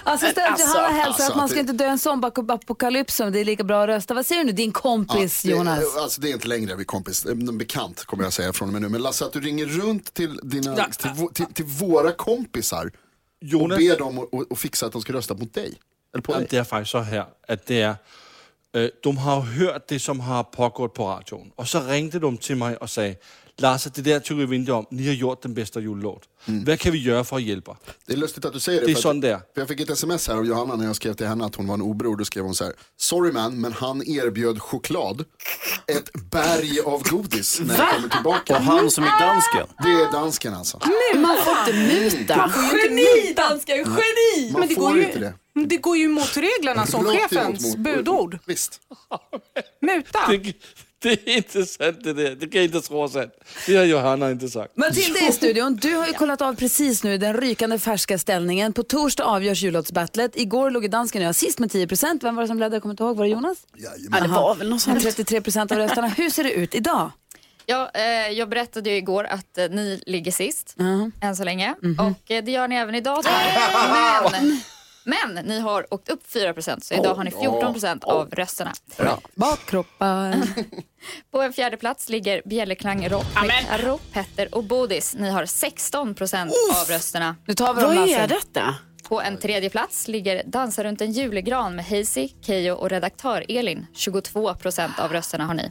Assistent 0.04 0.46
Alltså, 0.50 0.66
Johanna 0.78 0.88
hälsar 0.88 1.06
alltså, 1.08 1.30
att 1.32 1.36
man 1.36 1.48
ska 1.48 1.54
det- 1.54 1.60
inte 1.60 1.72
dö 1.72 1.84
en 1.86 1.98
zombie-apokalyps 1.98 3.20
om 3.20 3.32
det 3.32 3.40
är 3.40 3.44
lika 3.44 3.64
bra 3.64 3.82
att 3.82 3.88
rösta. 3.88 4.14
Vad 4.14 4.26
säger 4.26 4.40
du 4.40 4.46
nu, 4.46 4.52
din 4.52 4.72
kompis 4.72 5.42
det, 5.42 5.50
Jonas? 5.50 5.96
Alltså 5.96 6.20
det 6.20 6.28
är 6.30 6.32
inte 6.32 6.48
längre 6.48 6.74
vi 6.76 6.84
kompis, 6.84 7.26
en 7.26 7.58
bekant 7.58 8.04
kommer 8.04 8.24
jag 8.24 8.32
säga 8.32 8.52
från 8.52 8.68
och 8.68 8.72
med 8.72 8.82
nu. 8.82 8.88
Men 8.88 9.02
Lasse 9.02 9.24
att 9.24 9.32
du 9.32 9.40
ringer 9.40 9.66
runt 9.66 10.14
till, 10.14 10.36
dina, 10.42 10.74
Ja. 10.76 10.86
till, 11.14 11.28
till, 11.34 11.54
till 11.54 11.64
våra 11.64 12.12
kompisar 12.12 12.90
Jonas. 13.40 13.76
och 13.76 13.78
ber 13.78 13.98
dem 13.98 14.28
att- 14.52 14.58
fixa 14.58 14.86
att 14.86 14.92
de 14.92 15.02
ska 15.02 15.12
rösta 15.12 15.34
mot 15.34 15.54
dig. 15.54 15.74
Eller 16.14 16.22
på 16.22 16.32
dig. 16.34 16.46
det 16.50 16.56
är 16.56 16.64
faktiskt 16.64 16.90
så 16.92 16.98
här, 16.98 17.24
att 17.48 17.66
det 17.66 17.80
är, 17.82 17.94
øh, 18.76 18.88
de 19.02 19.16
har 19.18 19.40
hört 19.40 19.88
det 19.88 19.98
som 20.00 20.20
har 20.20 20.42
pågått 20.44 20.94
på 20.94 21.04
radion 21.08 21.50
och 21.56 21.68
så 21.68 21.80
ringde 21.80 22.18
de 22.18 22.36
till 22.36 22.56
mig 22.56 22.76
och 22.76 22.90
sa 22.90 23.02
Lasse, 23.58 23.90
det 23.94 24.02
där 24.02 24.20
tycker 24.20 24.34
vi 24.46 24.56
inte 24.56 24.72
om. 24.72 24.86
Ni 24.90 25.06
har 25.06 25.14
gjort 25.14 25.42
den 25.42 25.54
bästa 25.54 25.80
jullåt. 25.80 26.22
Vad 26.44 26.80
kan 26.80 26.92
vi 26.92 26.98
göra 27.02 27.24
för 27.24 27.36
att 27.36 27.42
hjälpa? 27.42 27.76
Det 28.06 28.12
är 28.12 28.16
lustigt 28.16 28.44
att 28.44 28.52
du 28.52 28.60
säger 28.60 28.80
det. 28.80 28.86
Det 28.86 28.92
är 28.92 28.94
för 28.94 29.02
sån 29.02 29.16
att- 29.16 29.22
det 29.22 29.28
är. 29.30 29.36
För 29.38 29.60
jag 29.60 29.68
fick 29.68 29.80
ett 29.80 29.90
sms 29.90 30.28
här 30.28 30.34
av 30.34 30.46
Johanna 30.46 30.76
när 30.76 30.84
jag 30.86 30.96
skrev 30.96 31.14
till 31.14 31.26
henne 31.26 31.44
att 31.44 31.54
hon 31.54 31.66
var 31.66 31.74
en 31.74 31.82
obror. 31.82 32.16
Då 32.16 32.24
skrev 32.24 32.44
hon 32.44 32.54
så 32.54 32.64
här. 32.64 32.72
Sorry 32.96 33.32
man, 33.32 33.60
men 33.60 33.72
han 33.72 34.02
erbjöd 34.08 34.62
choklad. 34.62 35.24
Ett 35.86 36.10
berg 36.30 36.80
av 36.80 37.02
godis 37.02 37.60
när 37.60 37.78
jag 37.78 37.94
kommer 37.94 38.08
tillbaka. 38.08 38.56
Och 38.56 38.62
han 38.62 38.90
som 38.90 39.04
är 39.04 39.20
dansken? 39.20 39.66
Det 39.82 39.88
är 40.02 40.12
dansken 40.12 40.54
alltså. 40.54 40.80
Nej, 40.84 41.22
man 41.22 41.36
får 41.44 41.52
inte 41.58 41.94
muta. 41.94 42.52
Geni 42.72 43.32
dansken, 43.36 43.76
geni! 43.76 44.52
Man 44.52 44.60
Men 44.60 44.68
det 44.68 44.74
får 44.74 44.82
går, 44.82 44.96
ju, 44.96 45.04
inte 45.06 45.18
det. 45.18 45.34
det 45.66 45.76
går 45.76 45.96
ju 45.96 46.04
emot 46.04 46.36
reglerna 46.36 46.86
som 46.86 47.04
chefens 47.04 47.76
budord. 47.76 48.38
Visst. 48.46 48.80
Muta. 49.80 50.18
Det, 50.28 50.52
det 51.02 51.12
är 51.12 51.36
inte 51.36 51.66
sant 51.66 52.04
det 52.04 52.12
där. 52.12 52.30
Det 52.34 52.46
kan 52.46 52.60
jag 52.60 52.64
inte 52.64 52.80
tro 52.80 53.04
är 53.04 53.08
sant. 53.08 53.32
Det 53.66 53.76
har 53.76 53.84
Johanna 53.84 54.30
inte 54.30 54.48
sagt. 54.48 54.76
Matilda 54.76 55.20
i 55.28 55.32
studion, 55.32 55.76
du 55.76 55.94
har 55.94 56.06
ju 56.06 56.12
kollat 56.12 56.42
av 56.42 56.54
precis 56.54 57.04
nu 57.04 57.18
den 57.18 57.36
rykande 57.36 57.78
färska 57.78 58.18
ställningen. 58.18 58.72
På 58.72 58.82
torsdag 58.82 59.24
avgörs 59.24 59.62
jullåtsbattlet. 59.62 60.36
Igår 60.36 60.70
låg 60.70 60.90
dansken 60.90 61.22
och 61.22 61.28
jag 61.28 61.34
sist 61.34 61.58
med 61.58 61.70
10 61.70 61.88
Vem 62.22 62.36
var 62.36 62.42
det 62.42 62.48
som 62.48 62.58
ledde? 62.58 62.76
Jag 62.76 62.82
kommer 62.82 62.92
inte 62.92 63.02
ihåg. 63.02 63.16
Var 63.16 63.24
det 63.24 63.30
Jonas? 63.30 63.58
Ja, 63.76 63.90
det 64.20 64.28
var 64.28 64.54
väl 64.54 64.68
någon 64.68 64.80
sån. 64.80 64.98
33% 64.98 65.72
av 65.72 65.78
rösterna. 65.78 66.08
Hur 66.08 66.30
ser 66.30 66.44
det 66.44 66.52
ut 66.52 66.74
idag? 66.74 67.10
Ja, 67.66 67.90
eh, 67.94 68.02
jag 68.32 68.48
berättade 68.48 68.90
ju 68.90 68.96
igår 68.96 69.24
att 69.24 69.58
eh, 69.58 69.68
ni 69.70 70.02
ligger 70.06 70.32
sist 70.32 70.76
än 71.20 71.36
så 71.36 71.44
länge. 71.44 71.74
Mhm. 71.82 71.98
Och 71.98 72.30
eh, 72.30 72.44
det 72.44 72.50
gör 72.50 72.68
ni 72.68 72.76
även 72.76 72.94
idag. 72.94 73.24
Men, 74.32 74.60
men 75.04 75.34
ni 75.34 75.60
har 75.60 75.94
åkt 75.94 76.08
upp 76.08 76.26
4% 76.32 76.80
så 76.80 76.94
idag 76.94 77.14
har 77.14 77.24
ni 77.24 77.30
14% 77.30 78.04
av 78.04 78.30
rösterna. 78.30 78.72
Bakkroppar. 79.34 80.42
På 81.30 81.42
en 81.42 81.52
fjärde 81.52 81.76
plats 81.76 82.08
ligger 82.08 82.42
Bjällerklang 82.44 83.08
Rock 83.78 84.02
Petter 84.12 84.54
och 84.54 84.64
Bodis. 84.64 85.14
Ni 85.18 85.30
har 85.30 85.44
16% 85.44 86.50
av 86.82 86.88
rösterna. 86.88 87.36
Nu 87.46 87.54
tar 87.54 87.74
vi 87.74 87.82
Vad 87.82 87.94
dem, 87.94 88.02
är 88.04 88.06
Lasse. 88.06 88.26
detta? 88.26 88.74
På 89.08 89.20
en 89.20 89.38
tredje 89.38 89.70
plats 89.70 90.08
ligger 90.08 90.42
Dansa 90.46 90.84
runt 90.84 91.00
en 91.00 91.12
julegran 91.12 91.76
med 91.76 91.84
Hazy, 91.84 92.28
Keyyo 92.42 92.74
och 92.74 92.90
redaktör 92.90 93.44
Elin. 93.48 93.86
22% 93.94 95.00
av 95.00 95.12
rösterna 95.12 95.46
har 95.46 95.54
ni. 95.54 95.70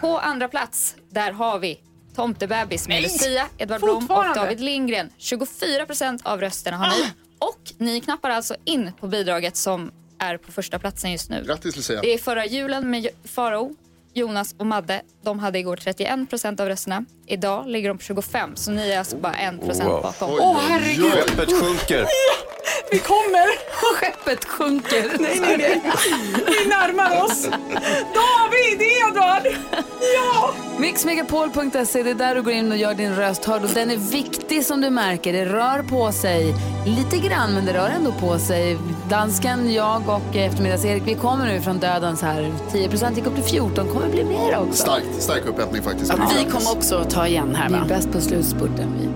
På 0.00 0.18
andra 0.18 0.48
plats, 0.48 0.96
där 1.10 1.32
har 1.32 1.58
vi 1.58 1.80
Tomtebebis 2.14 2.88
med 2.88 2.94
Nej, 2.94 3.02
Lucia, 3.02 3.46
Edvard 3.58 3.80
Blom 3.80 4.06
och. 4.10 4.34
David 4.34 4.60
Lindgren. 4.60 5.10
24% 5.18 6.20
av 6.24 6.40
rösterna 6.40 6.76
har 6.76 6.86
ni. 6.86 7.06
Och 7.38 7.72
ni 7.78 8.00
knappar 8.00 8.30
alltså 8.30 8.56
in 8.64 8.92
på 9.00 9.06
bidraget 9.08 9.56
som 9.56 9.90
är 10.18 10.36
på 10.36 10.52
första 10.52 10.78
platsen 10.78 11.12
just 11.12 11.30
nu. 11.30 11.44
Grattis 11.46 11.76
Lucia. 11.76 12.00
Det 12.00 12.14
är 12.14 12.18
förra 12.18 12.46
julen 12.46 12.90
med 12.90 13.08
Farao, 13.24 13.74
Jonas 14.14 14.54
och 14.58 14.66
Madde. 14.66 15.02
De 15.22 15.38
hade 15.38 15.58
igår 15.58 15.76
31% 15.76 16.60
av 16.60 16.68
rösterna. 16.68 17.04
Idag 17.26 17.68
ligger 17.68 17.88
de 17.88 17.98
på 17.98 18.04
25 18.04 18.56
så 18.56 18.70
ni 18.70 18.90
är 18.90 18.98
alltså 18.98 19.16
bara 19.16 19.34
1 19.34 19.54
Wow. 19.62 20.02
bakom. 20.02 20.30
Åh 20.40 20.58
herregud. 20.68 21.12
Skeppet 21.12 21.52
sjunker. 21.60 22.06
Vi 22.90 22.98
kommer. 22.98 23.46
Skeppet 23.94 24.44
sjunker. 24.44 25.16
Nej, 25.18 25.40
nej, 25.40 25.56
nej. 25.58 25.82
Vi 26.46 26.68
närmar 26.68 27.24
oss. 27.24 27.48
David, 28.14 28.82
Edvard. 29.08 29.46
Ja. 30.14 30.50
Mixmegapol.se, 30.78 32.02
det 32.02 32.10
är 32.10 32.14
där 32.14 32.34
du 32.34 32.42
går 32.42 32.52
in 32.52 32.72
och 32.72 32.78
gör 32.78 32.94
din 32.94 33.16
röst 33.16 33.44
hörd 33.44 33.62
och 33.64 33.70
den 33.70 33.90
är 33.90 33.96
viktig 33.96 34.66
som 34.66 34.80
du 34.80 34.90
märker. 34.90 35.32
Det 35.32 35.44
rör 35.46 35.82
på 35.82 36.12
sig 36.12 36.54
lite 36.86 37.28
grann 37.28 37.54
men 37.54 37.64
det 37.66 37.72
rör 37.72 37.88
ändå 37.88 38.12
på 38.12 38.38
sig. 38.38 38.78
Dansken, 39.10 39.72
jag 39.72 40.08
och 40.08 40.36
eftermiddags-Erik, 40.36 41.02
vi 41.06 41.14
kommer 41.14 41.46
nu 41.46 41.60
från 41.60 41.78
dödens 41.78 42.22
här. 42.22 42.52
10 42.72 42.88
gick 43.14 43.26
upp 43.26 43.34
till 43.34 43.44
14, 43.44 43.88
kommer 43.88 44.08
bli 44.08 44.24
mer 44.24 44.58
också. 44.58 44.82
Stark, 44.82 45.02
stark 45.18 45.46
upphämtning 45.46 45.82
faktiskt. 45.82 46.12
Ja, 46.18 46.30
vi 46.44 46.50
kommer 46.50 46.72
också 46.72 47.04
ta 47.04 47.26
igen 47.26 47.54
här 47.54 47.68
Vi 47.68 47.74
är 47.74 47.78
va? 47.80 47.86
bäst 47.88 48.12
på 48.12 48.20
slutspurten 48.20 48.94
vi. 49.00 49.15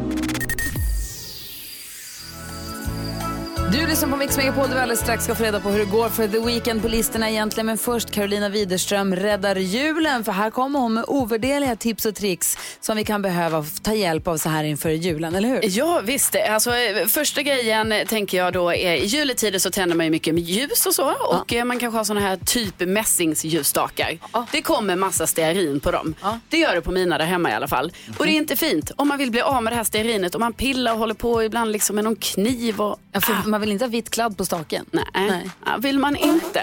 Du 3.72 3.86
lyssnar 3.86 4.08
på 4.08 4.16
Mix 4.16 4.36
Megapol 4.36 4.68
vi 4.68 4.74
alldeles 4.74 5.00
strax 5.00 5.24
ska 5.24 5.34
få 5.34 5.44
reda 5.44 5.60
på 5.60 5.68
hur 5.68 5.78
det 5.78 5.84
går 5.84 6.08
för 6.08 6.28
The 6.28 6.38
Weeknd 6.38 6.82
på 6.82 6.88
listorna 6.88 7.30
egentligen. 7.30 7.66
Men 7.66 7.78
först 7.78 8.10
Carolina 8.10 8.48
Widerström 8.48 9.16
räddar 9.16 9.56
julen 9.56 10.24
för 10.24 10.32
här 10.32 10.50
kommer 10.50 10.78
hon 10.78 10.94
med 10.94 11.04
ovärderliga 11.08 11.76
tips 11.76 12.06
och 12.06 12.14
tricks 12.14 12.58
som 12.80 12.96
vi 12.96 13.04
kan 13.04 13.22
behöva 13.22 13.64
ta 13.82 13.94
hjälp 13.94 14.28
av 14.28 14.36
så 14.36 14.48
här 14.48 14.64
inför 14.64 14.90
julen, 14.90 15.34
eller 15.34 15.48
hur? 15.48 15.60
Ja 15.62 16.00
visst, 16.04 16.36
alltså, 16.50 16.70
första 17.08 17.42
grejen 17.42 17.94
tänker 18.06 18.38
jag 18.38 18.52
då 18.52 18.74
är 18.74 18.94
i 18.94 19.04
juletider 19.04 19.58
så 19.58 19.70
tänder 19.70 19.96
man 19.96 20.06
ju 20.06 20.10
mycket 20.10 20.34
med 20.34 20.42
ljus 20.42 20.86
och 20.86 20.94
så 20.94 21.10
och 21.10 21.52
eh, 21.52 21.64
man 21.64 21.78
kanske 21.78 21.98
har 21.98 22.04
såna 22.04 22.20
här 22.20 22.36
typ 22.36 22.80
mässingsljusstakar. 22.80 24.18
Det 24.52 24.62
kommer 24.62 24.96
massa 24.96 25.26
stearin 25.26 25.80
på 25.80 25.90
dem. 25.90 26.14
Det 26.48 26.58
gör 26.58 26.74
det 26.74 26.80
på 26.80 26.90
mina 26.90 27.18
där 27.18 27.24
hemma 27.24 27.50
i 27.50 27.54
alla 27.54 27.68
fall. 27.68 27.92
Och 28.18 28.24
det 28.26 28.32
är 28.32 28.36
inte 28.36 28.56
fint 28.56 28.90
om 28.96 29.08
man 29.08 29.18
vill 29.18 29.30
bli 29.30 29.40
av 29.40 29.62
med 29.62 29.72
det 29.72 29.76
här 29.76 29.84
stearinet 29.84 30.34
och 30.34 30.40
man 30.40 30.52
pillar 30.52 30.92
och 30.92 30.98
håller 30.98 31.14
på 31.14 31.42
ibland 31.42 31.72
liksom 31.72 31.96
med 31.96 32.04
någon 32.04 32.16
kniv 32.16 32.80
och 32.80 32.98
Ja, 33.12 33.20
för 33.20 33.48
man 33.48 33.60
vill 33.60 33.72
inte 33.72 33.84
ha 33.84 33.90
vitt 33.90 34.10
kladd 34.10 34.36
på 34.36 34.44
staken. 34.44 34.86
Nej, 34.90 35.50
Ja, 35.66 35.76
vill 35.78 35.98
man 35.98 36.16
inte. 36.16 36.60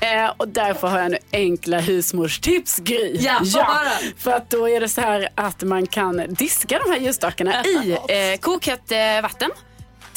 Eh, 0.00 0.32
och 0.36 0.48
därför 0.48 0.88
har 0.88 0.98
jag 0.98 1.10
nu 1.10 1.18
enkla 1.32 1.80
husmorstips 1.80 2.78
Gry. 2.78 3.16
Ja, 3.20 3.32
höra. 3.54 3.90
för 4.16 4.30
att 4.30 4.50
då 4.50 4.68
är 4.68 4.80
det 4.80 4.88
så 4.88 5.00
här 5.00 5.28
att 5.34 5.62
man 5.62 5.86
kan 5.86 6.24
diska 6.28 6.78
de 6.86 6.90
här 6.92 6.98
ljusstakarna 7.00 7.64
i 7.64 7.92
eh, 7.92 8.38
kokhett 8.40 8.92
eh, 8.92 9.22
vatten. 9.22 9.50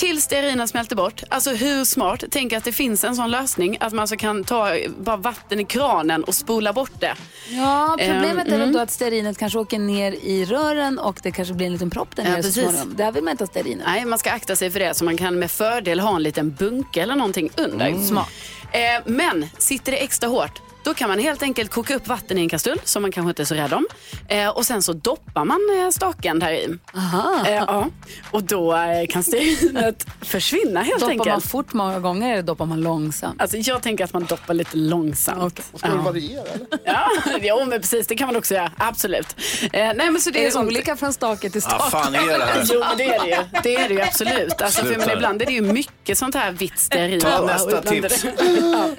Tills 0.02 0.24
stearinen 0.24 0.68
smälter 0.68 0.96
bort. 0.96 1.24
Alltså 1.30 1.52
hur 1.52 1.86
smart? 1.86 2.24
Tänk 2.32 2.54
att 2.54 2.64
det 2.64 2.72
finns 2.72 3.04
en 3.04 3.16
sån 3.16 3.32
lösning 3.32 3.78
att 3.80 3.94
man 3.94 4.00
alltså 4.00 4.16
kan 4.16 4.44
ta 4.44 4.78
bara 5.00 5.18
vatten 5.18 5.60
i 5.60 5.66
kranen 5.66 6.24
och 6.24 6.36
spola 6.36 6.74
bort 6.74 6.92
det. 7.00 7.16
Ja, 7.50 7.96
problemet 8.00 8.48
Eh, 8.48 8.54
är 8.54 8.58
mm. 8.58 8.74
då 8.74 8.80
att 8.80 8.92
stearinet 8.92 9.38
kanske 9.38 9.60
åker 9.60 9.80
ner 9.80 10.12
i 10.12 10.46
rören 10.46 11.00
och 11.00 11.20
det 11.24 11.32
kanske 11.32 11.54
blir 11.54 11.68
en 11.68 11.74
liten 11.74 11.90
propp 11.90 12.16
där 12.16 12.24
Ja, 12.24 12.30
nere 12.30 12.44
så 12.44 12.48
precis. 12.48 12.64
småningom. 12.64 12.96
Där 12.96 13.12
vill 13.12 13.24
man 13.24 13.32
inte 13.32 13.44
ha 13.44 13.48
stearinet. 13.48 13.86
Nej, 13.88 14.06
man 14.06 14.20
ska 14.20 14.32
akta 14.32 14.56
sig 14.56 14.72
för 14.72 14.80
det. 14.80 14.94
Så 14.94 15.06
man 15.06 15.18
kan 15.18 15.40
med 15.40 15.52
fördel 15.52 16.00
ha 16.00 16.16
en 16.16 16.24
liten 16.24 16.52
bunke 16.52 17.02
eller 17.02 17.16
någonting 17.16 17.50
under. 17.58 17.88
Mm. 17.88 18.04
Smart. 18.04 18.30
Eh, 18.72 18.80
men 19.06 19.46
sitter 19.58 19.92
det 19.92 19.98
extra 19.98 20.30
hårt, 20.30 20.62
då 20.84 20.94
kan 20.94 21.10
man 21.10 21.20
helt 21.20 21.44
enkelt 21.44 21.72
koka 21.72 21.96
upp 21.96 22.08
vatten 22.08 22.38
i 22.38 22.42
en 22.42 22.50
kastrull 22.50 22.80
som 22.84 23.02
man 23.02 23.12
kanske 23.12 23.30
inte 23.30 23.42
är 23.44 23.46
så 23.46 23.56
rädd 23.56 23.74
om. 23.74 23.86
Eh, 24.28 24.50
och 24.50 24.66
sen 24.66 24.84
så 24.84 24.94
doppar 24.94 25.46
man 25.46 25.60
eh, 25.80 25.90
staken 25.90 26.40
där 26.40 26.52
i. 26.52 26.78
Aha. 26.96 27.46
Eh, 27.48 27.54
ja. 27.54 27.88
Och 28.32 28.44
då 28.44 28.76
eh, 28.76 29.08
kan 29.10 29.24
stearinet 29.24 30.06
försvinna 30.22 30.82
helt 30.82 31.00
doppar 31.00 31.12
enkelt. 31.12 31.30
man 31.30 31.42
fort 31.42 31.74
många 31.74 32.00
gånger 32.00 32.34
eller 32.34 32.44
doppar 32.44 32.66
man 32.66 32.82
långsamt? 32.82 33.42
Alltså, 33.42 33.58
jag 33.58 33.82
tänker 33.84 34.04
att 34.04 34.14
man 34.14 34.24
doppar 34.26 34.54
lite 34.54 34.78
långsamt. 34.78 35.62
Ska 35.76 35.88
det 35.88 35.96
variera 35.96 36.42
eller? 36.54 36.68
Ja, 36.86 37.08
jo, 37.42 37.66
men 37.66 37.82
precis. 37.82 38.08
Det 38.08 38.16
kan 38.16 38.28
man 38.28 38.36
också 38.36 38.54
göra. 38.54 38.72
Absolut. 38.78 39.36
Eh, 39.62 39.70
nej, 39.96 40.12
men 40.12 40.22
så 40.22 40.30
det 40.30 40.46
är 40.46 40.48
är 40.48 40.52
det 40.62 40.68
olika 40.68 40.96
från 40.96 41.14
stake 41.14 41.50
till 41.50 41.62
stake? 41.62 41.76
Ja, 41.80 41.90
fan 41.90 42.16
är 42.16 42.38
det 42.38 42.46
här? 42.46 42.64
Jo, 42.74 42.80
men 42.80 42.98
det 42.98 43.16
är 43.16 43.20
det 43.24 43.30
ju. 43.30 43.36
Det 43.64 43.76
är 43.76 43.88
det 43.90 43.94
ju 43.94 44.02
absolut. 44.08 44.62
Alltså, 44.62 44.86
för, 44.86 44.98
men 44.98 45.10
ibland 45.10 45.42
är 45.42 45.46
det 45.46 45.52
ju 45.52 45.62
mycket 45.62 46.18
sånt 46.18 46.36
här 46.36 46.52
vitt 46.52 46.80
stearin. 46.80 47.20
Ta 47.20 47.40
Och 47.40 47.46
nästa 47.48 47.82
tips. 47.82 48.24
ja. 48.24 48.90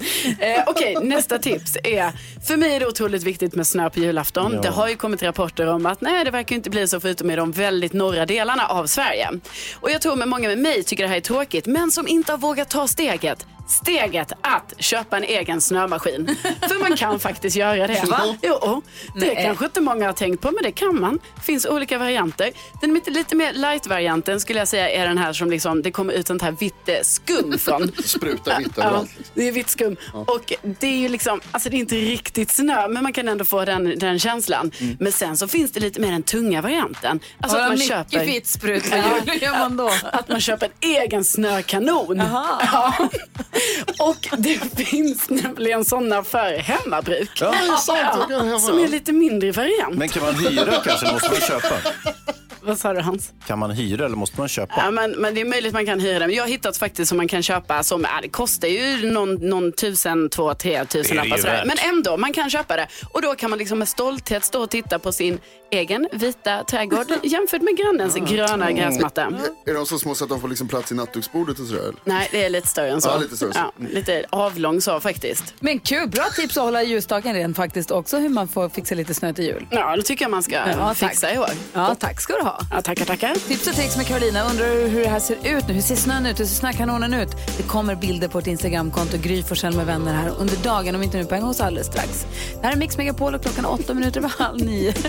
eh, 0.46 0.62
Okej, 0.66 0.96
nästa 1.02 1.38
tips 1.38 1.71
är, 1.84 2.12
för 2.46 2.56
mig 2.56 2.74
är 2.76 2.80
det 2.80 2.86
otroligt 2.86 3.22
viktigt 3.22 3.54
med 3.54 3.66
snö 3.66 3.90
på 3.90 4.00
julafton. 4.00 4.52
Ja. 4.54 4.60
Det 4.60 4.68
har 4.68 4.88
ju 4.88 4.96
kommit 4.96 5.22
rapporter 5.22 5.66
om 5.66 5.86
att 5.86 6.00
nej, 6.00 6.24
det 6.24 6.30
verkar 6.30 6.56
inte 6.56 6.70
bli 6.70 6.88
så 6.88 7.00
förutom 7.00 7.30
i 7.30 7.36
de 7.36 7.52
väldigt 7.52 7.92
norra 7.92 8.26
delarna 8.26 8.66
av 8.66 8.86
Sverige. 8.86 9.28
Och 9.80 9.90
jag 9.90 10.02
tror 10.02 10.16
med 10.16 10.28
många 10.28 10.48
med 10.48 10.58
mig 10.58 10.82
tycker 10.82 11.02
det 11.02 11.08
här 11.08 11.16
är 11.16 11.20
tråkigt, 11.20 11.66
men 11.66 11.90
som 11.90 12.08
inte 12.08 12.32
har 12.32 12.38
vågat 12.38 12.70
ta 12.70 12.88
steget. 12.88 13.46
Steget 13.72 14.32
att 14.40 14.74
köpa 14.78 15.16
en 15.16 15.24
egen 15.24 15.60
snömaskin. 15.60 16.36
För 16.60 16.78
man 16.88 16.96
kan 16.96 17.20
faktiskt 17.20 17.56
göra 17.56 17.86
det. 17.86 18.04
Va? 18.08 18.36
Jo, 18.42 18.82
det 19.14 19.26
Nej. 19.34 19.44
kanske 19.44 19.64
inte 19.64 19.80
många 19.80 20.06
har 20.06 20.12
tänkt 20.12 20.40
på, 20.40 20.50
men 20.50 20.62
det 20.62 20.72
kan 20.72 21.00
man. 21.00 21.18
Det 21.36 21.42
finns 21.42 21.66
olika 21.66 21.98
varianter. 21.98 22.50
Den 22.80 23.00
lite, 23.06 23.36
mer 23.36 23.52
light-varianten 23.52 24.40
skulle 24.40 24.58
jag 24.58 24.68
säga 24.68 24.90
är 24.90 25.08
den 25.08 25.18
här 25.18 25.32
som 25.32 25.50
liksom, 25.50 25.82
det 25.82 25.90
kommer 25.90 26.12
ut 26.12 26.26
sånt 26.26 26.42
här 26.42 26.52
vitt 26.52 26.88
eh, 26.88 26.94
skum 27.02 27.58
från. 27.58 27.92
Sprutar 28.04 28.58
vitt 28.58 28.72
Ja, 28.76 29.04
det 29.34 29.48
är 29.48 29.52
vitt 29.52 29.70
skum. 29.70 29.96
Och 30.12 30.52
det 30.80 30.86
är 30.86 30.96
ju 30.98 31.08
liksom, 31.08 31.40
alltså 31.50 31.68
det 31.70 31.76
är 31.76 31.78
inte 31.78 31.94
riktigt 31.96 32.50
snö, 32.50 32.88
men 32.88 33.02
man 33.02 33.12
kan 33.12 33.28
ändå 33.28 33.44
få 33.44 33.64
den, 33.64 33.98
den 33.98 34.18
känslan. 34.18 34.70
Men 35.00 35.12
sen 35.12 35.36
så 35.36 35.48
finns 35.48 35.72
det 35.72 35.80
lite 35.80 36.00
mer 36.00 36.10
den 36.12 36.22
tunga 36.22 36.60
varianten. 36.62 37.20
Alltså 37.40 37.58
Ja, 37.58 37.62
att 37.64 37.68
man 37.68 37.78
köper... 37.78 38.24
vitt 38.24 38.46
sprut. 38.46 38.84
Vad 38.90 39.36
gör- 39.42 39.58
man 39.58 39.76
då? 39.76 39.90
Att 40.12 40.28
man 40.28 40.40
köper 40.40 40.66
en 40.66 40.90
egen 40.90 41.24
snökanon. 41.24 42.16
Ja. 42.72 42.92
Och 43.98 44.28
det 44.38 44.84
finns 44.86 45.30
nämligen 45.30 45.84
sådana 45.84 46.24
för 46.24 46.58
hemmabruk. 46.58 47.30
Ja, 47.40 47.50
det 47.50 47.56
är 47.56 47.76
sant. 47.76 47.98
Jag 48.18 48.28
kan 48.28 48.46
hemma. 48.46 48.58
Som 48.58 48.78
är 48.78 48.88
lite 48.88 49.12
mindre 49.12 49.52
variant. 49.52 49.94
Men 49.94 50.08
kan 50.08 50.22
man 50.22 50.34
hyra 50.34 50.72
kanske? 50.84 51.12
Måste 51.12 51.30
man 51.30 51.40
köpa? 51.40 51.74
Vad 52.66 52.78
sa 52.78 52.92
du 52.92 53.00
Hans? 53.00 53.32
Kan 53.46 53.58
man 53.58 53.70
hyra 53.70 54.04
eller 54.06 54.16
måste 54.16 54.40
man 54.40 54.48
köpa? 54.48 54.74
Ja, 54.76 54.90
men, 54.90 55.10
men 55.10 55.34
det 55.34 55.40
är 55.40 55.44
möjligt 55.44 55.72
man 55.72 55.86
kan 55.86 56.00
hyra. 56.00 56.18
Men 56.26 56.36
jag 56.36 56.42
har 56.42 56.48
hittat 56.48 56.76
faktiskt 56.76 57.08
som 57.08 57.16
man 57.18 57.28
kan 57.28 57.42
köpa 57.42 57.82
som, 57.82 58.02
ja, 58.02 58.20
det 58.22 58.28
kostar 58.28 58.68
ju 58.68 59.10
någon, 59.12 59.34
någon 59.34 59.72
tusen, 59.72 60.28
två, 60.30 60.54
tre 60.54 60.84
tusen 60.84 61.16
sådär. 61.16 61.42
värt. 61.42 61.66
Men 61.66 61.76
ändå, 61.94 62.16
man 62.16 62.32
kan 62.32 62.50
köpa 62.50 62.76
det. 62.76 62.86
Och 63.12 63.22
då 63.22 63.34
kan 63.34 63.50
man 63.50 63.58
liksom 63.58 63.78
med 63.78 63.88
stolthet 63.88 64.44
stå 64.44 64.62
och 64.62 64.70
titta 64.70 64.98
på 64.98 65.12
sin 65.12 65.38
egen 65.70 66.08
vita 66.12 66.64
trädgård 66.64 67.06
jämfört 67.22 67.62
med 67.62 67.76
grannens 67.76 68.14
gröna 68.14 68.72
gräsmatta. 68.72 69.32
Är 69.66 69.74
de 69.74 69.86
så 69.86 69.98
små 69.98 70.14
så 70.14 70.24
att 70.24 70.30
de 70.30 70.40
får 70.40 70.48
liksom 70.48 70.68
plats 70.68 70.92
i 70.92 70.94
nattduksbordet 70.94 71.58
och 71.58 71.66
sådär? 71.66 71.92
Nej, 72.04 72.28
det 72.32 72.44
är 72.44 72.50
lite 72.50 72.68
större 72.68 72.90
än 72.90 73.00
så. 73.00 73.08
Ja, 73.08 73.18
lite 73.18 73.36
större. 73.36 73.52
Ja, 73.54 73.72
lite 73.90 74.24
avlång 74.30 74.80
så 74.80 75.00
faktiskt. 75.00 75.54
Men 75.60 75.78
kul, 75.80 76.08
bra 76.08 76.24
tips 76.36 76.56
att 76.56 76.62
hålla 76.64 76.82
ljusstaken 76.82 77.34
ren 77.34 77.54
faktiskt 77.54 77.90
också 77.90 78.18
hur 78.18 78.28
man 78.28 78.48
får 78.48 78.68
fixa 78.68 78.94
lite 78.94 79.14
snö 79.14 79.32
till 79.32 79.44
jul. 79.44 79.66
Ja, 79.70 79.96
det 79.96 80.02
tycker 80.02 80.24
jag 80.24 80.30
man 80.30 80.42
ska 80.42 80.54
Ja, 80.54 80.94
tack. 80.94 80.96
fixa 81.10 81.34
i 81.34 81.38
år. 81.38 81.50
Ja, 81.72 81.94
tack 82.00 82.20
ska 82.20 82.32
du 82.34 82.42
ha. 82.42 82.51
Ja, 82.70 82.82
tackar, 82.82 83.04
tackar. 83.04 83.34
Tips 83.34 83.66
och 83.66 83.74
tricks 83.74 83.96
med 83.96 84.06
Carolina. 84.06 84.50
Undrar 84.50 84.88
hur 84.88 85.00
det 85.00 85.08
här 85.08 85.20
ser 85.20 85.34
ut 85.34 85.68
nu? 85.68 85.74
Hur 85.74 85.80
ser 85.82 85.96
snön 85.96 86.26
ut? 86.26 86.40
Hur 86.40 86.44
ser 86.44 86.54
snökanonen 86.54 87.14
ut? 87.14 87.30
Det 87.56 87.62
kommer 87.62 87.94
bilder 87.94 88.28
på 88.28 88.38
ett 88.38 88.46
Instagramkonto, 88.46 89.16
Gry 89.22 89.42
Forssell 89.42 89.76
med 89.76 89.86
vänner 89.86 90.14
här 90.14 90.32
under 90.38 90.56
dagen, 90.56 90.94
om 90.94 91.02
inte 91.02 91.18
nu 91.18 91.24
på 91.24 91.34
en 91.34 91.42
gång 91.42 91.54
så 91.54 91.64
alldeles 91.64 91.86
strax. 91.86 92.26
Det 92.60 92.66
här 92.66 92.72
är 92.72 92.76
Mix 92.76 92.96
Megapol 92.96 93.34
och 93.34 93.42
klockan 93.42 93.64
åtta 93.64 93.94
minuter 93.94 94.20
över 94.20 94.32
halv 94.38 94.64
nio. 94.64 94.94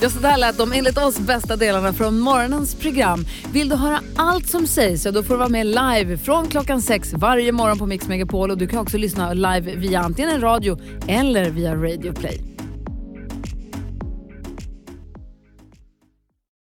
Ja, 0.00 0.10
så 0.10 0.18
där 0.18 0.36
lät 0.36 0.58
de 0.58 0.72
enligt 0.72 0.98
oss 0.98 1.18
bästa 1.18 1.56
delarna 1.56 1.92
från 1.92 2.18
morgonens 2.20 2.74
program. 2.74 3.26
Vill 3.52 3.68
du 3.68 3.76
höra 3.76 4.00
allt 4.16 4.48
som 4.48 4.66
sägs 4.66 5.02
så 5.02 5.10
då 5.10 5.22
får 5.22 5.34
du 5.34 5.38
vara 5.38 5.48
med 5.48 5.66
live 5.66 6.18
från 6.18 6.48
klockan 6.48 6.82
sex 6.82 7.12
varje 7.12 7.52
morgon 7.52 7.78
på 7.78 7.86
Mix 7.86 8.08
Megapol 8.08 8.50
och 8.50 8.58
du 8.58 8.66
kan 8.66 8.78
också 8.78 8.98
lyssna 8.98 9.32
live 9.32 9.76
via 9.76 10.00
antingen 10.00 10.40
radio 10.40 10.78
eller 11.08 11.50
via 11.50 11.74
Radio 11.74 12.12
Play. 12.12 12.53